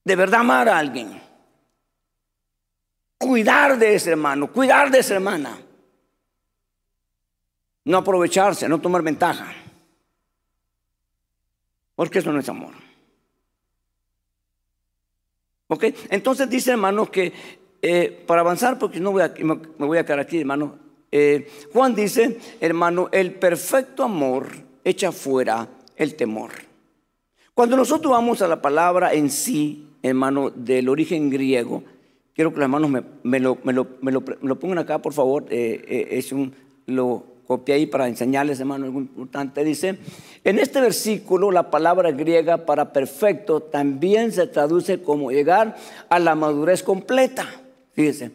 De 0.04 0.16
verdad 0.18 0.42
amar 0.42 0.68
a 0.68 0.78
alguien 0.78 1.24
cuidar 3.24 3.78
de 3.78 3.96
ese 3.96 4.12
hermano, 4.12 4.52
cuidar 4.52 4.92
de 4.92 5.00
esa 5.00 5.16
hermana. 5.16 5.58
No 7.86 7.98
aprovecharse, 7.98 8.68
no 8.68 8.80
tomar 8.80 9.02
ventaja. 9.02 9.54
Porque 11.96 12.20
eso 12.20 12.32
no 12.32 12.40
es 12.40 12.50
amor. 12.50 12.74
¿Ok? 15.68 15.86
Entonces 16.10 16.50
dice 16.50 16.72
hermano 16.72 17.10
que 17.10 17.34
eh, 17.82 18.24
para 18.26 18.42
avanzar, 18.42 18.78
porque 18.80 19.00
no 19.00 19.12
voy 19.12 19.24
a, 19.24 19.34
me 19.40 19.86
voy 19.86 19.98
a 19.98 20.06
quedar 20.06 20.20
aquí 20.20 20.40
hermano, 20.40 20.84
Eh, 21.16 21.46
Juan 21.72 21.94
dice, 21.94 22.40
hermano, 22.60 23.08
el 23.12 23.36
perfecto 23.36 24.02
amor 24.02 24.48
echa 24.84 25.12
fuera 25.12 25.68
el 25.96 26.16
temor. 26.16 26.50
Cuando 27.54 27.78
nosotros 27.78 28.12
vamos 28.12 28.42
a 28.42 28.48
la 28.48 28.64
palabra 28.64 29.14
en 29.14 29.30
sí, 29.30 29.94
hermano, 30.02 30.50
del 30.50 30.90
origen 30.90 31.30
griego, 31.30 31.84
quiero 32.34 32.52
que 32.52 32.58
los 32.58 32.64
hermanos 32.64 32.90
me, 33.24 33.40
lo, 33.40 33.56
pongan 34.60 34.78
acá, 34.80 35.00
por 35.00 35.14
favor. 35.14 35.46
Eh, 35.50 35.84
eh, 35.88 36.08
es 36.12 36.32
un, 36.32 36.54
lo 36.86 37.24
copié 37.48 37.76
ahí 37.76 37.86
para 37.86 38.08
enseñarles, 38.08 38.60
hermano, 38.60 38.86
algo 38.86 39.00
importante. 39.00 39.64
Dice, 39.64 39.98
en 40.44 40.60
este 40.60 40.82
versículo 40.82 41.52
la 41.52 41.70
palabra 41.70 42.12
griega 42.12 42.66
para 42.66 42.94
perfecto 42.94 43.62
también 43.62 44.32
se 44.32 44.48
traduce 44.48 45.02
como 45.02 45.32
llegar 45.32 45.76
a 46.10 46.20
la 46.20 46.36
madurez 46.36 46.84
completa. 46.84 47.48
Fíjense. 47.94 48.32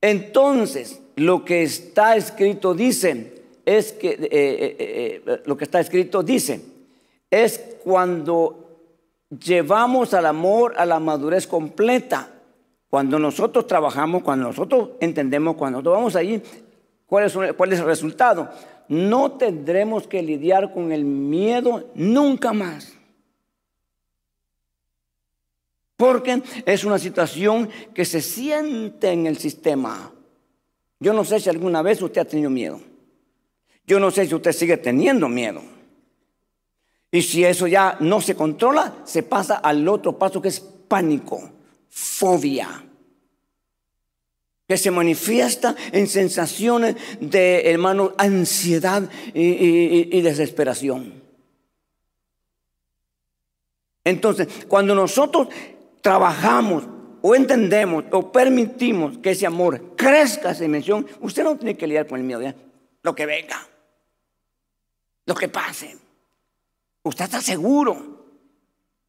Entonces, 0.00 1.00
lo 1.16 1.44
que 1.44 1.62
está 1.62 2.16
escrito 2.16 2.74
dice, 2.74 3.42
es 3.66 3.92
que, 3.92 4.28
eh, 4.30 5.40
lo 5.44 5.56
que 5.56 5.64
está 5.64 5.80
escrito 5.80 6.22
dice, 6.22 6.62
es 7.30 7.60
cuando 7.84 8.70
llevamos 9.30 10.14
al 10.14 10.26
amor 10.26 10.74
a 10.76 10.86
la 10.86 10.98
madurez 10.98 11.46
completa. 11.46 12.39
Cuando 12.90 13.20
nosotros 13.20 13.68
trabajamos, 13.68 14.22
cuando 14.22 14.48
nosotros 14.48 14.90
entendemos, 14.98 15.54
cuando 15.54 15.78
nosotros 15.78 15.94
vamos 15.94 16.16
allí, 16.16 16.42
¿cuál 17.06 17.24
es, 17.26 17.38
cuál 17.56 17.72
es 17.72 17.78
el 17.78 17.86
resultado? 17.86 18.50
No 18.88 19.32
tendremos 19.32 20.08
que 20.08 20.20
lidiar 20.20 20.74
con 20.74 20.90
el 20.90 21.04
miedo 21.04 21.90
nunca 21.94 22.52
más. 22.52 22.92
Porque 25.96 26.42
es 26.66 26.84
una 26.84 26.98
situación 26.98 27.68
que 27.94 28.04
se 28.04 28.20
siente 28.20 29.10
en 29.12 29.26
el 29.26 29.38
sistema. 29.38 30.10
Yo 30.98 31.12
no 31.12 31.24
sé 31.24 31.38
si 31.38 31.48
alguna 31.48 31.82
vez 31.82 32.02
usted 32.02 32.22
ha 32.22 32.24
tenido 32.24 32.50
miedo. 32.50 32.80
Yo 33.86 34.00
no 34.00 34.10
sé 34.10 34.26
si 34.26 34.34
usted 34.34 34.52
sigue 34.52 34.78
teniendo 34.78 35.28
miedo. 35.28 35.62
Y 37.12 37.22
si 37.22 37.44
eso 37.44 37.66
ya 37.66 37.96
no 38.00 38.20
se 38.20 38.34
controla, 38.34 38.94
se 39.04 39.22
pasa 39.22 39.56
al 39.56 39.86
otro 39.86 40.18
paso 40.18 40.40
que 40.40 40.48
es 40.48 40.60
pánico, 40.60 41.50
fobia, 41.90 42.84
que 44.66 44.76
se 44.76 44.90
manifiesta 44.90 45.74
en 45.92 46.06
sensaciones 46.06 46.96
de, 47.20 47.70
hermano, 47.70 48.12
ansiedad 48.16 49.10
y, 49.34 50.20
desesperación. 50.20 51.20
Entonces, 54.04 54.48
cuando 54.68 54.94
nosotros 54.94 55.48
trabajamos 56.00 56.84
o 57.20 57.34
entendemos 57.34 58.04
o 58.12 58.32
permitimos 58.32 59.18
que 59.18 59.32
ese 59.32 59.46
amor 59.46 59.96
crezca 59.96 60.52
esa 60.52 60.62
dimensión, 60.62 61.06
usted 61.20 61.44
no 61.44 61.56
tiene 61.56 61.76
que 61.76 61.86
lidiar 61.86 62.06
con 62.06 62.20
el 62.20 62.24
miedo, 62.24 62.40
¿ya? 62.40 62.54
lo 63.02 63.14
que 63.14 63.26
venga, 63.26 63.66
lo 65.26 65.34
que 65.34 65.48
pase. 65.48 65.96
Usted 67.02 67.24
está 67.24 67.40
seguro. 67.40 68.19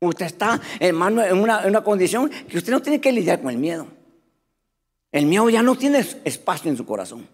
Usted 0.04 0.26
está, 0.26 0.60
hermano, 0.80 1.24
en 1.24 1.38
una, 1.38 1.62
en 1.62 1.70
una 1.70 1.84
condición 1.84 2.30
que 2.30 2.58
usted 2.58 2.72
no 2.72 2.82
tiene 2.82 2.99
que 2.99 3.12
lidiar 3.12 3.39
con 3.39 3.52
el 3.52 3.58
miedo. 3.58 3.88
El 5.12 5.28
miedo 5.28 5.47
ya 5.49 5.62
no 5.62 5.76
tiene 5.76 5.99
espacio 6.24 6.72
en 6.72 6.78
su 6.78 6.86
corazón. 6.86 7.28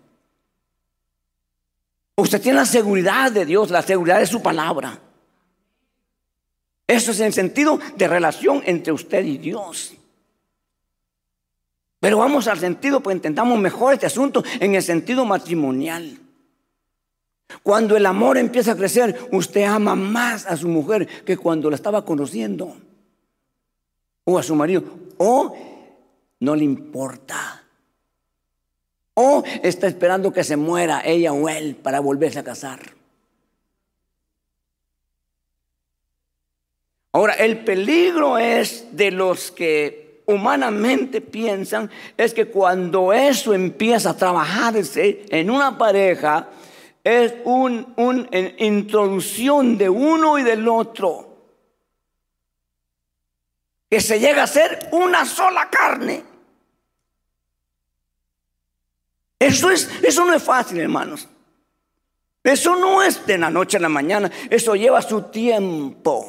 Usted 2.18 2.42
tiene 2.42 2.58
la 2.58 2.66
seguridad 2.66 3.32
de 3.32 3.46
Dios, 3.46 3.70
la 3.70 3.82
seguridad 3.82 4.20
de 4.20 4.26
su 4.26 4.42
palabra. 4.42 5.00
Eso 6.86 7.12
es 7.12 7.20
el 7.22 7.32
sentido 7.32 7.80
de 7.96 8.08
relación 8.08 8.62
entre 8.66 8.92
usted 8.92 9.24
y 9.24 9.38
Dios. 9.38 9.94
Pero 12.02 12.18
vamos 12.18 12.48
al 12.48 12.60
sentido, 12.60 13.00
pues 13.02 13.16
intentamos 13.16 13.58
mejor 13.60 13.94
este 13.94 14.08
asunto 14.08 14.44
en 14.60 14.76
el 14.76 14.84
sentido 14.84 15.24
matrimonial. 15.24 16.20
Cuando 17.64 17.96
el 17.96 18.06
amor 18.06 18.38
empieza 18.38 18.74
a 18.74 18.76
crecer, 18.76 19.30
usted 19.32 19.64
ama 19.64 19.96
más 19.96 20.46
a 20.46 20.58
su 20.58 20.68
mujer 20.68 21.08
que 21.24 21.38
cuando 21.38 21.70
la 21.70 21.76
estaba 21.76 22.04
conociendo. 22.04 22.76
O 24.26 24.38
a 24.38 24.44
su 24.44 24.56
marido. 24.56 24.84
O 25.18 25.56
no 26.40 26.56
le 26.56 26.64
importa. 26.64 27.64
O 29.14 29.44
está 29.64 29.88
esperando 29.88 30.32
que 30.32 30.44
se 30.44 30.58
muera 30.58 31.02
ella 31.04 31.34
o 31.34 31.50
él 31.50 31.76
para 31.76 32.00
volverse 32.00 32.40
a 32.40 32.44
casar. 32.44 32.98
Ahora, 37.14 37.34
el 37.34 37.64
peligro 37.64 38.38
es 38.38 38.90
de 38.92 39.10
los 39.10 39.52
que 39.52 40.22
humanamente 40.28 41.22
piensan, 41.22 41.90
es 42.18 42.34
que 42.34 42.46
cuando 42.46 43.14
eso 43.14 43.54
empieza 43.54 44.12
a 44.12 44.18
trabajarse 44.18 45.26
en 45.30 45.50
una 45.50 45.78
pareja, 45.78 46.50
es 47.08 47.36
una 47.46 47.86
un, 47.96 48.28
introducción 48.60 49.78
de 49.78 49.88
uno 49.88 50.38
y 50.38 50.44
del 50.44 50.68
otro. 50.68 51.38
Que 53.90 54.02
se 54.02 54.20
llega 54.20 54.44
a 54.44 54.48
ser 54.48 54.90
una 54.92 55.26
sola 55.26 55.70
carne. 55.70 56.22
Eso, 59.40 59.72
es, 59.72 59.90
eso 60.04 60.26
no 60.26 60.34
es 60.34 60.44
fácil, 60.44 60.82
hermanos. 60.82 61.30
Eso 62.44 62.76
no 62.76 63.02
es 63.02 63.26
de 63.26 63.38
la 63.38 63.50
noche 63.50 63.78
a 63.78 63.80
la 63.80 63.90
mañana. 63.90 64.30
Eso 64.50 64.76
lleva 64.76 65.02
su 65.02 65.24
tiempo. 65.24 66.26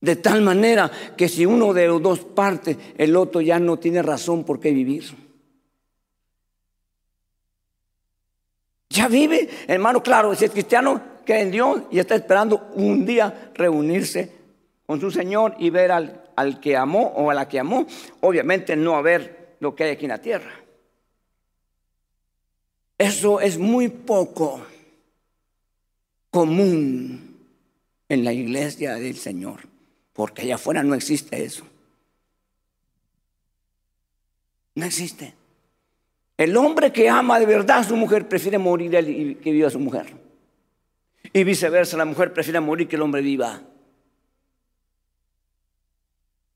De 0.00 0.16
tal 0.16 0.40
manera 0.40 0.90
que 1.18 1.28
si 1.28 1.44
uno 1.44 1.74
de 1.74 1.86
los 1.86 2.00
dos 2.00 2.20
parte, 2.20 2.78
el 2.96 3.14
otro 3.14 3.42
ya 3.42 3.58
no 3.60 3.78
tiene 3.78 4.00
razón 4.00 4.44
por 4.44 4.58
qué 4.58 4.70
vivir. 4.70 5.29
Ya 8.90 9.06
vive, 9.06 9.48
hermano, 9.68 10.02
claro, 10.02 10.34
si 10.34 10.44
es 10.44 10.50
cristiano, 10.50 11.00
que 11.24 11.40
en 11.40 11.52
Dios 11.52 11.82
y 11.92 12.00
está 12.00 12.16
esperando 12.16 12.70
un 12.74 13.06
día 13.06 13.52
reunirse 13.54 14.32
con 14.84 15.00
su 15.00 15.12
Señor 15.12 15.54
y 15.58 15.70
ver 15.70 15.92
al, 15.92 16.24
al 16.34 16.58
que 16.58 16.76
amó 16.76 17.12
o 17.16 17.30
a 17.30 17.34
la 17.34 17.48
que 17.48 17.60
amó, 17.60 17.86
obviamente 18.20 18.74
no 18.74 18.96
a 18.96 19.02
ver 19.02 19.56
lo 19.60 19.76
que 19.76 19.84
hay 19.84 19.90
aquí 19.92 20.06
en 20.06 20.10
la 20.10 20.20
tierra. 20.20 20.52
Eso 22.98 23.40
es 23.40 23.58
muy 23.58 23.88
poco 23.88 24.66
común 26.30 27.38
en 28.08 28.24
la 28.24 28.32
iglesia 28.32 28.94
del 28.94 29.16
Señor, 29.16 29.60
porque 30.12 30.42
allá 30.42 30.56
afuera 30.56 30.82
no 30.82 30.96
existe 30.96 31.44
eso. 31.44 31.64
No 34.74 34.84
existe. 34.84 35.39
El 36.40 36.56
hombre 36.56 36.90
que 36.90 37.06
ama 37.06 37.38
de 37.38 37.44
verdad 37.44 37.80
a 37.80 37.84
su 37.84 37.94
mujer 37.94 38.26
prefiere 38.26 38.56
morir 38.56 38.90
que 39.42 39.52
viva 39.52 39.68
su 39.68 39.78
mujer. 39.78 40.06
Y 41.34 41.44
viceversa, 41.44 41.98
la 41.98 42.06
mujer 42.06 42.32
prefiere 42.32 42.58
morir 42.60 42.88
que 42.88 42.96
el 42.96 43.02
hombre 43.02 43.20
viva. 43.20 43.60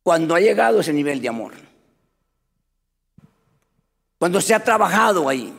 Cuando 0.02 0.34
ha 0.34 0.40
llegado 0.40 0.80
ese 0.80 0.94
nivel 0.94 1.20
de 1.20 1.28
amor. 1.28 1.52
Cuando 4.16 4.40
se 4.40 4.54
ha 4.54 4.60
trabajado 4.60 5.28
ahí. 5.28 5.52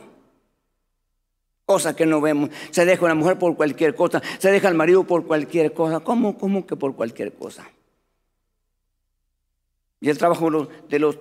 Cosa 1.64 1.94
que 1.94 2.04
no 2.04 2.20
vemos. 2.20 2.50
Se 2.72 2.84
deja 2.84 3.04
una 3.04 3.14
mujer 3.14 3.38
por 3.38 3.54
cualquier 3.54 3.94
cosa. 3.94 4.20
Se 4.38 4.50
deja 4.50 4.66
al 4.66 4.74
marido 4.74 5.04
por 5.04 5.24
cualquier 5.24 5.72
cosa. 5.72 6.00
¿Cómo, 6.00 6.36
cómo 6.36 6.66
que 6.66 6.74
por 6.74 6.96
cualquier 6.96 7.32
cosa? 7.32 7.64
Y 9.98 10.10
el 10.10 10.18
trabajo 10.18 10.68
de 10.90 10.98
los, 10.98 11.16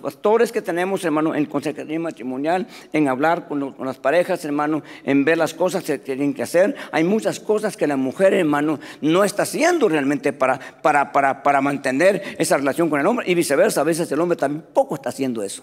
pastores 0.00 0.50
que 0.50 0.62
tenemos, 0.62 1.04
hermano, 1.04 1.34
en 1.34 1.44
consejería 1.44 2.00
matrimonial, 2.00 2.66
en 2.90 3.06
hablar 3.06 3.46
con, 3.46 3.76
las 3.84 3.98
parejas, 3.98 4.44
hermano, 4.46 4.82
en 5.04 5.26
ver 5.26 5.36
las 5.36 5.52
cosas 5.52 5.84
que 5.84 5.98
tienen 5.98 6.32
que 6.32 6.42
hacer. 6.42 6.74
Hay 6.90 7.04
muchas 7.04 7.38
cosas 7.38 7.76
que 7.76 7.86
la 7.86 7.96
mujer, 7.96 8.32
hermano, 8.32 8.80
no 9.02 9.24
está 9.24 9.42
haciendo 9.42 9.90
realmente 9.90 10.32
para, 10.32 10.58
para 10.82 11.60
mantener 11.60 12.36
esa 12.38 12.56
relación 12.56 12.88
con 12.88 12.98
el 12.98 13.06
hombre. 13.06 13.30
Y 13.30 13.34
viceversa, 13.34 13.82
a 13.82 13.84
veces 13.84 14.10
el 14.10 14.20
hombre 14.20 14.36
tampoco 14.36 14.94
está 14.94 15.10
haciendo 15.10 15.42
eso. 15.42 15.62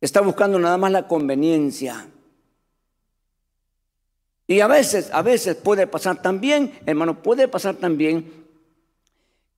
Está 0.00 0.20
buscando 0.22 0.58
nada 0.58 0.76
más 0.76 0.90
la 0.90 1.06
conveniencia. 1.06 2.08
Y 4.46 4.60
a 4.60 4.66
veces, 4.66 5.08
a 5.12 5.22
veces 5.22 5.54
puede 5.54 5.86
pasar 5.86 6.20
también, 6.20 6.72
hermano, 6.84 7.22
puede 7.22 7.48
pasar 7.48 7.76
también 7.76 8.43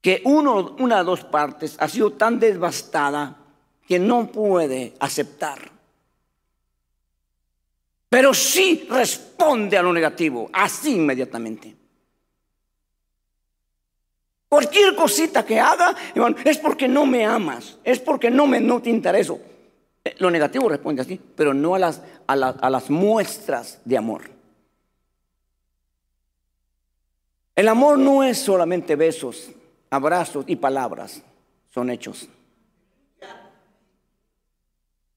que 0.01 0.23
uno, 0.25 0.77
una 0.79 0.99
de 0.99 1.05
dos 1.05 1.25
partes 1.25 1.77
ha 1.79 1.89
sido 1.89 2.13
tan 2.13 2.39
devastada 2.39 3.37
que 3.87 3.99
no 3.99 4.31
puede 4.31 4.95
aceptar. 5.01 5.71
Pero 8.09 8.33
sí 8.33 8.87
responde 8.89 9.77
a 9.77 9.83
lo 9.83 9.93
negativo, 9.93 10.49
así 10.53 10.95
inmediatamente. 10.95 11.75
Cualquier 14.49 14.95
cosita 14.95 15.45
que 15.45 15.59
haga, 15.59 15.95
es 16.45 16.59
porque 16.59 16.87
no 16.87 17.05
me 17.05 17.27
amas, 17.27 17.79
es 17.83 17.99
porque 17.99 18.31
no, 18.31 18.47
me, 18.47 18.61
no 18.61 18.81
te 18.81 18.91
intereso. 18.91 19.41
Eh, 20.05 20.15
lo 20.19 20.31
negativo 20.31 20.69
responde 20.69 21.03
así, 21.03 21.21
pero 21.35 21.53
no 21.53 21.75
a 21.75 21.81
las, 21.81 22.01
a, 22.27 22.33
a 22.33 22.71
las 22.71 22.89
muestras 22.89 23.81
de 23.85 23.99
amor. 23.99 24.31
El 27.57 27.69
amor 27.69 27.99
no 27.99 28.23
es 28.23 28.39
solamente 28.39 28.95
besos, 28.95 29.51
abrazos 29.91 30.45
y 30.49 30.57
palabras 30.57 31.23
son 31.73 31.91
hechos. 31.91 32.29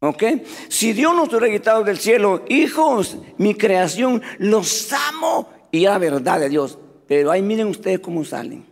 ¿Ok? 0.02 0.24
Si 0.70 0.94
Dios 0.94 1.14
nos 1.14 1.28
hubiera 1.30 1.50
quitado 1.50 1.84
del 1.84 1.98
cielo, 1.98 2.46
hijos, 2.48 3.18
mi 3.38 3.54
creación, 3.54 4.22
los 4.38 4.94
amo. 4.94 5.50
Y 5.72 5.82
la 5.82 5.98
verdad 5.98 6.40
de 6.40 6.50
Dios. 6.50 6.78
Pero 7.08 7.32
ahí 7.32 7.42
miren 7.42 7.68
ustedes 7.68 8.00
cómo 8.00 8.24
salen. 8.24 8.66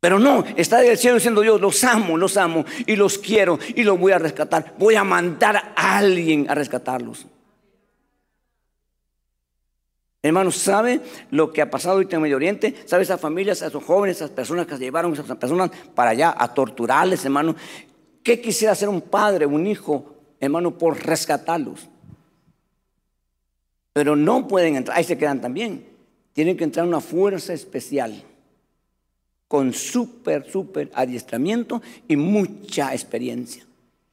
Pero 0.00 0.18
no, 0.18 0.44
está 0.56 0.80
del 0.80 0.98
cielo 0.98 1.16
diciendo 1.16 1.40
Dios, 1.40 1.60
los 1.60 1.82
amo, 1.84 2.18
los 2.18 2.36
amo 2.36 2.64
y 2.86 2.94
los 2.94 3.16
quiero 3.16 3.58
y 3.74 3.84
los 3.84 3.98
voy 3.98 4.12
a 4.12 4.18
rescatar. 4.18 4.74
Voy 4.78 4.96
a 4.96 5.04
mandar 5.04 5.72
a 5.74 5.96
alguien 5.96 6.46
a 6.48 6.54
rescatarlos. 6.54 7.26
Hermanos, 10.24 10.56
¿sabe 10.56 11.02
lo 11.30 11.52
que 11.52 11.60
ha 11.60 11.70
pasado 11.70 11.98
hoy 11.98 12.08
en 12.10 12.22
Medio 12.22 12.36
Oriente? 12.36 12.74
¿Sabe 12.86 13.02
esas 13.02 13.20
familias, 13.20 13.60
esos 13.60 13.84
jóvenes, 13.84 14.16
esas 14.16 14.30
personas 14.30 14.66
que 14.66 14.78
se 14.78 14.84
llevaron 14.84 15.12
esas 15.12 15.36
personas 15.36 15.70
para 15.94 16.12
allá 16.12 16.34
a 16.38 16.54
torturarles, 16.54 17.22
hermano? 17.26 17.54
¿Qué 18.22 18.40
quisiera 18.40 18.72
hacer 18.72 18.88
un 18.88 19.02
padre, 19.02 19.44
un 19.44 19.66
hijo, 19.66 20.14
hermano, 20.40 20.78
por 20.78 20.98
rescatarlos? 21.04 21.90
Pero 23.92 24.16
no 24.16 24.48
pueden 24.48 24.76
entrar, 24.76 24.96
ahí 24.96 25.04
se 25.04 25.18
quedan 25.18 25.42
también. 25.42 25.86
Tienen 26.32 26.56
que 26.56 26.64
entrar 26.64 26.86
una 26.86 27.02
fuerza 27.02 27.52
especial 27.52 28.24
con 29.46 29.74
súper, 29.74 30.50
súper 30.50 30.90
adiestramiento 30.94 31.82
y 32.08 32.16
mucha 32.16 32.94
experiencia. 32.94 33.66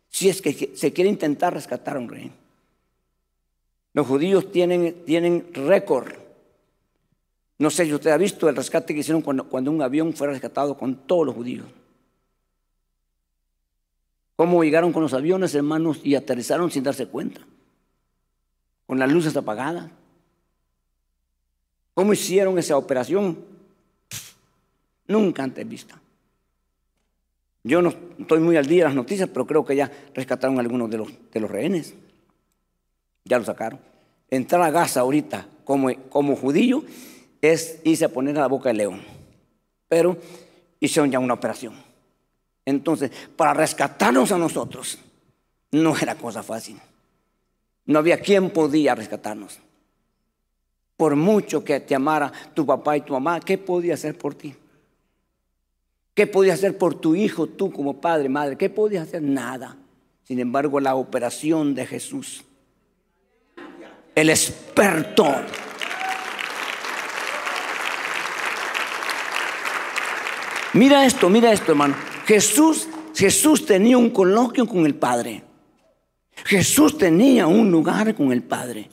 Si 0.09 0.27
es 0.27 0.41
que 0.41 0.73
se 0.75 0.91
quiere 0.91 1.09
intentar 1.09 1.53
rescatar 1.53 1.95
a 1.95 1.99
un 2.01 2.09
rey. 2.09 2.33
Los 3.93 4.07
judíos 4.07 4.51
tienen, 4.51 5.03
tienen 5.05 5.53
récord. 5.53 6.13
No 7.57 7.69
sé 7.69 7.85
si 7.85 7.93
usted 7.93 8.11
ha 8.11 8.17
visto 8.17 8.49
el 8.49 8.55
rescate 8.55 8.93
que 8.93 9.01
hicieron 9.01 9.21
cuando, 9.21 9.47
cuando 9.47 9.71
un 9.71 9.81
avión 9.81 10.13
fue 10.13 10.27
rescatado 10.27 10.77
con 10.77 10.95
todos 10.95 11.25
los 11.25 11.35
judíos. 11.35 11.67
Cómo 14.35 14.63
llegaron 14.63 14.91
con 14.91 15.03
los 15.03 15.13
aviones, 15.13 15.53
hermanos, 15.53 15.99
y 16.03 16.15
aterrizaron 16.15 16.71
sin 16.71 16.83
darse 16.83 17.05
cuenta. 17.05 17.41
Con 18.87 18.97
las 18.97 19.11
luces 19.11 19.35
apagadas. 19.37 19.91
¿Cómo 21.93 22.13
hicieron 22.13 22.57
esa 22.57 22.77
operación? 22.77 23.37
Nunca 25.07 25.43
antes 25.43 25.67
vista. 25.67 26.01
Yo 27.63 27.81
no 27.81 27.93
estoy 28.17 28.39
muy 28.39 28.57
al 28.57 28.65
día 28.65 28.79
de 28.79 28.85
las 28.85 28.95
noticias, 28.95 29.29
pero 29.29 29.45
creo 29.45 29.63
que 29.63 29.75
ya 29.75 29.91
rescataron 30.15 30.57
a 30.57 30.61
algunos 30.61 30.89
de 30.89 30.97
los, 30.97 31.09
de 31.31 31.39
los 31.39 31.51
rehenes. 31.51 31.93
Ya 33.25 33.37
lo 33.37 33.45
sacaron. 33.45 33.79
Entrar 34.29 34.61
a 34.61 34.71
Gaza 34.71 35.01
ahorita 35.01 35.47
como, 35.65 35.89
como 36.09 36.35
judío 36.35 36.83
es 37.41 37.79
irse 37.83 38.05
a 38.05 38.09
poner 38.09 38.37
a 38.37 38.41
la 38.41 38.47
boca 38.47 38.69
del 38.69 38.77
león. 38.77 39.01
Pero 39.87 40.17
hicieron 40.79 41.11
ya 41.11 41.19
una 41.19 41.33
operación. 41.33 41.73
Entonces, 42.65 43.11
para 43.35 43.53
rescatarnos 43.53 44.31
a 44.31 44.37
nosotros, 44.37 44.99
no 45.71 45.97
era 45.97 46.15
cosa 46.15 46.43
fácil. 46.43 46.77
No 47.85 47.99
había 47.99 48.19
quien 48.19 48.51
podía 48.51 48.95
rescatarnos. 48.95 49.59
Por 50.95 51.15
mucho 51.15 51.63
que 51.63 51.79
te 51.79 51.95
amara 51.95 52.31
tu 52.53 52.65
papá 52.65 52.97
y 52.97 53.01
tu 53.01 53.13
mamá, 53.13 53.39
¿qué 53.39 53.57
podía 53.57 53.95
hacer 53.95 54.17
por 54.17 54.35
ti? 54.35 54.53
¿Qué 56.13 56.27
podía 56.27 56.53
hacer 56.53 56.77
por 56.77 56.95
tu 56.95 57.15
hijo, 57.15 57.47
tú 57.47 57.71
como 57.71 57.99
padre, 57.99 58.29
madre? 58.29 58.57
¿Qué 58.57 58.69
podías 58.69 59.07
hacer? 59.07 59.21
Nada. 59.23 59.77
Sin 60.23 60.39
embargo, 60.39 60.79
la 60.79 60.95
operación 60.95 61.73
de 61.73 61.85
Jesús 61.87 62.43
el 64.15 64.29
experto. 64.29 65.25
Mira 70.73 71.05
esto, 71.05 71.29
mira 71.29 71.51
esto, 71.51 71.71
hermano. 71.71 71.95
Jesús, 72.25 72.87
Jesús 73.13 73.65
tenía 73.65 73.97
un 73.97 74.09
coloquio 74.09 74.65
con 74.65 74.85
el 74.85 74.95
Padre. 74.95 75.43
Jesús 76.45 76.97
tenía 76.97 77.47
un 77.47 77.69
lugar 77.69 78.15
con 78.15 78.31
el 78.31 78.41
Padre. 78.41 78.89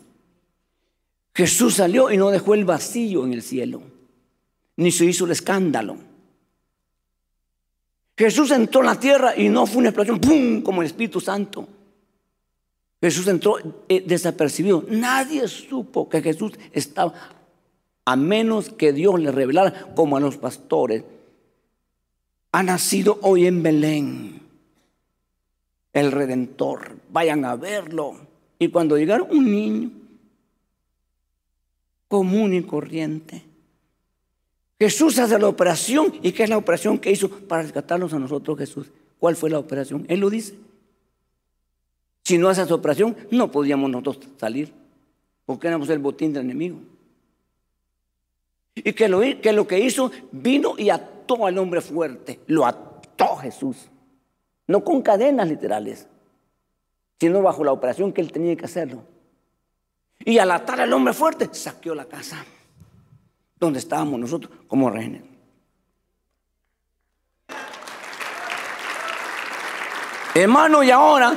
Jesús 1.34 1.74
salió 1.74 2.10
y 2.10 2.16
no 2.16 2.30
dejó 2.30 2.54
el 2.54 2.64
vacío 2.64 3.24
en 3.24 3.32
el 3.32 3.42
cielo, 3.42 3.80
ni 4.76 4.90
se 4.90 5.04
hizo 5.04 5.24
el 5.24 5.30
escándalo. 5.30 5.96
Jesús 8.16 8.50
entró 8.50 8.80
en 8.80 8.86
la 8.86 8.98
tierra 8.98 9.36
y 9.36 9.48
no 9.48 9.64
fue 9.64 9.78
una 9.78 9.90
explosión, 9.90 10.18
¡pum!, 10.18 10.62
como 10.62 10.82
el 10.82 10.86
Espíritu 10.86 11.20
Santo. 11.20 11.68
Jesús 13.00 13.28
entró 13.28 13.56
eh, 13.88 14.02
desapercibido. 14.04 14.84
Nadie 14.88 15.46
supo 15.46 16.08
que 16.08 16.20
Jesús 16.20 16.52
estaba, 16.72 17.14
a 18.04 18.16
menos 18.16 18.70
que 18.70 18.92
Dios 18.92 19.20
le 19.20 19.30
revelara, 19.30 19.94
como 19.94 20.16
a 20.16 20.20
los 20.20 20.36
pastores. 20.36 21.04
Ha 22.52 22.62
nacido 22.62 23.18
hoy 23.22 23.46
en 23.46 23.62
Belén 23.62 24.42
el 25.92 26.12
Redentor. 26.12 26.96
Vayan 27.10 27.44
a 27.44 27.54
verlo. 27.56 28.16
Y 28.58 28.68
cuando 28.68 28.96
llegaron 28.96 29.28
un 29.30 29.50
niño 29.50 29.90
común 32.08 32.54
y 32.54 32.62
corriente, 32.62 33.44
Jesús 34.78 35.18
hace 35.18 35.38
la 35.38 35.48
operación. 35.48 36.14
¿Y 36.22 36.32
qué 36.32 36.44
es 36.44 36.50
la 36.50 36.56
operación 36.56 36.98
que 36.98 37.12
hizo 37.12 37.28
para 37.28 37.62
rescatarnos 37.62 38.12
a 38.12 38.18
nosotros 38.18 38.58
Jesús? 38.58 38.90
¿Cuál 39.18 39.36
fue 39.36 39.50
la 39.50 39.58
operación? 39.58 40.04
Él 40.08 40.20
lo 40.20 40.30
dice. 40.30 40.54
Si 42.28 42.36
no 42.36 42.50
hace 42.50 42.60
esa 42.60 42.74
operación, 42.74 43.16
no 43.30 43.50
podíamos 43.50 43.88
nosotros 43.88 44.18
salir, 44.36 44.70
porque 45.46 45.66
éramos 45.66 45.88
el 45.88 45.98
botín 45.98 46.30
del 46.30 46.44
enemigo. 46.44 46.78
Y 48.74 48.92
que 48.92 49.08
lo, 49.08 49.20
que 49.20 49.50
lo 49.50 49.66
que 49.66 49.78
hizo, 49.78 50.10
vino 50.30 50.74
y 50.76 50.90
ató 50.90 51.46
al 51.46 51.56
hombre 51.56 51.80
fuerte, 51.80 52.40
lo 52.46 52.66
ató 52.66 53.36
Jesús. 53.36 53.88
No 54.66 54.84
con 54.84 55.00
cadenas 55.00 55.48
literales, 55.48 56.06
sino 57.18 57.40
bajo 57.40 57.64
la 57.64 57.72
operación 57.72 58.12
que 58.12 58.20
él 58.20 58.30
tenía 58.30 58.54
que 58.56 58.66
hacerlo. 58.66 59.04
Y 60.22 60.36
al 60.36 60.50
atar 60.50 60.82
al 60.82 60.92
hombre 60.92 61.14
fuerte, 61.14 61.48
saqueó 61.50 61.94
la 61.94 62.04
casa 62.04 62.44
donde 63.58 63.78
estábamos 63.78 64.20
nosotros 64.20 64.52
como 64.66 64.90
rehenes. 64.90 65.22
Hermano, 70.34 70.82
y 70.82 70.90
ahora 70.90 71.34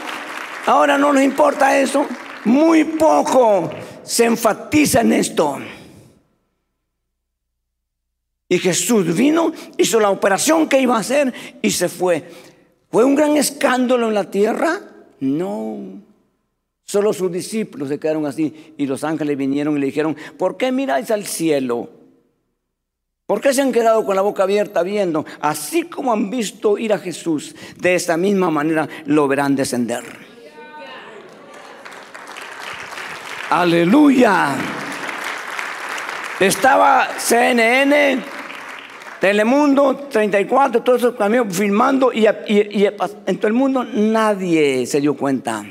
Ahora 0.65 0.97
no 0.97 1.11
nos 1.13 1.23
importa 1.23 1.77
eso. 1.79 2.05
Muy 2.45 2.83
poco 2.83 3.69
se 4.03 4.25
enfatiza 4.25 5.01
en 5.01 5.13
esto. 5.13 5.59
Y 8.49 8.59
Jesús 8.59 9.15
vino, 9.15 9.53
hizo 9.77 9.99
la 9.99 10.09
operación 10.09 10.67
que 10.67 10.81
iba 10.81 10.97
a 10.97 10.99
hacer 10.99 11.33
y 11.61 11.71
se 11.71 11.87
fue. 11.87 12.29
¿Fue 12.91 13.05
un 13.05 13.15
gran 13.15 13.37
escándalo 13.37 14.09
en 14.09 14.13
la 14.13 14.29
tierra? 14.29 14.81
No. 15.21 16.01
Solo 16.83 17.13
sus 17.13 17.31
discípulos 17.31 17.87
se 17.87 17.99
quedaron 17.99 18.25
así 18.25 18.73
y 18.77 18.85
los 18.85 19.05
ángeles 19.05 19.37
vinieron 19.37 19.77
y 19.77 19.79
le 19.79 19.85
dijeron, 19.85 20.17
¿por 20.37 20.57
qué 20.57 20.73
miráis 20.73 21.09
al 21.11 21.25
cielo? 21.25 21.89
¿Por 23.25 23.39
qué 23.39 23.53
se 23.53 23.61
han 23.61 23.71
quedado 23.71 24.05
con 24.05 24.17
la 24.17 24.21
boca 24.21 24.43
abierta 24.43 24.83
viendo? 24.83 25.25
Así 25.39 25.83
como 25.83 26.11
han 26.11 26.29
visto 26.29 26.77
ir 26.77 26.91
a 26.91 26.99
Jesús, 26.99 27.55
de 27.77 27.95
esta 27.95 28.17
misma 28.17 28.51
manera 28.51 28.89
lo 29.05 29.29
verán 29.29 29.55
descender. 29.55 30.03
Aleluya. 33.51 34.55
Estaba 36.39 37.19
CNN, 37.19 38.23
Telemundo 39.19 40.07
34, 40.09 40.81
todos 40.81 40.99
esos 40.99 41.15
camiones 41.15 41.57
filmando 41.57 42.13
y, 42.13 42.27
en 42.27 43.37
todo 43.37 43.47
el 43.47 43.53
mundo 43.53 43.83
nadie 43.83 44.85
se 44.85 45.01
dio 45.01 45.17
cuenta. 45.17 45.65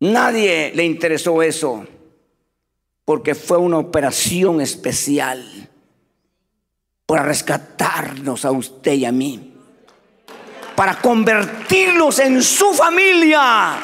Nadie 0.00 0.72
le 0.74 0.84
interesó 0.84 1.42
eso, 1.42 1.86
porque 3.06 3.34
fue 3.34 3.56
una 3.56 3.78
operación 3.78 4.60
especial 4.60 5.42
para 7.06 7.22
rescatarnos 7.22 8.44
a 8.44 8.50
usted 8.50 8.92
y 8.92 9.06
a 9.06 9.12
mí, 9.12 9.54
para 10.76 11.00
convertirlos 11.00 12.18
en 12.18 12.42
su 12.42 12.74
familia. 12.74 13.78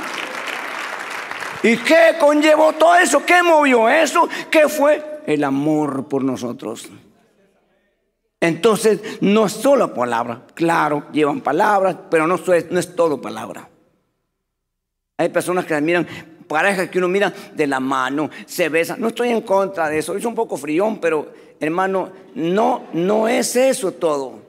¿Y 1.62 1.76
qué 1.76 2.16
conllevó 2.18 2.72
todo 2.72 2.94
eso? 2.96 3.24
¿Qué 3.24 3.42
movió 3.42 3.88
eso? 3.88 4.28
¿Qué 4.50 4.68
fue? 4.68 5.20
El 5.26 5.44
amor 5.44 6.08
por 6.08 6.24
nosotros. 6.24 6.88
Entonces, 8.40 9.00
no 9.20 9.46
es 9.46 9.52
solo 9.52 9.92
palabra. 9.92 10.46
Claro, 10.54 11.06
llevan 11.12 11.42
palabras, 11.42 11.96
pero 12.10 12.26
no 12.26 12.36
es, 12.36 12.70
no 12.70 12.80
es 12.80 12.96
todo 12.96 13.20
palabra. 13.20 13.68
Hay 15.18 15.28
personas 15.28 15.66
que 15.66 15.78
miran, 15.82 16.06
parejas 16.48 16.88
que 16.88 16.98
uno 16.98 17.08
mira 17.08 17.32
de 17.54 17.66
la 17.66 17.78
mano, 17.78 18.30
se 18.46 18.70
besan. 18.70 18.98
No 19.00 19.08
estoy 19.08 19.28
en 19.28 19.42
contra 19.42 19.90
de 19.90 19.98
eso. 19.98 20.16
Es 20.16 20.24
un 20.24 20.34
poco 20.34 20.56
frión, 20.56 20.98
pero 20.98 21.30
hermano, 21.60 22.10
no, 22.34 22.86
no 22.94 23.28
es 23.28 23.54
eso 23.56 23.92
todo. 23.92 24.40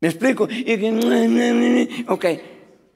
¿Me 0.00 0.08
explico? 0.08 0.48
Ok, 2.08 2.24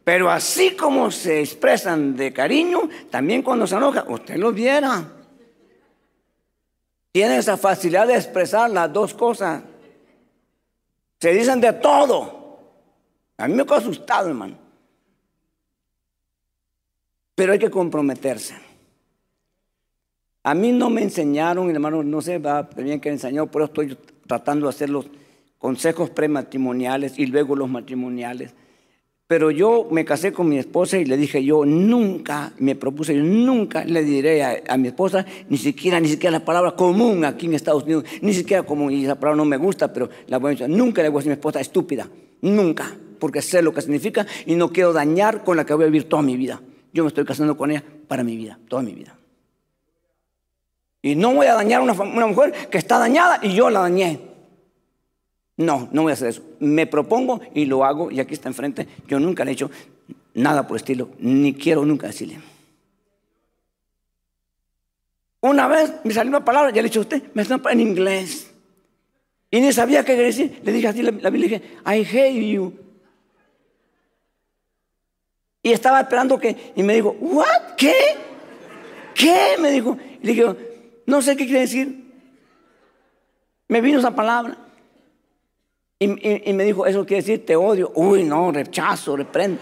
pero 0.09 0.31
así 0.31 0.75
como 0.75 1.11
se 1.11 1.41
expresan 1.41 2.17
de 2.17 2.33
cariño, 2.33 2.89
también 3.11 3.43
cuando 3.43 3.67
se 3.67 3.77
enoja, 3.77 4.07
usted 4.09 4.37
lo 4.37 4.53
viera. 4.53 5.07
Tiene 7.13 7.37
esa 7.37 7.59
facilidad 7.59 8.07
de 8.07 8.15
expresar 8.15 8.71
las 8.71 8.91
dos 8.91 9.13
cosas. 9.13 9.63
Se 11.21 11.31
dicen 11.35 11.61
de 11.61 11.75
todo. 11.75 12.59
A 13.37 13.47
mí 13.49 13.53
me 13.53 13.65
quedo 13.65 13.75
asustado, 13.75 14.29
hermano. 14.29 14.57
Pero 17.35 17.53
hay 17.53 17.59
que 17.59 17.71
comprometerse. 17.71 18.55
A 20.43 20.55
mí 20.55 20.73
no 20.73 20.89
me 20.89 21.03
enseñaron, 21.03 21.71
hermano, 21.71 22.03
no 22.03 22.23
sé, 22.23 22.41
bien 22.77 22.99
que 22.99 23.11
me 23.11 23.17
enseñó, 23.17 23.47
por 23.47 23.61
eso 23.61 23.73
estoy 23.73 23.99
tratando 24.27 24.69
de 24.69 24.71
hacer 24.71 24.89
los 24.89 25.05
consejos 25.59 26.09
prematrimoniales 26.09 27.19
y 27.19 27.27
luego 27.27 27.55
los 27.55 27.69
matrimoniales. 27.69 28.55
Pero 29.29 29.51
yo 29.51 29.87
me 29.91 30.07
casé 30.07 30.33
con 30.33 30.49
mi 30.49 30.57
esposa 30.57 30.97
y 30.97 31.05
le 31.05 31.19
dije, 31.19 31.45
yo 31.45 31.67
nunca, 31.67 32.55
me 32.57 32.75
propuse, 32.75 33.15
yo 33.15 33.23
nunca 33.23 33.85
le 33.85 34.03
diré 34.03 34.43
a, 34.43 34.77
mi 34.79 34.89
esposa, 34.89 35.27
ni 35.51 35.59
siquiera, 35.59 36.01
ni 36.01 36.09
siquiera 36.09 36.39
la 36.39 36.45
palabra 36.47 36.71
común 36.71 37.27
aquí 37.27 37.45
en 37.45 37.53
Estados 37.53 37.83
Unidos, 37.83 38.05
ni 38.23 38.33
siquiera 38.33 38.63
común, 38.63 38.91
y 38.91 39.05
esa 39.05 39.17
palabra 39.17 39.37
no 39.37 39.45
me 39.45 39.59
gusta, 39.59 39.93
pero 39.93 40.09
la 40.29 40.39
voy 40.39 40.49
a 40.49 40.51
decir, 40.53 40.69
nunca 40.71 41.03
le 41.03 41.11
voy 41.11 41.19
a 41.19 41.21
decir 41.21 41.33
a 41.33 41.35
mi 41.35 41.39
esposa 41.39 41.61
estúpida, 41.61 42.09
nunca, 42.41 42.97
porque 43.21 43.43
sé 43.43 43.61
lo 43.61 43.75
que 43.75 43.83
significa 43.83 44.27
y 44.47 44.55
no 44.55 44.73
quiero 44.73 44.95
dañar 44.95 45.45
con 45.45 45.59
la 45.59 45.67
que 45.67 45.75
voy 45.75 45.85
a 45.85 45.89
vivir 45.89 46.09
toda 46.09 46.23
mi 46.23 46.35
vida. 46.35 46.63
Yo 46.95 47.05
me 47.05 47.09
estoy 47.09 47.27
casando 47.27 47.55
con 47.55 47.71
ella 47.71 47.85
para 48.09 48.25
mi 48.25 48.35
vida, 48.35 48.59
toda 48.67 48.81
mi 48.81 48.95
vida. 48.95 49.15
Y 51.03 51.17
no 51.17 51.35
voy 51.35 51.49
a 51.49 51.55
dañar 51.55 51.83
a 51.83 51.85
una, 51.85 51.93
una 51.93 52.27
mujer 52.27 52.55
que 52.71 52.79
está 52.79 52.99
dañada 52.99 53.41
y 53.43 53.53
yo 53.53 53.69
la 53.69 53.81
dañé. 53.81 54.28
No, 55.59 55.89
no 55.91 56.03
voy 56.03 56.11
a 56.11 56.15
hacer 56.15 56.29
eso. 56.29 56.43
Me 56.61 56.87
propongo 56.87 57.41
y 57.53 57.67
lo 57.67 57.85
hago 57.85 58.13
y 58.13 58.21
aquí 58.21 58.33
está 58.33 58.49
enfrente. 58.49 58.87
Yo 59.09 59.19
nunca 59.19 59.45
le 59.45 59.51
he 59.51 59.55
hecho 59.55 59.71
nada 60.33 60.67
por 60.67 60.77
estilo, 60.77 61.11
ni 61.19 61.53
quiero 61.53 61.85
nunca 61.85 62.07
decirle. 62.07 62.39
Una 65.41 65.67
vez 65.67 65.93
me 66.05 66.15
salió 66.15 66.31
una 66.31 66.45
palabra, 66.45 66.71
ya 66.71 66.77
le 66.77 66.83
he 66.83 66.91
dicho 66.91 67.01
a 67.01 67.03
usted, 67.03 67.23
me 67.35 67.45
salió 67.45 67.69
en 67.71 67.81
inglés. 67.81 68.53
Y 69.51 69.61
ni 69.61 69.73
sabía 69.73 70.05
qué 70.05 70.15
decir. 70.15 70.61
Le 70.63 70.73
dije 70.73 70.87
así, 70.87 71.03
la, 71.03 71.11
Biblia, 71.11 71.31
le 71.31 71.59
dije, 71.59 71.63
I 71.85 72.05
hate 72.05 72.53
you. 72.53 72.73
Y 75.61 75.73
estaba 75.73 76.01
esperando 76.01 76.39
que, 76.39 76.73
y 76.77 76.83
me 76.85 76.95
dijo, 76.95 77.17
¿what? 77.21 77.75
¿Qué? 77.77 77.95
¿Qué? 79.13 79.57
Me 79.61 79.73
dijo. 79.73 79.99
Y 80.23 80.27
le 80.27 80.33
dije, 80.35 80.57
no 81.07 81.21
sé 81.21 81.37
qué 81.37 81.47
quiere 81.47 81.63
decir. 81.63 82.05
Me 83.67 83.81
vino 83.81 83.99
esa 83.99 84.15
palabra. 84.15 84.68
Y, 86.01 86.53
me 86.53 86.65
dijo, 86.65 86.87
eso 86.87 87.05
quiere 87.05 87.23
decir 87.23 87.45
te 87.45 87.57
odio. 87.57 87.91
Uy, 87.95 88.23
no, 88.23 88.53
rechazo, 88.53 89.17
reprendo. 89.17 89.61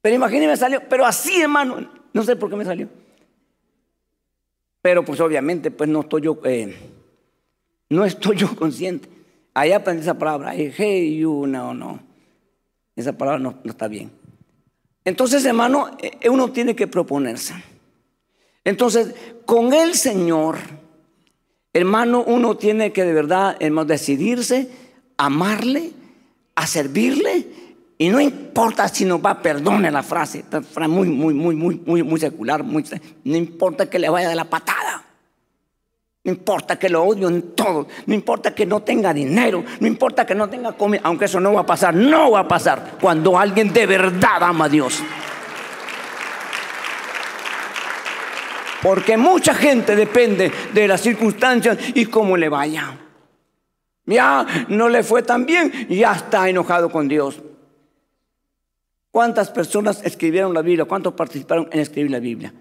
Pero 0.00 0.16
imagínese, 0.16 0.56
salió, 0.56 0.82
pero 0.88 1.04
así, 1.04 1.42
hermano, 1.42 1.88
no 2.12 2.22
sé 2.22 2.36
por 2.36 2.50
qué 2.50 2.56
me 2.56 2.64
salió. 2.64 2.88
Pero 4.80 5.04
pues 5.04 5.20
obviamente, 5.20 5.70
pues 5.70 5.88
no 5.88 6.00
estoy 6.00 6.22
yo, 6.22 6.40
eh, 6.44 6.74
no 7.88 8.04
estoy 8.04 8.36
yo 8.36 8.56
consciente. 8.56 9.08
Ahí 9.54 9.72
aprendí 9.72 10.02
esa 10.02 10.18
palabra, 10.18 10.54
hey, 10.54 11.18
you, 11.18 11.46
no, 11.46 11.74
no. 11.74 12.00
Esa 12.96 13.12
palabra 13.12 13.38
no, 13.38 13.58
no 13.62 13.70
está 13.70 13.86
bien. 13.88 14.10
Entonces, 15.04 15.44
hermano, 15.44 15.96
eh, 16.00 16.28
uno 16.28 16.50
tiene 16.50 16.74
que 16.74 16.86
proponerse. 16.86 17.54
Entonces, 18.64 19.14
con 19.44 19.72
el 19.72 19.94
Señor, 19.94 20.56
Hermano, 21.72 22.22
uno 22.26 22.56
tiene 22.56 22.92
que 22.92 23.04
de 23.04 23.12
verdad, 23.12 23.56
hermano, 23.60 23.86
decidirse, 23.86 24.68
amarle, 25.16 25.92
a 26.54 26.66
servirle, 26.66 27.46
y 27.96 28.08
no 28.08 28.20
importa 28.20 28.88
si 28.88 29.04
nos 29.04 29.24
va, 29.24 29.40
perdone 29.40 29.90
la 29.90 30.02
frase, 30.02 30.44
muy, 30.88 31.08
muy, 31.08 31.34
muy, 31.34 31.54
muy, 31.54 31.80
muy, 31.86 32.02
muy 32.02 32.20
secular, 32.20 32.64
no 32.64 33.36
importa 33.36 33.88
que 33.88 33.98
le 33.98 34.08
vaya 34.08 34.28
de 34.28 34.34
la 34.34 34.44
patada. 34.44 35.04
No 36.24 36.30
importa 36.30 36.78
que 36.78 36.88
lo 36.88 37.02
odio 37.02 37.28
en 37.28 37.50
todo, 37.56 37.88
no 38.06 38.14
importa 38.14 38.54
que 38.54 38.64
no 38.64 38.80
tenga 38.80 39.12
dinero, 39.12 39.64
no 39.80 39.86
importa 39.88 40.24
que 40.24 40.36
no 40.36 40.48
tenga 40.48 40.72
comida, 40.72 41.00
aunque 41.02 41.24
eso 41.24 41.40
no 41.40 41.52
va 41.52 41.62
a 41.62 41.66
pasar, 41.66 41.94
no 41.94 42.30
va 42.30 42.40
a 42.40 42.48
pasar 42.48 42.96
cuando 43.00 43.36
alguien 43.36 43.72
de 43.72 43.86
verdad 43.86 44.40
ama 44.40 44.66
a 44.66 44.68
Dios. 44.68 45.02
Porque 48.82 49.16
mucha 49.16 49.54
gente 49.54 49.94
depende 49.94 50.50
de 50.74 50.88
las 50.88 51.00
circunstancias 51.00 51.78
y 51.94 52.06
cómo 52.06 52.36
le 52.36 52.48
vaya. 52.48 52.98
Ya 54.06 54.46
no 54.68 54.88
le 54.88 55.04
fue 55.04 55.22
tan 55.22 55.46
bien 55.46 55.86
ya 55.88 56.12
está 56.12 56.48
enojado 56.48 56.90
con 56.90 57.06
Dios. 57.06 57.40
¿Cuántas 59.12 59.50
personas 59.50 60.04
escribieron 60.04 60.52
la 60.52 60.62
Biblia? 60.62 60.86
¿Cuántos 60.86 61.12
participaron 61.12 61.68
en 61.70 61.80
escribir 61.80 62.10
la 62.10 62.18
Biblia? 62.18 62.52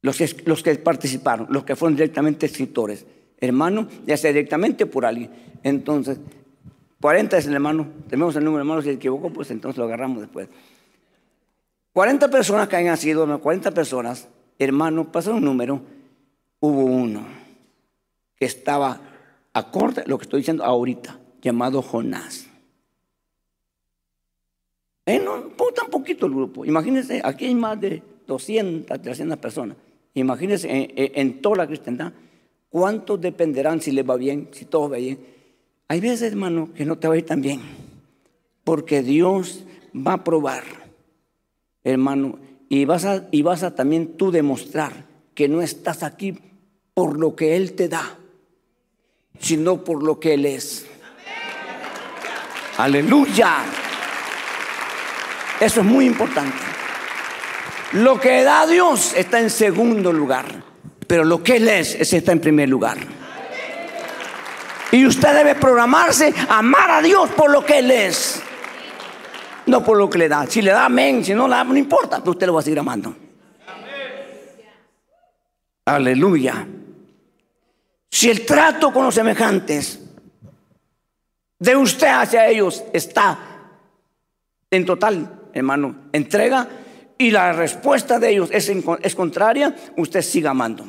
Los 0.00 0.16
que, 0.16 0.74
participaron, 0.76 1.48
los 1.50 1.64
que 1.64 1.76
fueron 1.76 1.96
directamente 1.96 2.46
escritores. 2.46 3.04
Hermano, 3.40 3.88
ya 4.06 4.16
sea 4.16 4.32
directamente 4.32 4.86
por 4.86 5.04
alguien. 5.04 5.30
Entonces, 5.64 6.18
40 7.00 7.36
es 7.36 7.46
el 7.46 7.54
hermano. 7.54 7.88
Tenemos 8.08 8.34
el 8.36 8.44
número 8.44 8.58
de 8.58 8.62
hermanos, 8.62 8.84
si 8.84 8.90
se 8.90 8.96
equivocó, 8.96 9.30
pues 9.30 9.50
entonces 9.50 9.76
lo 9.76 9.84
agarramos 9.84 10.20
después. 10.20 10.48
40 11.92 12.30
personas 12.30 12.68
que 12.68 12.76
hayan 12.76 12.96
sido, 12.96 13.40
40 13.40 13.72
personas 13.72 14.28
hermano, 14.58 15.10
pasó 15.10 15.34
un 15.34 15.44
número, 15.44 15.80
hubo 16.60 16.84
uno 16.84 17.26
que 18.36 18.46
estaba 18.46 19.00
acorde 19.52 20.02
a 20.02 20.06
lo 20.06 20.18
que 20.18 20.24
estoy 20.24 20.40
diciendo 20.40 20.64
ahorita, 20.64 21.18
llamado 21.42 21.82
Jonás. 21.82 22.48
Eh, 25.06 25.20
no, 25.24 25.40
tan 25.72 25.88
poquito 25.88 26.26
el 26.26 26.34
grupo. 26.34 26.64
Imagínense, 26.64 27.20
aquí 27.24 27.46
hay 27.46 27.54
más 27.54 27.80
de 27.80 28.02
200, 28.26 29.00
300 29.00 29.38
personas. 29.38 29.76
Imagínense 30.12 30.68
en, 30.96 31.40
toda 31.40 31.56
la 31.56 31.66
cristiandad, 31.66 32.12
¿cuántos 32.68 33.20
dependerán 33.20 33.80
si 33.80 33.92
les 33.92 34.08
va 34.08 34.16
bien, 34.16 34.48
si 34.52 34.64
todo 34.64 34.90
va 34.90 34.98
bien? 34.98 35.18
Hay 35.86 36.00
veces, 36.00 36.32
hermano, 36.32 36.72
que 36.74 36.84
no 36.84 36.98
te 36.98 37.08
va 37.08 37.14
a 37.14 37.16
ir 37.16 37.24
tan 37.24 37.40
bien, 37.40 37.60
porque 38.64 39.02
Dios 39.02 39.64
va 39.94 40.14
a 40.14 40.24
probar, 40.24 40.64
hermano, 41.84 42.38
y 42.68 42.84
vas 42.84 43.04
a, 43.04 43.26
y 43.30 43.42
vas 43.42 43.62
a 43.62 43.74
también 43.74 44.16
tú 44.16 44.30
demostrar 44.30 45.06
que 45.34 45.48
no 45.48 45.62
estás 45.62 46.02
aquí 46.02 46.38
por 46.94 47.18
lo 47.18 47.34
que 47.34 47.56
Él 47.56 47.72
te 47.72 47.88
da, 47.88 48.18
sino 49.40 49.84
por 49.84 50.02
lo 50.02 50.20
que 50.20 50.34
Él 50.34 50.44
es. 50.46 50.86
Aleluya. 52.76 53.56
Eso 55.60 55.80
es 55.80 55.86
muy 55.86 56.06
importante. 56.06 56.58
Lo 57.92 58.20
que 58.20 58.42
da 58.42 58.66
Dios 58.66 59.14
está 59.14 59.40
en 59.40 59.50
segundo 59.50 60.12
lugar, 60.12 60.62
pero 61.06 61.24
lo 61.24 61.42
que 61.42 61.56
Él 61.56 61.68
es, 61.68 62.12
está 62.12 62.32
en 62.32 62.40
primer 62.40 62.68
lugar. 62.68 62.98
Y 64.92 65.06
usted 65.06 65.34
debe 65.34 65.54
programarse, 65.54 66.34
amar 66.48 66.90
a 66.90 67.02
Dios 67.02 67.30
por 67.30 67.50
lo 67.50 67.64
que 67.64 67.78
Él 67.78 67.90
es 67.90 68.42
no 69.68 69.84
por 69.84 69.96
lo 69.96 70.08
que 70.08 70.18
le 70.18 70.28
da. 70.28 70.46
Si 70.46 70.62
le 70.62 70.70
da 70.70 70.86
amén, 70.86 71.24
si 71.24 71.34
no 71.34 71.46
le 71.46 71.54
da, 71.54 71.64
no 71.64 71.76
importa, 71.76 72.22
usted 72.24 72.46
lo 72.46 72.54
va 72.54 72.60
a 72.60 72.62
seguir 72.62 72.78
amando. 72.78 73.14
Aleluya. 75.84 76.66
Si 78.10 78.28
el 78.28 78.44
trato 78.44 78.92
con 78.92 79.04
los 79.04 79.14
semejantes 79.14 80.00
de 81.58 81.76
usted 81.76 82.08
hacia 82.08 82.48
ellos 82.48 82.84
está 82.92 83.38
en 84.70 84.84
total, 84.84 85.48
hermano, 85.52 85.94
entrega 86.12 86.68
y 87.16 87.30
la 87.30 87.52
respuesta 87.52 88.18
de 88.18 88.30
ellos 88.30 88.50
es, 88.52 88.70
es 89.02 89.14
contraria, 89.14 89.74
usted 89.96 90.22
siga 90.22 90.50
amando. 90.50 90.84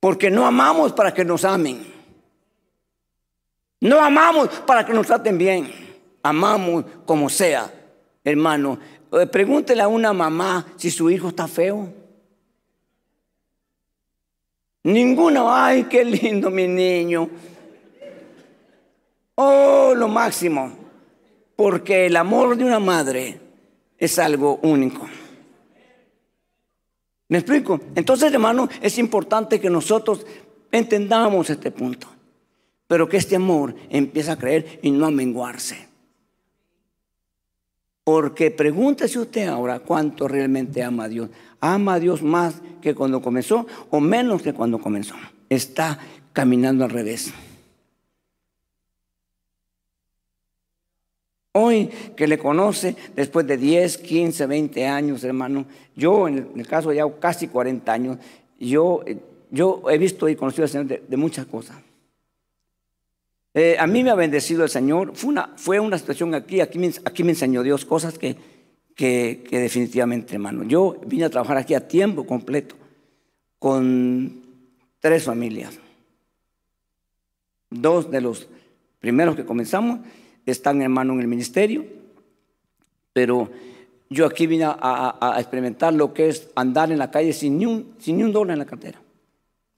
Porque 0.00 0.30
no 0.30 0.46
amamos 0.46 0.92
para 0.92 1.12
que 1.12 1.24
nos 1.24 1.44
amen. 1.44 1.89
No 3.80 3.98
amamos 4.00 4.48
para 4.66 4.84
que 4.84 4.92
nos 4.92 5.06
traten 5.06 5.38
bien. 5.38 5.72
Amamos 6.22 6.84
como 7.06 7.30
sea, 7.30 7.72
hermano. 8.22 8.78
Eh, 9.12 9.26
pregúntele 9.26 9.82
a 9.82 9.88
una 9.88 10.12
mamá 10.12 10.66
si 10.76 10.90
su 10.90 11.10
hijo 11.10 11.28
está 11.28 11.48
feo. 11.48 11.92
Ninguno, 14.82 15.52
ay, 15.52 15.84
qué 15.84 16.04
lindo 16.04 16.50
mi 16.50 16.68
niño. 16.68 17.28
Oh, 19.36 19.94
lo 19.96 20.08
máximo. 20.08 20.72
Porque 21.56 22.06
el 22.06 22.16
amor 22.16 22.56
de 22.56 22.64
una 22.64 22.80
madre 22.80 23.40
es 23.96 24.18
algo 24.18 24.60
único. 24.62 25.08
¿Me 27.28 27.38
explico? 27.38 27.80
Entonces, 27.94 28.32
hermano, 28.32 28.68
es 28.82 28.98
importante 28.98 29.60
que 29.60 29.70
nosotros 29.70 30.26
entendamos 30.70 31.48
este 31.48 31.70
punto 31.70 32.08
pero 32.90 33.08
que 33.08 33.18
este 33.18 33.36
amor 33.36 33.76
empieza 33.88 34.32
a 34.32 34.36
creer 34.36 34.80
y 34.82 34.90
no 34.90 35.06
a 35.06 35.12
menguarse. 35.12 35.86
Porque 38.02 38.50
pregúntese 38.50 39.20
usted 39.20 39.46
ahora 39.46 39.78
cuánto 39.78 40.26
realmente 40.26 40.82
ama 40.82 41.04
a 41.04 41.08
Dios. 41.08 41.30
¿Ama 41.60 41.94
a 41.94 42.00
Dios 42.00 42.20
más 42.20 42.60
que 42.82 42.96
cuando 42.96 43.22
comenzó 43.22 43.64
o 43.90 44.00
menos 44.00 44.42
que 44.42 44.52
cuando 44.52 44.80
comenzó? 44.80 45.14
Está 45.48 46.00
caminando 46.32 46.82
al 46.82 46.90
revés. 46.90 47.32
Hoy 51.52 51.90
que 52.16 52.26
le 52.26 52.38
conoce, 52.38 52.96
después 53.14 53.46
de 53.46 53.56
10, 53.56 53.98
15, 53.98 54.46
20 54.46 54.86
años, 54.88 55.22
hermano, 55.22 55.64
yo 55.94 56.26
en 56.26 56.50
el 56.56 56.66
caso 56.66 56.92
ya 56.92 57.04
casi 57.20 57.46
40 57.46 57.92
años, 57.92 58.18
yo, 58.58 59.04
yo 59.52 59.84
he 59.88 59.96
visto 59.96 60.28
y 60.28 60.34
conocido 60.34 60.64
al 60.64 60.70
Señor 60.70 61.06
de 61.06 61.16
muchas 61.16 61.46
cosas. 61.46 61.76
Eh, 63.52 63.76
a 63.78 63.86
mí 63.86 64.04
me 64.04 64.10
ha 64.10 64.14
bendecido 64.14 64.62
el 64.62 64.70
Señor. 64.70 65.12
Fue 65.14 65.30
una, 65.30 65.52
fue 65.56 65.80
una 65.80 65.98
situación 65.98 66.34
aquí, 66.34 66.60
aquí 66.60 66.78
me, 66.78 66.90
aquí 67.04 67.24
me 67.24 67.30
enseñó 67.30 67.62
Dios 67.62 67.84
cosas 67.84 68.18
que, 68.18 68.36
que, 68.94 69.42
definitivamente, 69.50 70.34
hermano. 70.34 70.62
Yo 70.64 70.96
vine 71.06 71.24
a 71.24 71.30
trabajar 71.30 71.56
aquí 71.56 71.74
a 71.74 71.88
tiempo 71.88 72.26
completo 72.26 72.76
con 73.58 74.42
tres 75.00 75.24
familias. 75.24 75.78
Dos 77.70 78.10
de 78.10 78.20
los 78.20 78.48
primeros 78.98 79.36
que 79.36 79.44
comenzamos 79.44 80.00
están, 80.46 80.82
hermano, 80.82 81.14
en 81.14 81.20
el 81.20 81.28
ministerio, 81.28 81.84
pero 83.12 83.50
yo 84.08 84.26
aquí 84.26 84.46
vine 84.46 84.64
a, 84.66 85.36
experimentar 85.38 85.92
lo 85.92 86.12
que 86.12 86.28
es 86.28 86.48
andar 86.54 86.92
en 86.92 86.98
la 86.98 87.10
calle 87.10 87.32
sin 87.32 87.58
ni, 87.58 87.66
un, 87.66 87.94
sin 87.98 88.16
ni 88.16 88.24
un 88.24 88.32
dólar 88.32 88.54
en 88.54 88.58
la 88.58 88.66
cartera. 88.66 89.00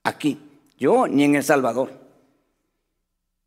Aquí. 0.03 0.39
Yo 0.77 1.07
ni 1.07 1.23
en 1.23 1.35
El 1.35 1.43
Salvador. 1.43 2.02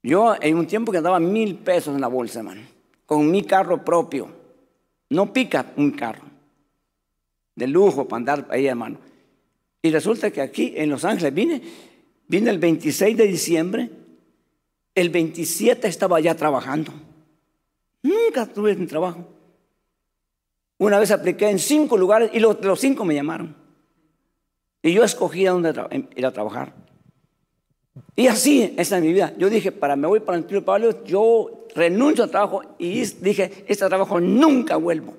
Yo 0.07 0.37
en 0.41 0.57
un 0.57 0.69
tiempo 0.69 0.93
que 0.93 0.99
andaba 0.99 1.19
mil 1.19 1.57
pesos 1.57 1.93
en 1.93 2.01
la 2.01 2.07
bolsa, 2.07 2.39
hermano, 2.39 2.61
con 3.07 3.29
mi 3.29 3.43
carro 3.43 3.85
propio. 3.85 4.29
No 5.11 5.33
pica 5.33 5.73
un 5.77 5.91
carro. 5.91 6.23
De 7.57 7.67
lujo 7.67 8.07
para 8.07 8.19
andar 8.19 8.47
ahí, 8.51 8.69
hermano. 8.69 8.99
Y 9.83 9.91
resulta 9.91 10.31
que 10.31 10.41
aquí 10.41 10.75
en 10.77 10.91
Los 10.91 11.05
Ángeles 11.05 11.35
vine, 11.35 11.61
vine 12.29 12.51
el 12.51 12.61
26 12.61 13.17
de 13.17 13.27
diciembre, 13.27 13.91
el 14.95 15.11
27 15.11 15.89
estaba 15.89 16.21
ya 16.21 16.37
trabajando. 16.37 16.93
Nunca 18.01 18.47
tuve 18.47 18.77
un 18.77 18.87
trabajo. 18.87 19.27
Una 20.79 21.01
vez 21.01 21.11
apliqué 21.11 21.51
en 21.51 21.59
cinco 21.59 21.97
lugares 21.97 22.31
y 22.33 22.39
los, 22.39 22.65
los 22.65 22.79
cinco 22.79 23.05
me 23.05 23.15
llamaron. 23.17 23.57
Y 24.85 24.93
yo 24.93 25.03
escogí 25.03 25.47
a 25.47 25.51
dónde 25.51 25.75
ir 26.15 26.27
a 26.27 26.31
trabajar. 26.31 26.86
Y 28.15 28.29
así, 28.29 28.75
esa 28.77 28.97
es 28.97 29.03
mi 29.03 29.13
vida. 29.13 29.35
Yo 29.39 29.51
dije, 29.51 29.73
para 29.73 29.97
me 29.97 30.07
voy 30.07 30.21
para 30.21 30.39
el 30.39 30.65
Pablo, 30.65 31.05
yo 31.05 31.67
renuncio 31.75 32.25
al 32.25 32.31
trabajo 32.31 32.63
y 32.79 33.05
dije, 33.05 33.65
este 33.69 33.87
trabajo 33.89 34.21
nunca 34.21 34.77
vuelvo. 34.77 35.15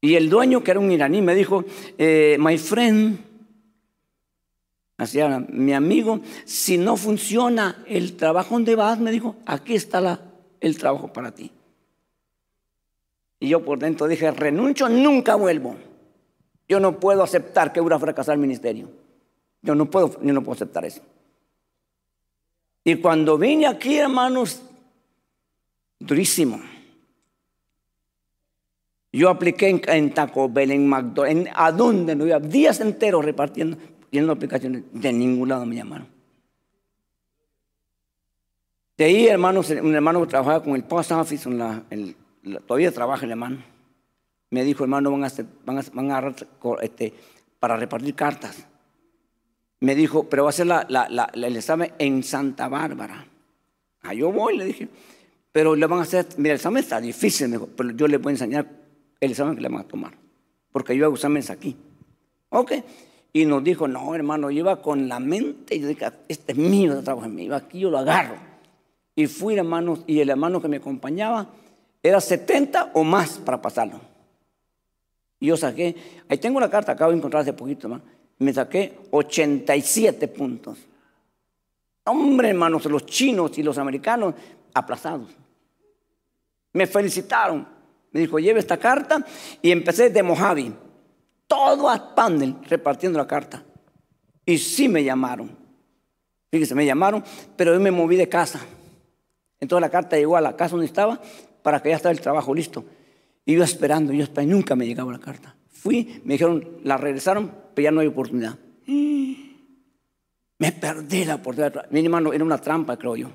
Y 0.00 0.14
el 0.14 0.30
dueño, 0.30 0.62
que 0.62 0.70
era 0.70 0.80
un 0.80 0.92
iraní, 0.92 1.22
me 1.22 1.34
dijo, 1.34 1.64
eh, 1.98 2.36
my 2.38 2.56
friend, 2.58 3.18
así 4.98 5.18
era, 5.18 5.40
mi 5.40 5.72
amigo, 5.72 6.20
si 6.44 6.78
no 6.78 6.96
funciona 6.96 7.82
el 7.88 8.16
trabajo 8.16 8.54
donde 8.54 8.76
vas, 8.76 9.00
me 9.00 9.10
dijo, 9.10 9.34
aquí 9.46 9.74
está 9.74 10.20
el 10.60 10.78
trabajo 10.78 11.12
para 11.12 11.32
ti. 11.32 11.50
Y 13.40 13.48
yo 13.48 13.64
por 13.64 13.78
dentro 13.80 14.06
dije, 14.06 14.30
renuncio, 14.30 14.88
nunca 14.88 15.34
vuelvo. 15.34 15.76
Yo 16.68 16.78
no 16.78 17.00
puedo 17.00 17.22
aceptar 17.22 17.72
que 17.72 17.80
hubiera 17.80 17.98
fracasar 17.98 18.34
el 18.34 18.40
ministerio. 18.40 18.88
Yo 19.66 19.74
no 19.74 19.90
puedo, 19.90 20.18
yo 20.22 20.32
no 20.32 20.42
puedo 20.42 20.54
aceptar 20.54 20.84
eso. 20.84 21.02
Y 22.84 22.94
cuando 22.96 23.36
vine 23.36 23.66
aquí, 23.66 23.98
hermanos, 23.98 24.62
durísimo. 25.98 26.60
Yo 29.12 29.28
apliqué 29.28 29.80
en, 29.86 30.14
Taco 30.14 30.48
Bell, 30.48 30.70
en 30.70 30.88
McDonald's, 30.88 31.48
en, 31.48 31.54
a 31.56 31.72
dónde 31.72 32.14
no 32.14 32.26
iba, 32.26 32.38
días 32.38 32.80
enteros 32.80 33.24
repartiendo, 33.24 33.76
las 34.12 34.28
aplicaciones, 34.28 34.84
de 34.92 35.12
ningún 35.12 35.48
lado 35.48 35.66
me 35.66 35.74
llamaron. 35.74 36.06
De 38.96 39.04
ahí, 39.04 39.26
hermanos, 39.26 39.68
un 39.70 39.94
hermano 39.94 40.20
que 40.20 40.28
trabajaba 40.28 40.62
con 40.62 40.76
el 40.76 40.84
post 40.84 41.10
office, 41.10 41.50
todavía 42.66 42.92
trabaja 42.92 43.24
el 43.24 43.32
hermano. 43.32 43.58
Me 44.50 44.62
dijo, 44.64 44.84
hermano, 44.84 45.10
van 45.10 45.24
a, 45.24 45.28
van 45.64 45.78
a, 45.78 45.80
a 45.80 46.00
agarrar 46.00 46.36
este, 46.82 47.12
para 47.58 47.76
repartir 47.76 48.14
cartas. 48.14 48.66
Me 49.86 49.94
dijo, 49.94 50.24
pero 50.24 50.42
va 50.42 50.48
a 50.48 50.50
hacer 50.50 50.66
el 51.34 51.56
examen 51.56 51.92
en 52.00 52.24
Santa 52.24 52.66
Bárbara. 52.66 53.24
Ah, 54.02 54.14
yo 54.14 54.32
voy, 54.32 54.56
le 54.56 54.64
dije. 54.64 54.88
Pero 55.52 55.76
le 55.76 55.86
van 55.86 56.00
a 56.00 56.02
hacer, 56.02 56.26
mira, 56.38 56.54
el 56.54 56.56
examen 56.56 56.82
está 56.82 57.00
difícil, 57.00 57.46
me 57.46 57.52
dijo, 57.56 57.68
pero 57.68 57.92
yo 57.92 58.08
le 58.08 58.16
voy 58.16 58.30
a 58.30 58.34
enseñar 58.34 58.66
el 59.20 59.30
examen 59.30 59.54
que 59.54 59.60
le 59.60 59.68
van 59.68 59.82
a 59.82 59.84
tomar. 59.84 60.12
Porque 60.72 60.96
yo 60.96 61.04
hago 61.04 61.14
exámenes 61.14 61.50
aquí. 61.50 61.76
Ok. 62.48 62.72
Y 63.32 63.46
nos 63.46 63.62
dijo, 63.62 63.86
no, 63.86 64.12
hermano, 64.12 64.50
yo 64.50 64.58
iba 64.58 64.82
con 64.82 65.06
la 65.08 65.20
mente 65.20 65.76
y 65.76 65.80
yo 65.82 65.86
dije, 65.86 66.06
este 66.26 66.50
es 66.50 66.58
mío, 66.58 66.90
este 66.90 67.04
trabajo 67.04 67.24
es 67.24 67.32
mío, 67.32 67.54
aquí 67.54 67.78
yo 67.78 67.88
lo 67.88 67.98
agarro. 67.98 68.34
Y 69.14 69.28
fui, 69.28 69.54
hermano, 69.54 70.02
y 70.08 70.18
el 70.18 70.30
hermano 70.30 70.60
que 70.60 70.66
me 70.66 70.78
acompañaba 70.78 71.48
era 72.02 72.20
70 72.20 72.90
o 72.92 73.04
más 73.04 73.38
para 73.38 73.62
pasarlo. 73.62 74.00
Y 75.38 75.46
yo 75.46 75.56
saqué, 75.56 75.94
ahí 76.28 76.38
tengo 76.38 76.58
la 76.58 76.70
carta, 76.70 76.90
acabo 76.90 77.12
de 77.12 77.18
encontrar 77.18 77.42
hace 77.42 77.52
poquito, 77.52 77.86
hermano 77.86 78.15
me 78.38 78.52
saqué 78.52 78.98
87 79.10 80.28
puntos. 80.28 80.78
Hombre, 82.04 82.50
hermanos, 82.50 82.84
los 82.86 83.06
chinos 83.06 83.58
y 83.58 83.62
los 83.62 83.78
americanos 83.78 84.34
aplazados. 84.74 85.30
Me 86.72 86.86
felicitaron. 86.86 87.66
Me 88.12 88.20
dijo, 88.20 88.38
lleve 88.38 88.60
esta 88.60 88.76
carta 88.76 89.24
y 89.60 89.70
empecé 89.70 90.10
de 90.10 90.22
Mojave. 90.22 90.72
Todo 91.46 91.90
a 91.90 92.14
panel 92.14 92.56
repartiendo 92.68 93.18
la 93.18 93.26
carta. 93.26 93.62
Y 94.44 94.58
sí 94.58 94.88
me 94.88 95.02
llamaron. 95.02 95.56
Fíjese, 96.50 96.74
me 96.74 96.86
llamaron, 96.86 97.24
pero 97.56 97.72
yo 97.74 97.80
me 97.80 97.90
moví 97.90 98.16
de 98.16 98.28
casa. 98.28 98.60
Entonces 99.58 99.80
la 99.80 99.90
carta 99.90 100.16
llegó 100.16 100.36
a 100.36 100.40
la 100.40 100.56
casa 100.56 100.72
donde 100.72 100.86
estaba 100.86 101.20
para 101.62 101.82
que 101.82 101.88
ya 101.88 101.96
estaba 101.96 102.12
el 102.12 102.20
trabajo 102.20 102.54
listo. 102.54 102.84
Y 103.44 103.54
yo 103.56 103.64
esperando, 103.64 104.12
yo 104.12 104.22
esperando, 104.22 104.54
nunca 104.54 104.76
me 104.76 104.86
llegaba 104.86 105.10
la 105.12 105.18
carta. 105.18 105.56
Fui, 105.86 106.20
me 106.24 106.34
dijeron, 106.34 106.66
la 106.82 106.96
regresaron, 106.96 107.52
pero 107.72 107.84
ya 107.84 107.90
no 107.92 108.00
hay 108.00 108.08
oportunidad. 108.08 108.58
Me 108.88 110.72
perdí 110.72 111.24
la 111.24 111.36
oportunidad. 111.36 111.88
Mi 111.90 112.04
hermano 112.04 112.32
era 112.32 112.42
una 112.42 112.58
trampa, 112.58 112.96
creo 112.96 113.14
yo. 113.14 113.30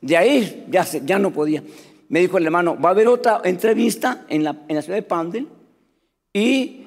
De 0.00 0.16
ahí 0.16 0.66
ya, 0.70 0.84
ya 0.84 1.18
no 1.18 1.32
podía. 1.32 1.64
Me 2.08 2.20
dijo 2.20 2.38
el 2.38 2.44
hermano, 2.44 2.80
va 2.80 2.90
a 2.90 2.92
haber 2.92 3.08
otra 3.08 3.40
entrevista 3.42 4.24
en 4.28 4.44
la, 4.44 4.56
en 4.68 4.76
la 4.76 4.82
ciudad 4.82 4.96
de 4.96 5.02
Pandel 5.02 5.48
y 6.32 6.86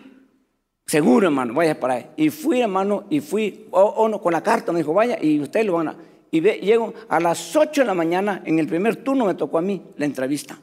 seguro, 0.86 1.28
hermano, 1.28 1.54
vaya 1.54 1.78
para 1.78 1.96
ahí. 1.96 2.06
Y 2.16 2.30
fui, 2.30 2.62
hermano, 2.62 3.08
y 3.10 3.20
fui, 3.20 3.68
no, 3.74 4.22
con 4.22 4.32
la 4.32 4.42
carta, 4.42 4.72
me 4.72 4.78
dijo, 4.78 4.94
vaya, 4.94 5.22
y 5.22 5.42
ustedes 5.42 5.66
lo 5.66 5.74
van 5.74 5.90
a... 5.90 5.98
Y 6.32 6.40
llego 6.40 6.94
a 7.10 7.20
las 7.20 7.54
8 7.54 7.82
de 7.82 7.88
la 7.88 7.94
mañana, 7.94 8.42
en 8.46 8.58
el 8.58 8.68
primer 8.68 9.04
turno 9.04 9.26
me 9.26 9.34
tocó 9.34 9.58
a 9.58 9.62
mí 9.62 9.82
la 9.98 10.06
entrevista. 10.06 10.58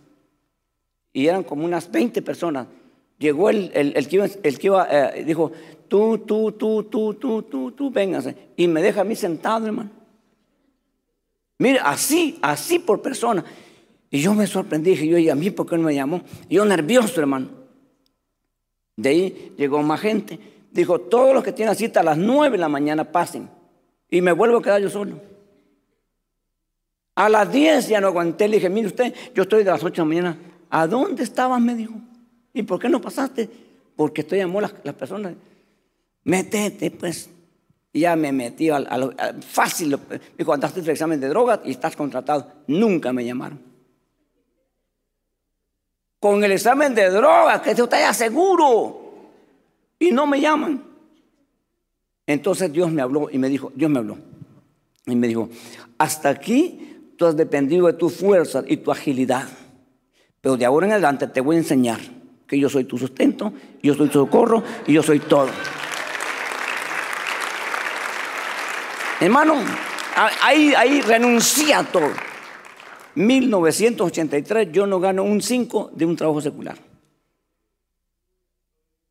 Y 1.12 1.26
eran 1.26 1.42
como 1.42 1.66
unas 1.66 1.92
20 1.92 2.22
personas. 2.22 2.68
Llegó 3.18 3.50
el, 3.50 3.70
el, 3.74 4.08
que 4.08 4.16
iba, 4.16 4.26
el 4.42 4.58
que 4.58 4.66
iba 4.66 4.88
eh, 4.90 5.24
dijo, 5.24 5.52
tú, 5.88 6.18
tú, 6.18 6.52
tú, 6.52 6.84
tú, 6.84 7.14
tú, 7.14 7.42
tú, 7.42 7.72
tú, 7.72 7.90
véngase. 7.90 8.36
Y 8.56 8.66
me 8.66 8.82
deja 8.82 9.02
a 9.02 9.04
mí 9.04 9.14
sentado, 9.14 9.66
hermano. 9.66 9.90
Mire, 11.58 11.78
así, 11.82 12.38
así 12.42 12.78
por 12.78 13.00
persona. 13.00 13.44
Y 14.10 14.20
yo 14.20 14.34
me 14.34 14.46
sorprendí, 14.46 14.90
dije, 14.90 15.06
yo, 15.06 15.18
¿y 15.18 15.30
a 15.30 15.34
mí 15.34 15.50
por 15.50 15.66
qué 15.66 15.76
no 15.76 15.84
me 15.84 15.94
llamó? 15.94 16.22
Yo 16.48 16.64
nervioso, 16.64 17.20
hermano. 17.20 17.48
De 18.96 19.08
ahí 19.08 19.52
llegó 19.56 19.82
más 19.82 20.00
gente. 20.00 20.38
Dijo, 20.70 21.00
todos 21.00 21.34
los 21.34 21.44
que 21.44 21.52
tienen 21.52 21.74
cita 21.76 22.00
a 22.00 22.04
las 22.04 22.18
nueve 22.18 22.52
de 22.52 22.60
la 22.60 22.68
mañana 22.68 23.10
pasen. 23.10 23.48
Y 24.10 24.20
me 24.20 24.32
vuelvo 24.32 24.58
a 24.58 24.62
quedar 24.62 24.80
yo 24.80 24.90
solo. 24.90 25.20
A 27.14 27.28
las 27.28 27.50
diez 27.52 27.88
ya 27.88 28.00
no 28.00 28.08
aguanté. 28.08 28.48
Le 28.48 28.56
dije, 28.56 28.68
mire 28.68 28.88
usted, 28.88 29.14
yo 29.34 29.44
estoy 29.44 29.62
de 29.62 29.70
las 29.70 29.82
ocho 29.84 30.02
de 30.02 30.08
la 30.08 30.14
mañana. 30.14 30.38
¿A 30.70 30.86
dónde 30.86 31.22
estabas? 31.22 31.60
Me 31.60 31.74
dijo. 31.74 31.94
¿Y 32.54 32.62
por 32.62 32.78
qué 32.78 32.88
no 32.88 33.00
pasaste? 33.00 33.50
Porque 33.96 34.22
estoy 34.22 34.38
llamó 34.38 34.60
las, 34.60 34.72
las 34.84 34.94
personas. 34.94 35.34
Métete, 36.22 36.92
pues. 36.92 37.28
Y 37.92 38.00
ya 38.00 38.16
me 38.16 38.32
metí 38.32 38.70
a, 38.70 38.80
fácil. 39.46 39.98
Me 40.08 40.20
dijo, 40.38 40.52
andaste 40.52 40.80
el 40.80 40.88
examen 40.88 41.20
de 41.20 41.28
drogas 41.28 41.60
y 41.64 41.72
estás 41.72 41.96
contratado. 41.96 42.50
Nunca 42.68 43.12
me 43.12 43.24
llamaron. 43.24 43.60
Con 46.20 46.42
el 46.42 46.52
examen 46.52 46.94
de 46.94 47.10
drogas, 47.10 47.60
que 47.60 47.70
usted 47.70 47.98
ya 47.98 48.14
seguro. 48.14 49.00
Y 49.98 50.12
no 50.12 50.26
me 50.26 50.40
llaman. 50.40 50.82
Entonces 52.26 52.72
Dios 52.72 52.90
me 52.90 53.02
habló 53.02 53.28
y 53.30 53.38
me 53.38 53.48
dijo, 53.48 53.70
Dios 53.74 53.90
me 53.90 53.98
habló. 53.98 54.16
Y 55.06 55.14
me 55.16 55.28
dijo, 55.28 55.50
hasta 55.98 56.30
aquí 56.30 57.12
tú 57.18 57.26
has 57.26 57.36
dependido 57.36 57.86
de 57.86 57.92
tu 57.92 58.08
fuerza 58.08 58.64
y 58.66 58.78
tu 58.78 58.90
agilidad. 58.90 59.46
Pero 60.40 60.56
de 60.56 60.64
ahora 60.64 60.86
en 60.86 60.92
adelante 60.92 61.26
te 61.26 61.40
voy 61.40 61.56
a 61.56 61.58
enseñar 61.58 62.00
que 62.46 62.58
yo 62.58 62.68
soy 62.68 62.84
tu 62.84 62.98
sustento, 62.98 63.52
yo 63.82 63.94
soy 63.94 64.08
tu 64.08 64.20
socorro 64.20 64.62
y 64.86 64.92
yo 64.92 65.02
soy 65.02 65.20
todo. 65.20 65.48
Hermano, 69.20 69.54
ahí, 70.42 70.74
ahí 70.74 71.00
renuncia 71.00 71.78
a 71.78 71.84
todo. 71.84 72.10
1983 73.14 74.72
yo 74.72 74.86
no 74.86 75.00
gano 75.00 75.22
un 75.22 75.40
5 75.40 75.92
de 75.94 76.04
un 76.04 76.16
trabajo 76.16 76.40
secular. 76.40 76.76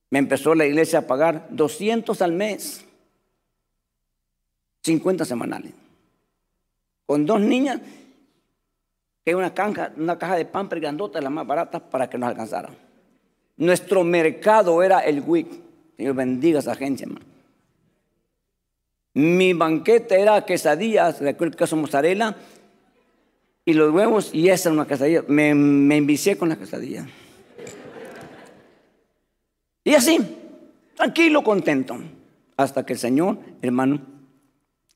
Me 0.09 0.19
empezó 0.19 0.53
la 0.53 0.65
iglesia 0.65 0.99
a 0.99 1.07
pagar 1.07 1.47
200 1.49 2.21
al 2.21 2.33
mes, 2.33 2.85
50 4.83 5.25
semanales. 5.25 5.73
Con 7.07 7.25
dos 7.25 7.39
niñas, 7.41 7.79
que 9.25 9.35
una, 9.35 9.53
una 9.97 10.19
caja 10.19 10.35
de 10.35 10.45
pan 10.45 10.69
grandota, 10.69 11.19
la 11.21 11.29
más 11.29 11.47
barata, 11.47 11.79
para 11.79 12.09
que 12.09 12.17
nos 12.17 12.29
alcanzaran. 12.29 12.82
Nuestro 13.57 14.03
mercado 14.03 14.81
era 14.83 14.99
el 14.99 15.21
WIC. 15.21 15.47
Dios 15.97 16.15
bendiga 16.15 16.59
esa 16.59 16.71
agencia, 16.71 17.05
hermano. 17.05 17.25
Mi 19.13 19.53
banquete 19.53 20.19
era 20.19 20.43
quesadillas, 20.43 21.19
de 21.19 21.29
aquel 21.29 21.55
queso 21.55 21.75
mozzarella, 21.75 22.35
y 23.63 23.73
los 23.73 23.93
huevos, 23.93 24.33
y 24.33 24.49
esa 24.49 24.69
era 24.69 24.73
una 24.73 24.87
quesadilla. 24.87 25.23
Me, 25.27 25.53
me 25.53 25.97
envicié 25.97 26.35
con 26.35 26.49
la 26.49 26.57
quesadilla. 26.57 27.05
Y 29.83 29.93
así, 29.93 30.17
tranquilo, 30.95 31.43
contento. 31.43 31.97
Hasta 32.57 32.85
que 32.85 32.93
el 32.93 32.99
Señor, 32.99 33.37
hermano, 33.61 34.01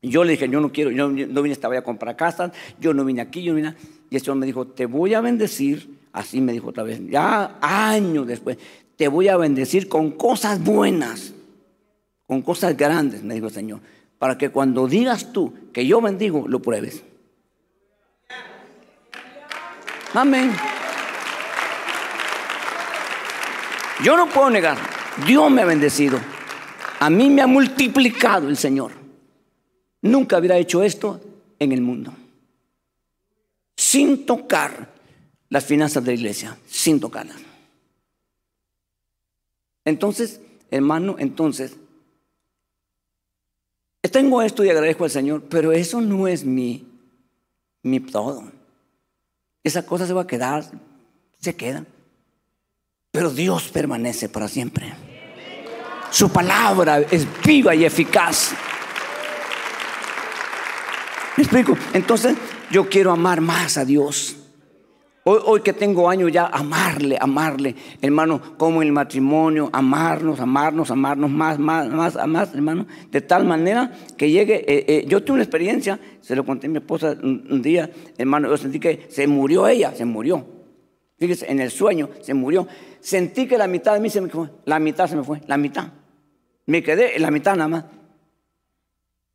yo 0.02 0.24
le 0.24 0.32
dije, 0.32 0.48
yo 0.50 0.62
no 0.62 0.72
quiero, 0.72 0.92
yo 0.92 1.10
no 1.10 1.42
vine 1.42 1.54
esta 1.54 1.68
vez 1.68 1.80
a 1.80 1.84
comprar 1.84 2.16
casas, 2.16 2.52
yo 2.80 2.94
no 2.94 3.04
vine 3.04 3.22
aquí, 3.22 3.44
yo 3.44 3.52
no 3.52 3.58
vine. 3.58 3.76
Y 4.10 4.16
el 4.16 4.22
Señor 4.22 4.38
me 4.38 4.46
dijo, 4.46 4.68
te 4.68 4.86
voy 4.86 5.14
a 5.14 5.22
bendecir. 5.22 5.97
Así 6.18 6.41
me 6.41 6.52
dijo 6.52 6.69
otra 6.69 6.81
vez, 6.81 6.99
ya 7.11 7.60
años 7.61 8.26
después, 8.26 8.57
te 8.95 9.07
voy 9.07 9.27
a 9.27 9.38
bendecir 9.38 9.88
con 9.88 10.10
cosas 10.10 10.60
buenas, 10.64 11.31
con 12.26 12.41
cosas 12.41 12.76
grandes, 12.76 13.22
me 13.22 13.35
dijo 13.35 13.45
el 13.45 13.53
Señor, 13.53 13.81
para 14.18 14.35
que 14.35 14.49
cuando 14.49 14.88
digas 14.88 15.31
tú 15.31 15.53
que 15.72 15.85
yo 15.85 16.02
bendigo, 16.02 16.48
lo 16.48 16.60
pruebes. 16.60 17.03
Amén. 20.15 20.52
Yo 24.03 24.18
no 24.18 24.27
puedo 24.27 24.49
negar, 24.49 24.80
Dios 25.27 25.52
me 25.52 25.61
ha 25.61 25.65
bendecido. 25.65 26.19
A 26.99 27.11
mí 27.11 27.30
me 27.30 27.44
ha 27.44 27.48
multiplicado 27.48 28.49
el 28.49 28.57
Señor. 28.57 28.91
Nunca 30.02 30.39
hubiera 30.39 30.57
hecho 30.57 30.81
esto 30.81 31.22
en 31.60 31.73
el 31.73 31.81
mundo. 31.81 32.11
Sin 33.76 34.26
tocar 34.26 34.97
las 35.49 35.65
finanzas 35.65 36.03
de 36.03 36.11
la 36.11 36.18
iglesia, 36.18 36.57
sin 36.68 36.99
tocarlas. 36.99 37.38
Entonces, 39.86 40.41
hermano, 40.69 41.15
entonces, 41.19 41.78
tengo 44.11 44.41
esto 44.41 44.64
y 44.64 44.69
agradezco 44.69 45.03
al 45.03 45.11
Señor, 45.11 45.44
pero 45.49 45.72
eso 45.72 46.02
no 46.02 46.28
es 46.28 46.44
mi, 46.45 46.88
mi 47.84 47.99
todo. 47.99 48.52
Esa 49.64 49.86
cosa 49.86 50.07
se 50.07 50.14
va 50.14 50.22
a 50.22 50.28
quedar, 50.28 50.65
se 51.40 51.56
queda. 51.56 51.86
Pero 53.11 53.30
Dios 53.30 53.69
permanece 53.69 54.30
para 54.30 54.48
siempre. 54.48 54.94
Su 56.10 56.30
palabra 56.30 56.99
es 56.99 57.28
viva 57.44 57.76
y 57.76 57.84
eficaz. 57.84 58.52
¿Me 61.36 61.44
explico? 61.44 61.78
Entonces 61.94 62.38
yo 62.72 62.90
quiero 62.90 63.11
amar 63.11 63.41
más 63.41 63.78
a 63.78 63.86
Dios. 63.86 64.37
Hoy, 65.30 65.60
que 65.60 65.74
tengo 65.74 66.10
años 66.10 66.32
ya, 66.32 66.45
amarle, 66.45 67.18
amarle, 67.20 67.76
hermano, 68.02 68.56
como 68.58 68.82
en 68.82 68.88
el 68.88 68.94
matrimonio, 68.94 69.70
amarnos, 69.74 70.40
amarnos, 70.40 70.90
amarnos 70.90 71.30
más, 71.30 71.60
más, 71.60 71.90
más, 71.90 72.16
más, 72.26 72.56
hermano, 72.56 72.88
de 73.12 73.20
tal 73.20 73.44
manera 73.44 73.91
que 74.16 74.32
llegue, 74.32 74.64
eh, 74.66 74.86
eh, 74.88 75.06
yo 75.06 75.22
tuve 75.26 75.34
una 75.34 75.44
experiencia, 75.44 75.99
se 76.22 76.34
lo 76.34 76.45
conté 76.45 76.68
a 76.68 76.70
mi 76.70 76.78
esposa 76.78 77.18
un, 77.22 77.62
día, 77.62 77.91
hermano, 78.18 78.48
yo 78.48 78.56
sentí 78.56 78.80
que 78.80 79.08
se 79.10 79.28
murió 79.28 79.68
ella, 79.68 79.94
se 79.94 80.06
murió. 80.06 80.45
Fíjese, 81.20 81.52
en 81.52 81.60
el 81.60 81.72
sueño 81.72 82.10
se 82.22 82.34
murió. 82.34 82.66
Sentí 83.02 83.48
que 83.49 83.58
la 83.58 83.68
mitad 83.68 83.95
de 83.95 83.99
mí 83.99 84.10
se 84.10 84.22
me 84.22 84.30
fue, 84.30 84.48
la 84.64 84.80
mitad 84.80 85.10
se 85.10 85.18
me 85.18 85.26
fue, 85.26 85.41
la 85.45 85.58
mitad. 85.58 85.90
Me 86.68 86.82
quedé 86.82 87.18
en 87.18 87.22
la 87.22 87.32
mitad 87.32 87.58
nada 87.58 87.68
más. 87.68 87.84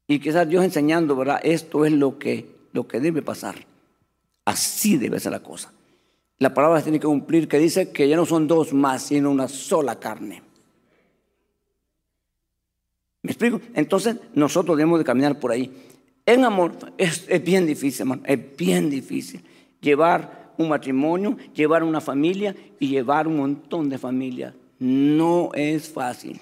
Y 0.08 0.20
quizás 0.20 0.48
Dios 0.48 0.64
enseñando, 0.64 1.16
¿verdad? 1.16 1.40
Esto 1.42 1.84
es 1.84 1.92
lo 1.92 2.18
que, 2.18 2.48
lo 2.72 2.88
que 2.88 2.98
debe 2.98 3.20
pasar. 3.20 3.56
Así 4.46 4.96
debe 4.96 5.20
ser 5.20 5.32
la 5.32 5.40
cosa. 5.40 5.70
La 6.42 6.52
palabra 6.52 6.82
tiene 6.82 6.98
que 6.98 7.06
cumplir 7.06 7.46
que 7.46 7.56
dice 7.56 7.92
que 7.92 8.08
ya 8.08 8.16
no 8.16 8.26
son 8.26 8.48
dos 8.48 8.72
más, 8.72 9.04
sino 9.04 9.30
una 9.30 9.46
sola 9.46 10.00
carne. 10.00 10.42
¿Me 13.22 13.30
explico? 13.30 13.60
Entonces 13.74 14.16
nosotros 14.34 14.76
debemos 14.76 14.98
de 14.98 15.04
caminar 15.04 15.38
por 15.38 15.52
ahí. 15.52 15.72
En 16.26 16.44
amor 16.44 16.72
es, 16.98 17.28
bien 17.44 17.64
difícil, 17.64 18.00
hermano, 18.00 18.22
es 18.26 18.56
bien 18.56 18.90
difícil 18.90 19.40
llevar 19.80 20.52
un 20.58 20.68
matrimonio, 20.68 21.36
llevar 21.54 21.84
una 21.84 22.00
familia 22.00 22.56
y 22.80 22.88
llevar 22.88 23.28
un 23.28 23.36
montón 23.36 23.88
de 23.88 23.98
familias. 23.98 24.52
No 24.80 25.50
es 25.54 25.90
fácil. 25.90 26.40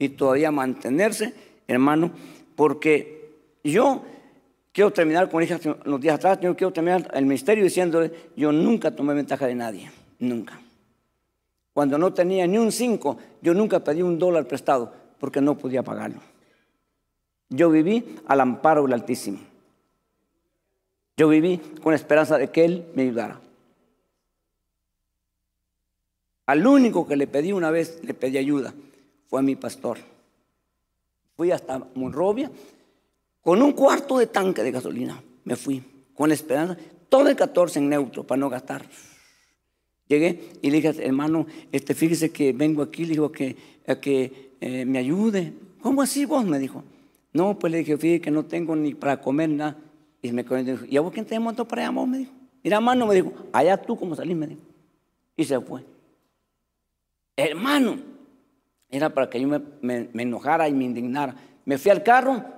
Y 0.00 0.08
todavía 0.08 0.50
mantenerse, 0.50 1.32
hermano, 1.68 2.10
porque 2.56 3.30
yo 3.62 4.02
Quiero 4.76 4.92
terminar 4.92 5.30
con 5.30 5.42
ella 5.42 5.58
los 5.84 5.98
días 5.98 6.16
atrás, 6.16 6.38
yo 6.38 6.54
quiero 6.54 6.70
terminar 6.70 7.10
el 7.14 7.24
ministerio 7.24 7.64
diciéndole, 7.64 8.12
yo 8.36 8.52
nunca 8.52 8.94
tomé 8.94 9.14
ventaja 9.14 9.46
de 9.46 9.54
nadie, 9.54 9.90
nunca. 10.18 10.60
Cuando 11.72 11.96
no 11.96 12.12
tenía 12.12 12.46
ni 12.46 12.58
un 12.58 12.70
cinco, 12.70 13.16
yo 13.40 13.54
nunca 13.54 13.82
pedí 13.82 14.02
un 14.02 14.18
dólar 14.18 14.46
prestado 14.46 14.92
porque 15.18 15.40
no 15.40 15.56
podía 15.56 15.82
pagarlo. 15.82 16.20
Yo 17.48 17.70
viví 17.70 18.18
al 18.26 18.38
amparo 18.38 18.82
del 18.82 18.92
Altísimo. 18.92 19.38
Yo 21.16 21.28
viví 21.28 21.56
con 21.82 21.92
la 21.92 21.96
esperanza 21.96 22.36
de 22.36 22.50
que 22.50 22.66
Él 22.66 22.84
me 22.94 23.04
ayudara. 23.04 23.40
Al 26.44 26.66
único 26.66 27.06
que 27.06 27.16
le 27.16 27.26
pedí 27.26 27.50
una 27.50 27.70
vez, 27.70 28.04
le 28.04 28.12
pedí 28.12 28.36
ayuda, 28.36 28.74
fue 29.28 29.40
a 29.40 29.42
mi 29.42 29.56
pastor. 29.56 29.96
Fui 31.34 31.50
hasta 31.50 31.82
Monrovia 31.94 32.50
con 33.46 33.62
un 33.62 33.74
cuarto 33.74 34.18
de 34.18 34.26
tanque 34.26 34.64
de 34.64 34.72
gasolina 34.72 35.22
me 35.44 35.54
fui, 35.54 35.80
con 36.14 36.32
esperanza, 36.32 36.76
todo 37.08 37.28
el 37.28 37.36
14 37.36 37.78
en 37.78 37.88
neutro 37.88 38.24
para 38.24 38.40
no 38.40 38.50
gastar. 38.50 38.84
Llegué 40.08 40.50
y 40.62 40.68
le 40.68 40.80
dije, 40.80 41.06
hermano, 41.06 41.46
este, 41.70 41.94
fíjese 41.94 42.32
que 42.32 42.52
vengo 42.52 42.82
aquí, 42.82 43.04
le 43.04 43.10
digo 43.10 43.30
que, 43.30 43.56
que 44.02 44.50
eh, 44.60 44.84
me 44.84 44.98
ayude. 44.98 45.52
¿Cómo 45.80 46.02
así 46.02 46.24
vos? 46.24 46.44
Me 46.44 46.58
dijo. 46.58 46.82
No, 47.32 47.56
pues 47.56 47.70
le 47.70 47.78
dije, 47.78 47.96
fíjese 47.96 48.20
que 48.20 48.32
no 48.32 48.46
tengo 48.46 48.74
ni 48.74 48.94
para 48.94 49.20
comer 49.20 49.50
nada. 49.50 49.76
Y 50.22 50.32
me 50.32 50.42
dijo, 50.42 50.84
¿y 50.84 50.96
a 50.96 51.00
vos 51.00 51.12
quién 51.12 51.24
te 51.24 51.38
montó 51.38 51.68
para 51.68 51.82
allá, 51.82 51.92
vos? 51.92 52.08
Me 52.08 52.18
dijo. 52.18 52.32
Mira, 52.64 52.78
hermano, 52.78 53.06
me 53.06 53.14
dijo, 53.14 53.32
allá 53.52 53.76
tú 53.76 53.96
como 53.96 54.16
salís, 54.16 54.36
me 54.36 54.48
dijo. 54.48 54.62
Y 55.36 55.44
se 55.44 55.60
fue. 55.60 55.84
Hermano, 57.36 58.00
era 58.90 59.08
para 59.08 59.30
que 59.30 59.40
yo 59.40 59.46
me, 59.46 59.60
me 60.12 60.22
enojara 60.24 60.68
y 60.68 60.72
me 60.72 60.82
indignara. 60.82 61.36
Me 61.64 61.78
fui 61.78 61.92
al 61.92 62.02
carro, 62.02 62.55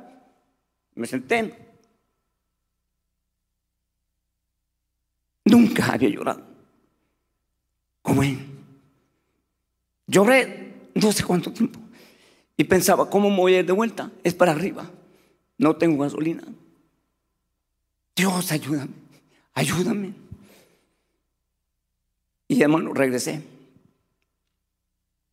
me 0.98 1.06
senté. 1.06 1.54
Nunca 5.44 5.92
había 5.92 6.08
llorado. 6.08 6.42
Como 8.02 8.22
él. 8.22 8.38
Lloré 10.06 10.90
no 10.94 11.12
sé 11.12 11.24
cuánto 11.24 11.52
tiempo. 11.52 11.78
Y 12.56 12.64
pensaba, 12.64 13.08
¿cómo 13.08 13.34
voy 13.34 13.54
a 13.54 13.60
ir 13.60 13.66
de 13.66 13.72
vuelta? 13.72 14.10
Es 14.24 14.34
para 14.34 14.52
arriba. 14.52 14.90
No 15.56 15.76
tengo 15.76 16.02
gasolina. 16.02 16.42
Dios, 18.16 18.50
ayúdame. 18.50 18.92
Ayúdame. 19.54 20.12
Y 22.48 22.60
hermano, 22.60 22.92
regresé. 22.92 23.42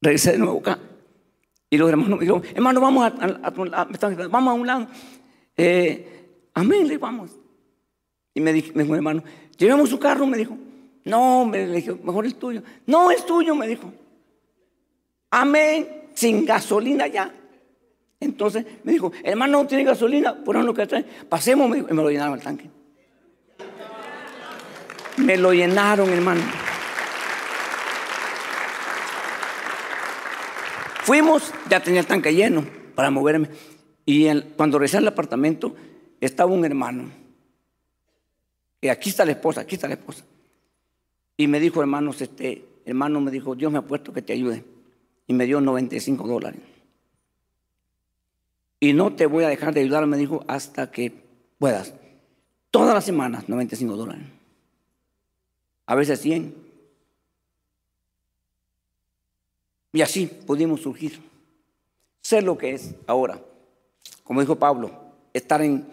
Regresé 0.02 0.34
de 0.34 0.38
nuevo 0.38 0.60
acá. 0.60 0.80
Y 1.70 1.78
los 1.78 1.90
hermanos 1.90 2.20
me 2.20 2.26
dijeron, 2.26 2.44
hermano, 2.54 2.80
vamos 2.80 3.06
a, 3.06 3.50
vamos 4.30 4.50
a 4.50 4.54
un 4.54 4.68
lado. 4.68 4.88
Eh, 5.58 6.28
amén, 6.54 6.88
le 6.88 6.98
vamos. 6.98 7.32
Y 8.34 8.42
me 8.42 8.52
dijo, 8.52 8.72
mi 8.74 8.82
hermano, 8.94 9.24
llevamos 9.58 9.90
su 9.90 10.00
carro, 10.00 10.26
me 10.26 10.38
dijo. 10.38 10.58
No, 11.06 11.46
me 11.46 11.68
dijo, 11.68 11.98
mejor 12.04 12.26
el 12.26 12.36
tuyo. 12.36 12.64
No, 12.86 13.12
es 13.12 13.26
tuyo, 13.26 13.56
me 13.56 13.68
dijo. 13.68 13.94
Amén, 15.30 16.10
sin 16.14 16.46
gasolina 16.46 17.08
ya. 17.08 17.34
Entonces 18.20 18.66
me 18.84 18.94
dijo, 18.94 19.12
hermano, 19.24 19.62
no 19.62 19.68
tiene 19.68 19.84
gasolina, 19.84 20.36
por 20.44 20.56
lo 20.56 20.74
que 20.74 20.88
trae. 20.88 21.04
Pasemos, 21.04 21.70
me 21.70 21.78
y 21.80 21.82
me 21.82 21.94
lo 21.94 22.10
llenaron 22.10 22.36
el 22.36 22.42
tanque. 22.42 22.70
Me 25.18 25.38
lo 25.38 25.54
llenaron, 25.54 26.10
hermano. 26.10 26.42
Fuimos, 31.04 31.54
ya 31.70 31.80
tenía 31.82 32.00
el 32.00 32.08
tanque 32.08 32.34
lleno 32.34 32.66
para 32.96 33.12
moverme. 33.12 33.50
Y 34.06 34.42
cuando 34.56 34.78
regresé 34.78 34.98
al 34.98 35.08
apartamento, 35.08 35.76
estaba 36.22 36.52
un 36.52 36.64
hermano. 36.64 37.10
Y 38.80 38.88
aquí 38.88 39.10
está 39.10 39.26
la 39.26 39.32
esposa, 39.32 39.62
aquí 39.62 39.76
está 39.76 39.88
la 39.88 39.96
esposa. 39.96 40.24
Y 41.38 41.48
me 41.48 41.60
dijo, 41.60 41.82
hermanos, 41.82 42.22
este 42.22 42.66
hermano 42.86 43.20
me 43.20 43.32
dijo, 43.32 43.56
Dios 43.56 43.72
me 43.72 43.80
ha 43.80 43.82
puesto 43.82 44.14
que 44.14 44.22
te 44.22 44.34
ayude. 44.34 44.64
Y 45.26 45.34
me 45.34 45.46
dio 45.46 45.60
95 45.60 46.28
dólares. 46.28 46.62
Y 48.80 48.94
no 48.94 49.16
te 49.16 49.26
voy 49.26 49.44
a 49.44 49.50
dejar 49.50 49.74
de 49.74 49.82
ayudar, 49.82 50.06
me 50.06 50.18
dijo, 50.18 50.46
hasta 50.48 50.92
que 50.92 51.12
puedas. 51.58 51.96
Todas 52.70 52.94
las 52.94 53.06
semanas, 53.06 53.50
95 53.50 53.96
dólares. 53.96 54.28
A 55.88 55.96
veces 55.96 56.22
100. 56.22 56.54
Y 59.94 60.02
así 60.02 60.28
pudimos 60.28 60.82
surgir. 60.82 61.20
Sé 62.22 62.44
lo 62.44 62.58
que 62.58 62.74
es 62.74 62.94
ahora 63.08 63.40
como 64.26 64.42
dijo 64.42 64.56
Pablo, 64.58 64.92
estar 65.34 65.62
en 65.62 65.86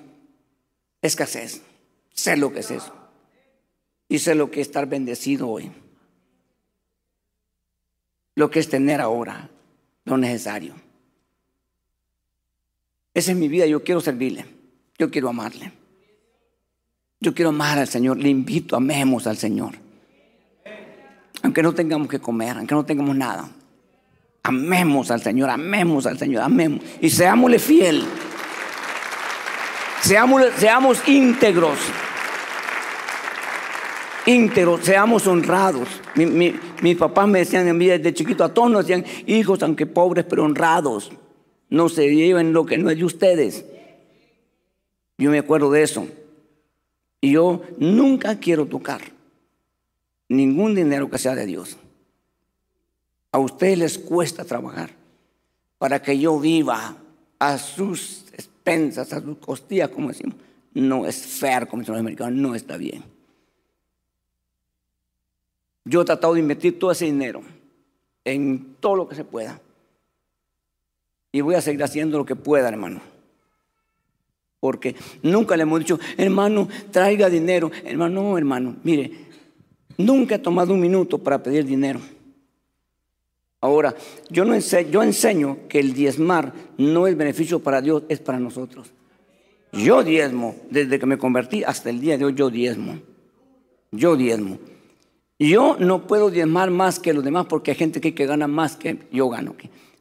escasez. 1.02 1.62
Sé 2.14 2.36
lo 2.38 2.50
que 2.52 2.60
es 2.60 2.70
eso. 2.70 2.92
Y 4.08 4.18
sé 4.18 4.34
lo 4.34 4.50
que 4.50 4.62
es 4.62 4.66
estar 4.66 4.86
bendecido 4.86 5.48
hoy. 5.48 5.70
Lo 8.34 8.50
que 8.50 8.58
es 8.58 8.70
tener 8.70 9.02
ahora 9.02 9.50
lo 10.04 10.16
necesario. 10.16 10.74
Esa 13.12 13.32
es 13.32 13.36
mi 13.36 13.48
vida, 13.48 13.66
yo 13.66 13.84
quiero 13.84 14.00
servirle, 14.00 14.46
yo 14.98 15.10
quiero 15.10 15.28
amarle. 15.28 15.70
Yo 17.20 17.34
quiero 17.34 17.50
amar 17.50 17.78
al 17.78 17.86
Señor, 17.86 18.16
le 18.16 18.30
invito, 18.30 18.76
amemos 18.76 19.26
al 19.26 19.36
Señor. 19.36 19.74
Aunque 21.42 21.62
no 21.62 21.74
tengamos 21.74 22.08
que 22.08 22.18
comer, 22.18 22.56
aunque 22.56 22.74
no 22.74 22.84
tengamos 22.86 23.14
nada. 23.14 23.50
Amemos 24.44 25.10
al 25.10 25.22
Señor, 25.22 25.50
amemos 25.50 26.06
al 26.06 26.18
Señor, 26.18 26.42
amemos. 26.42 26.82
Y 27.00 27.10
seámosle 27.10 27.58
fiel. 27.58 28.04
Seamos, 30.02 30.42
seamos 30.56 31.08
íntegros. 31.08 31.78
Íntegros, 34.26 34.80
seamos 34.84 35.26
honrados. 35.26 35.88
mis 36.16 36.96
papás 36.96 37.28
me 37.28 37.40
decían 37.40 37.68
en 37.68 37.78
vida 37.78 37.98
desde 37.98 38.14
chiquito, 38.14 38.42
a 38.44 38.52
todos 38.52 38.70
nos 38.70 38.86
decían, 38.86 39.04
hijos, 39.26 39.62
aunque 39.62 39.86
pobres, 39.86 40.24
pero 40.28 40.44
honrados. 40.44 41.12
No 41.68 41.88
se 41.88 42.14
lleven 42.14 42.52
lo 42.52 42.66
que 42.66 42.78
no 42.78 42.90
es 42.90 42.98
de 42.98 43.04
ustedes. 43.04 43.64
Yo 45.18 45.30
me 45.30 45.38
acuerdo 45.38 45.70
de 45.70 45.82
eso. 45.82 46.08
Y 47.20 47.32
yo 47.32 47.62
nunca 47.78 48.40
quiero 48.40 48.66
tocar 48.66 49.00
ningún 50.28 50.74
dinero 50.74 51.08
que 51.08 51.18
sea 51.18 51.36
de 51.36 51.46
Dios. 51.46 51.78
A 53.32 53.38
ustedes 53.38 53.78
les 53.78 53.98
cuesta 53.98 54.44
trabajar 54.44 54.90
para 55.78 56.00
que 56.00 56.18
yo 56.18 56.38
viva 56.38 56.96
a 57.38 57.58
sus 57.58 58.26
expensas, 58.34 59.12
a 59.12 59.20
sus 59.20 59.38
costillas, 59.38 59.88
como 59.88 60.08
decimos. 60.08 60.36
No 60.74 61.06
es 61.06 61.26
fair, 61.26 61.66
como 61.66 61.80
dicen 61.80 61.94
los 61.94 62.00
americanos, 62.00 62.34
no 62.34 62.54
está 62.54 62.76
bien. 62.76 63.02
Yo 65.84 66.02
he 66.02 66.04
tratado 66.04 66.34
de 66.34 66.40
invertir 66.40 66.78
todo 66.78 66.92
ese 66.92 67.06
dinero 67.06 67.42
en 68.24 68.76
todo 68.78 68.96
lo 68.96 69.08
que 69.08 69.16
se 69.16 69.24
pueda. 69.24 69.60
Y 71.32 71.40
voy 71.40 71.54
a 71.54 71.60
seguir 71.60 71.82
haciendo 71.82 72.18
lo 72.18 72.26
que 72.26 72.36
pueda, 72.36 72.68
hermano. 72.68 73.00
Porque 74.60 74.94
nunca 75.22 75.56
le 75.56 75.64
hemos 75.64 75.80
dicho, 75.80 75.98
hermano, 76.16 76.68
traiga 76.90 77.28
dinero. 77.28 77.70
Hermano, 77.84 78.22
no, 78.22 78.38
hermano, 78.38 78.76
mire, 78.84 79.10
nunca 79.98 80.36
he 80.36 80.38
tomado 80.38 80.72
un 80.72 80.80
minuto 80.80 81.18
para 81.18 81.42
pedir 81.42 81.64
dinero. 81.64 82.00
Ahora, 83.62 83.94
yo, 84.28 84.44
no 84.44 84.54
enseño, 84.54 85.68
que 85.68 85.78
el 85.78 85.94
diezmar 85.94 86.52
no 86.78 87.06
es 87.06 87.16
beneficio 87.16 87.60
para 87.60 87.80
Dios, 87.80 88.02
es 88.08 88.18
para 88.18 88.40
nosotros. 88.40 88.92
Yo 89.72 90.02
diezmo, 90.02 90.56
desde 90.68 90.98
que 90.98 91.06
me 91.06 91.16
convertí 91.16 91.62
hasta 91.62 91.88
el 91.88 92.00
día 92.00 92.18
de 92.18 92.24
hoy, 92.24 92.34
yo 92.34 92.50
diezmo. 92.50 92.98
Yo 93.92 94.16
diezmo. 94.16 94.58
Yo 95.38 95.76
no 95.78 96.08
puedo 96.08 96.30
diezmar 96.30 96.72
más 96.72 96.98
que 96.98 97.14
los 97.14 97.22
demás 97.22 97.46
porque 97.46 97.70
hay 97.70 97.76
gente 97.76 98.00
que, 98.00 98.14
que 98.14 98.26
gana 98.26 98.48
más 98.48 98.74
que 98.74 98.98
yo 99.12 99.28
gano. 99.28 99.54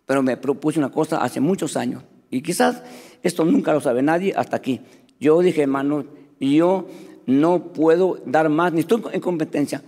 Pero 0.07 0.23
me 0.23 0.37
propuse 0.37 0.79
una 0.79 0.91
cosa 0.91 1.23
hace 1.23 1.39
muchos 1.39 1.77
años. 1.77 2.03
Y 2.31 2.41
quizás 2.41 2.81
esto 3.21 3.45
nunca 3.45 3.73
lo 3.73 3.79
sabe 3.79 4.01
nadie 4.01 4.33
hasta 4.35 4.55
aquí. 4.55 4.81
Yo 5.19 5.39
dije, 5.39 5.61
hermano, 5.61 6.05
yo 6.39 6.87
no 7.27 7.71
puedo 7.73 8.17
dar 8.25 8.49
más, 8.49 8.73
ni 8.73 8.79
estoy 8.79 9.03
en 9.13 9.21
competencia, 9.21 9.83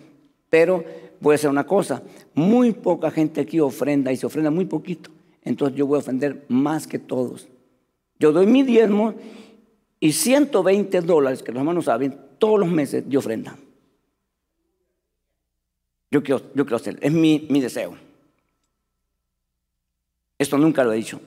pero 0.51 0.85
voy 1.23 1.31
a 1.31 1.35
hacer 1.35 1.49
una 1.49 1.65
cosa, 1.65 2.03
muy 2.33 2.73
poca 2.73 3.09
gente 3.09 3.39
aquí 3.39 3.61
ofrenda 3.61 4.11
y 4.11 4.17
se 4.17 4.25
ofrenda 4.25 4.51
muy 4.51 4.65
poquito, 4.65 5.09
entonces 5.41 5.77
yo 5.77 5.87
voy 5.87 5.95
a 5.95 5.99
ofender 5.99 6.45
más 6.49 6.85
que 6.85 6.99
todos. 6.99 7.47
Yo 8.19 8.33
doy 8.33 8.45
mi 8.45 8.61
diezmo 8.61 9.15
y 10.01 10.11
120 10.11 10.99
dólares, 10.99 11.41
que 11.41 11.53
los 11.53 11.61
hermanos 11.61 11.85
saben, 11.85 12.19
todos 12.37 12.59
los 12.59 12.69
meses 12.69 13.09
de 13.09 13.17
ofrenda. 13.17 13.57
Yo 16.11 16.21
quiero, 16.21 16.41
yo 16.53 16.65
quiero 16.65 16.75
hacer, 16.75 16.99
es 17.01 17.11
mi, 17.13 17.47
mi 17.49 17.61
deseo. 17.61 17.95
Esto 20.37 20.57
nunca 20.57 20.83
lo 20.83 20.91
he 20.91 20.97
dicho. 20.97 21.21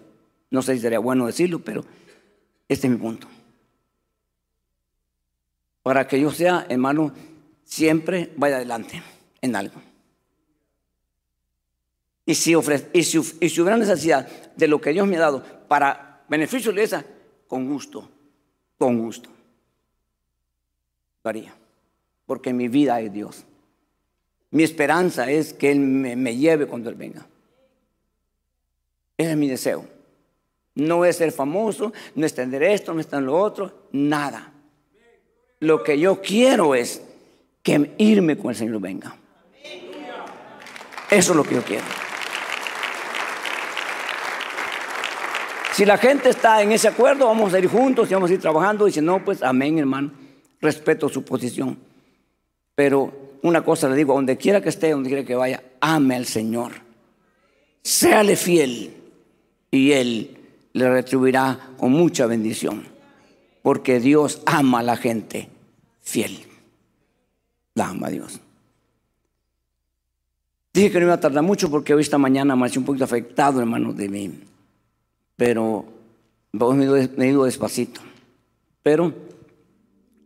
No 0.51 0.61
sé 0.61 0.75
si 0.75 0.81
sería 0.81 0.99
bueno 0.99 1.27
decirlo, 1.27 1.61
pero 1.61 1.83
este 2.69 2.87
es 2.87 2.93
mi 2.93 2.99
punto. 2.99 3.27
Para 5.83 6.07
que 6.07 6.21
yo 6.21 6.31
sea, 6.31 6.67
hermano, 6.69 7.13
siempre 7.65 8.31
vaya 8.37 8.57
adelante 8.57 9.03
en 9.47 9.57
algo. 9.57 9.81
Y 12.27 12.35
si, 12.35 12.55
si, 13.03 13.21
y 13.41 13.49
si 13.49 13.61
hubiera 13.61 13.77
necesidad 13.77 14.27
de 14.57 14.69
lo 14.69 14.81
que 14.81 14.91
Dios 14.91 15.07
me 15.07 15.17
ha 15.17 15.21
dado 15.21 15.43
para 15.69 16.25
beneficio 16.29 16.73
de 16.73 16.83
esa, 16.83 17.05
con 17.47 17.69
gusto, 17.69 18.09
con 18.79 18.99
gusto. 18.99 19.31
Lo 21.23 21.31
haría. 21.31 21.55
Porque 22.27 22.53
mi 22.53 22.69
vida 22.69 23.01
es 23.01 23.13
Dios. 23.13 23.45
Mi 24.51 24.65
esperanza 24.65 25.31
es 25.31 25.53
que 25.53 25.71
Él 25.71 25.79
me, 25.81 26.17
me 26.17 26.37
lleve 26.37 26.67
cuando 26.67 26.91
Él 26.91 26.97
venga. 26.97 27.27
Ese 29.17 29.31
es 29.31 29.37
mi 29.37 29.49
deseo. 29.49 29.87
No 30.75 31.05
es 31.05 31.17
ser 31.17 31.33
famoso, 31.33 31.93
no 32.15 32.27
es 32.27 32.35
tener 32.35 32.63
esto, 32.63 32.93
no 32.93 33.01
es 33.01 33.07
tener 33.07 33.25
lo 33.25 33.39
otro, 33.39 33.89
nada. 33.93 34.53
Lo 35.61 35.83
que 35.83 35.99
yo 35.99 36.21
quiero 36.21 36.75
es 36.75 37.03
que 37.63 37.95
irme 37.99 38.37
con 38.37 38.51
el 38.51 38.57
Señor 38.57 38.81
venga. 38.81 39.17
Eso 41.11 41.33
es 41.33 41.37
lo 41.37 41.45
que 41.45 41.55
yo 41.55 41.63
quiero. 41.63 41.85
Si 45.77 45.85
la 45.85 45.99
gente 45.99 46.31
está 46.31 46.63
en 46.63 46.73
ese 46.73 46.89
acuerdo, 46.89 47.27
vamos 47.27 47.53
a 47.53 47.59
ir 47.59 47.69
juntos 47.69 48.11
y 48.11 48.15
vamos 48.15 48.31
a 48.31 48.33
ir 48.33 48.41
trabajando. 48.41 48.89
Y 48.89 48.93
si 48.93 49.03
no, 49.03 49.23
pues 49.23 49.43
amén, 49.43 49.79
hermano. 49.79 50.11
Respeto 50.61 51.09
su 51.11 51.23
posición. 51.23 51.79
Pero 52.75 53.39
una 53.43 53.63
cosa 53.63 53.87
le 53.89 53.95
digo, 53.95 54.15
donde 54.15 54.39
quiera 54.39 54.63
que 54.63 54.71
esté, 54.71 54.93
donde 54.93 55.11
quiera 55.11 55.25
que 55.25 55.35
vaya, 55.35 55.63
ame 55.81 56.17
al 56.17 56.25
Señor. 56.25 56.73
Séale 57.83 58.37
fiel. 58.37 58.97
Y 59.71 59.93
Él 59.93 60.39
le 60.73 60.89
retribuirá 60.89 61.73
con 61.77 61.93
mucha 61.93 62.25
bendición. 62.25 62.87
Porque 63.61 64.01
Dios 64.01 64.41
ama 64.47 64.79
a 64.79 64.83
la 64.83 64.97
gente 64.97 65.51
fiel. 66.01 66.43
La 67.75 67.89
ama 67.89 68.07
a 68.07 68.11
Dios. 68.11 68.41
Dije 70.77 70.91
que 70.91 71.01
no 71.01 71.07
iba 71.07 71.15
a 71.15 71.21
tardar 71.21 71.43
mucho 71.43 71.71
porque 71.71 71.95
hoy 71.95 72.03
esta 72.03 72.19
mañana 72.19 72.55
me 72.55 72.69
un 72.69 72.85
poquito 72.85 73.05
afectado, 73.05 73.61
hermano, 73.61 73.95
de 73.95 74.11
mí. 74.11 74.31
Pero 75.35 75.87
me 76.53 77.25
he 77.25 77.29
ido 77.29 77.45
despacito. 77.45 78.03
Pero 78.83 79.11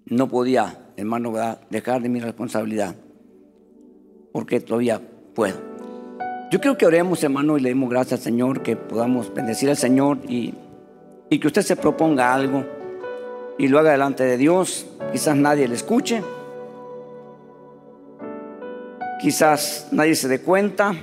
no 0.06 0.28
podía, 0.28 0.76
hermano, 0.96 1.32
dejar 1.70 2.02
de 2.02 2.08
mi 2.08 2.18
responsabilidad. 2.18 2.96
Porque 4.32 4.58
todavía 4.58 5.00
puedo. 5.36 5.56
Yo 6.50 6.60
creo 6.60 6.76
que 6.76 6.84
oremos, 6.84 7.22
hermano, 7.22 7.56
y 7.56 7.60
le 7.60 7.68
demos 7.68 7.88
gracias 7.88 8.18
al 8.18 8.24
Señor, 8.24 8.64
que 8.64 8.74
podamos 8.74 9.32
bendecir 9.32 9.70
al 9.70 9.76
Señor 9.76 10.18
y, 10.28 10.54
y 11.30 11.38
que 11.38 11.46
usted 11.46 11.62
se 11.62 11.76
proponga 11.76 12.34
algo 12.34 12.66
y 13.56 13.68
lo 13.68 13.78
haga 13.78 13.92
delante 13.92 14.24
de 14.24 14.36
Dios. 14.36 14.84
Quizás 15.12 15.36
nadie 15.36 15.68
le 15.68 15.76
escuche, 15.76 16.24
quizás 19.20 19.88
nadie 19.92 20.14
se 20.14 20.28
dé 20.28 20.40
cuenta, 20.40 20.94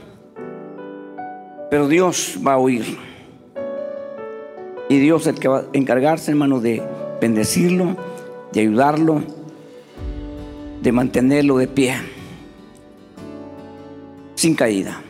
pero 1.70 1.88
Dios 1.88 2.40
va 2.46 2.54
a 2.54 2.58
oír. 2.58 2.98
Y 4.90 5.00
Dios 5.00 5.24
es 5.24 5.28
el 5.28 5.40
que 5.40 5.48
va 5.48 5.60
a 5.60 5.66
encargarse, 5.74 6.32
hermano, 6.32 6.60
de 6.60 6.82
bendecirlo, 7.22 7.96
de 8.54 8.62
ayudarlo, 8.62 9.22
de 10.82 10.92
mantenerlo 10.92 11.58
de 11.58 11.68
pie, 11.68 11.96
sin 14.36 14.56
caída. 14.56 15.02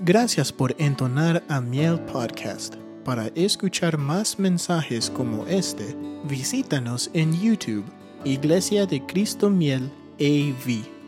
Gracias 0.00 0.52
por 0.52 0.74
entonar 0.78 1.42
a 1.48 1.60
Miel 1.60 2.00
Podcast. 2.00 2.76
Para 3.04 3.28
escuchar 3.34 3.98
más 3.98 4.38
mensajes 4.38 5.10
como 5.10 5.46
este, 5.46 5.96
visítanos 6.24 7.10
en 7.12 7.38
YouTube, 7.38 7.84
Iglesia 8.24 8.86
de 8.86 9.04
Cristo 9.04 9.50
Miel 9.50 9.90
AV. 10.20 10.99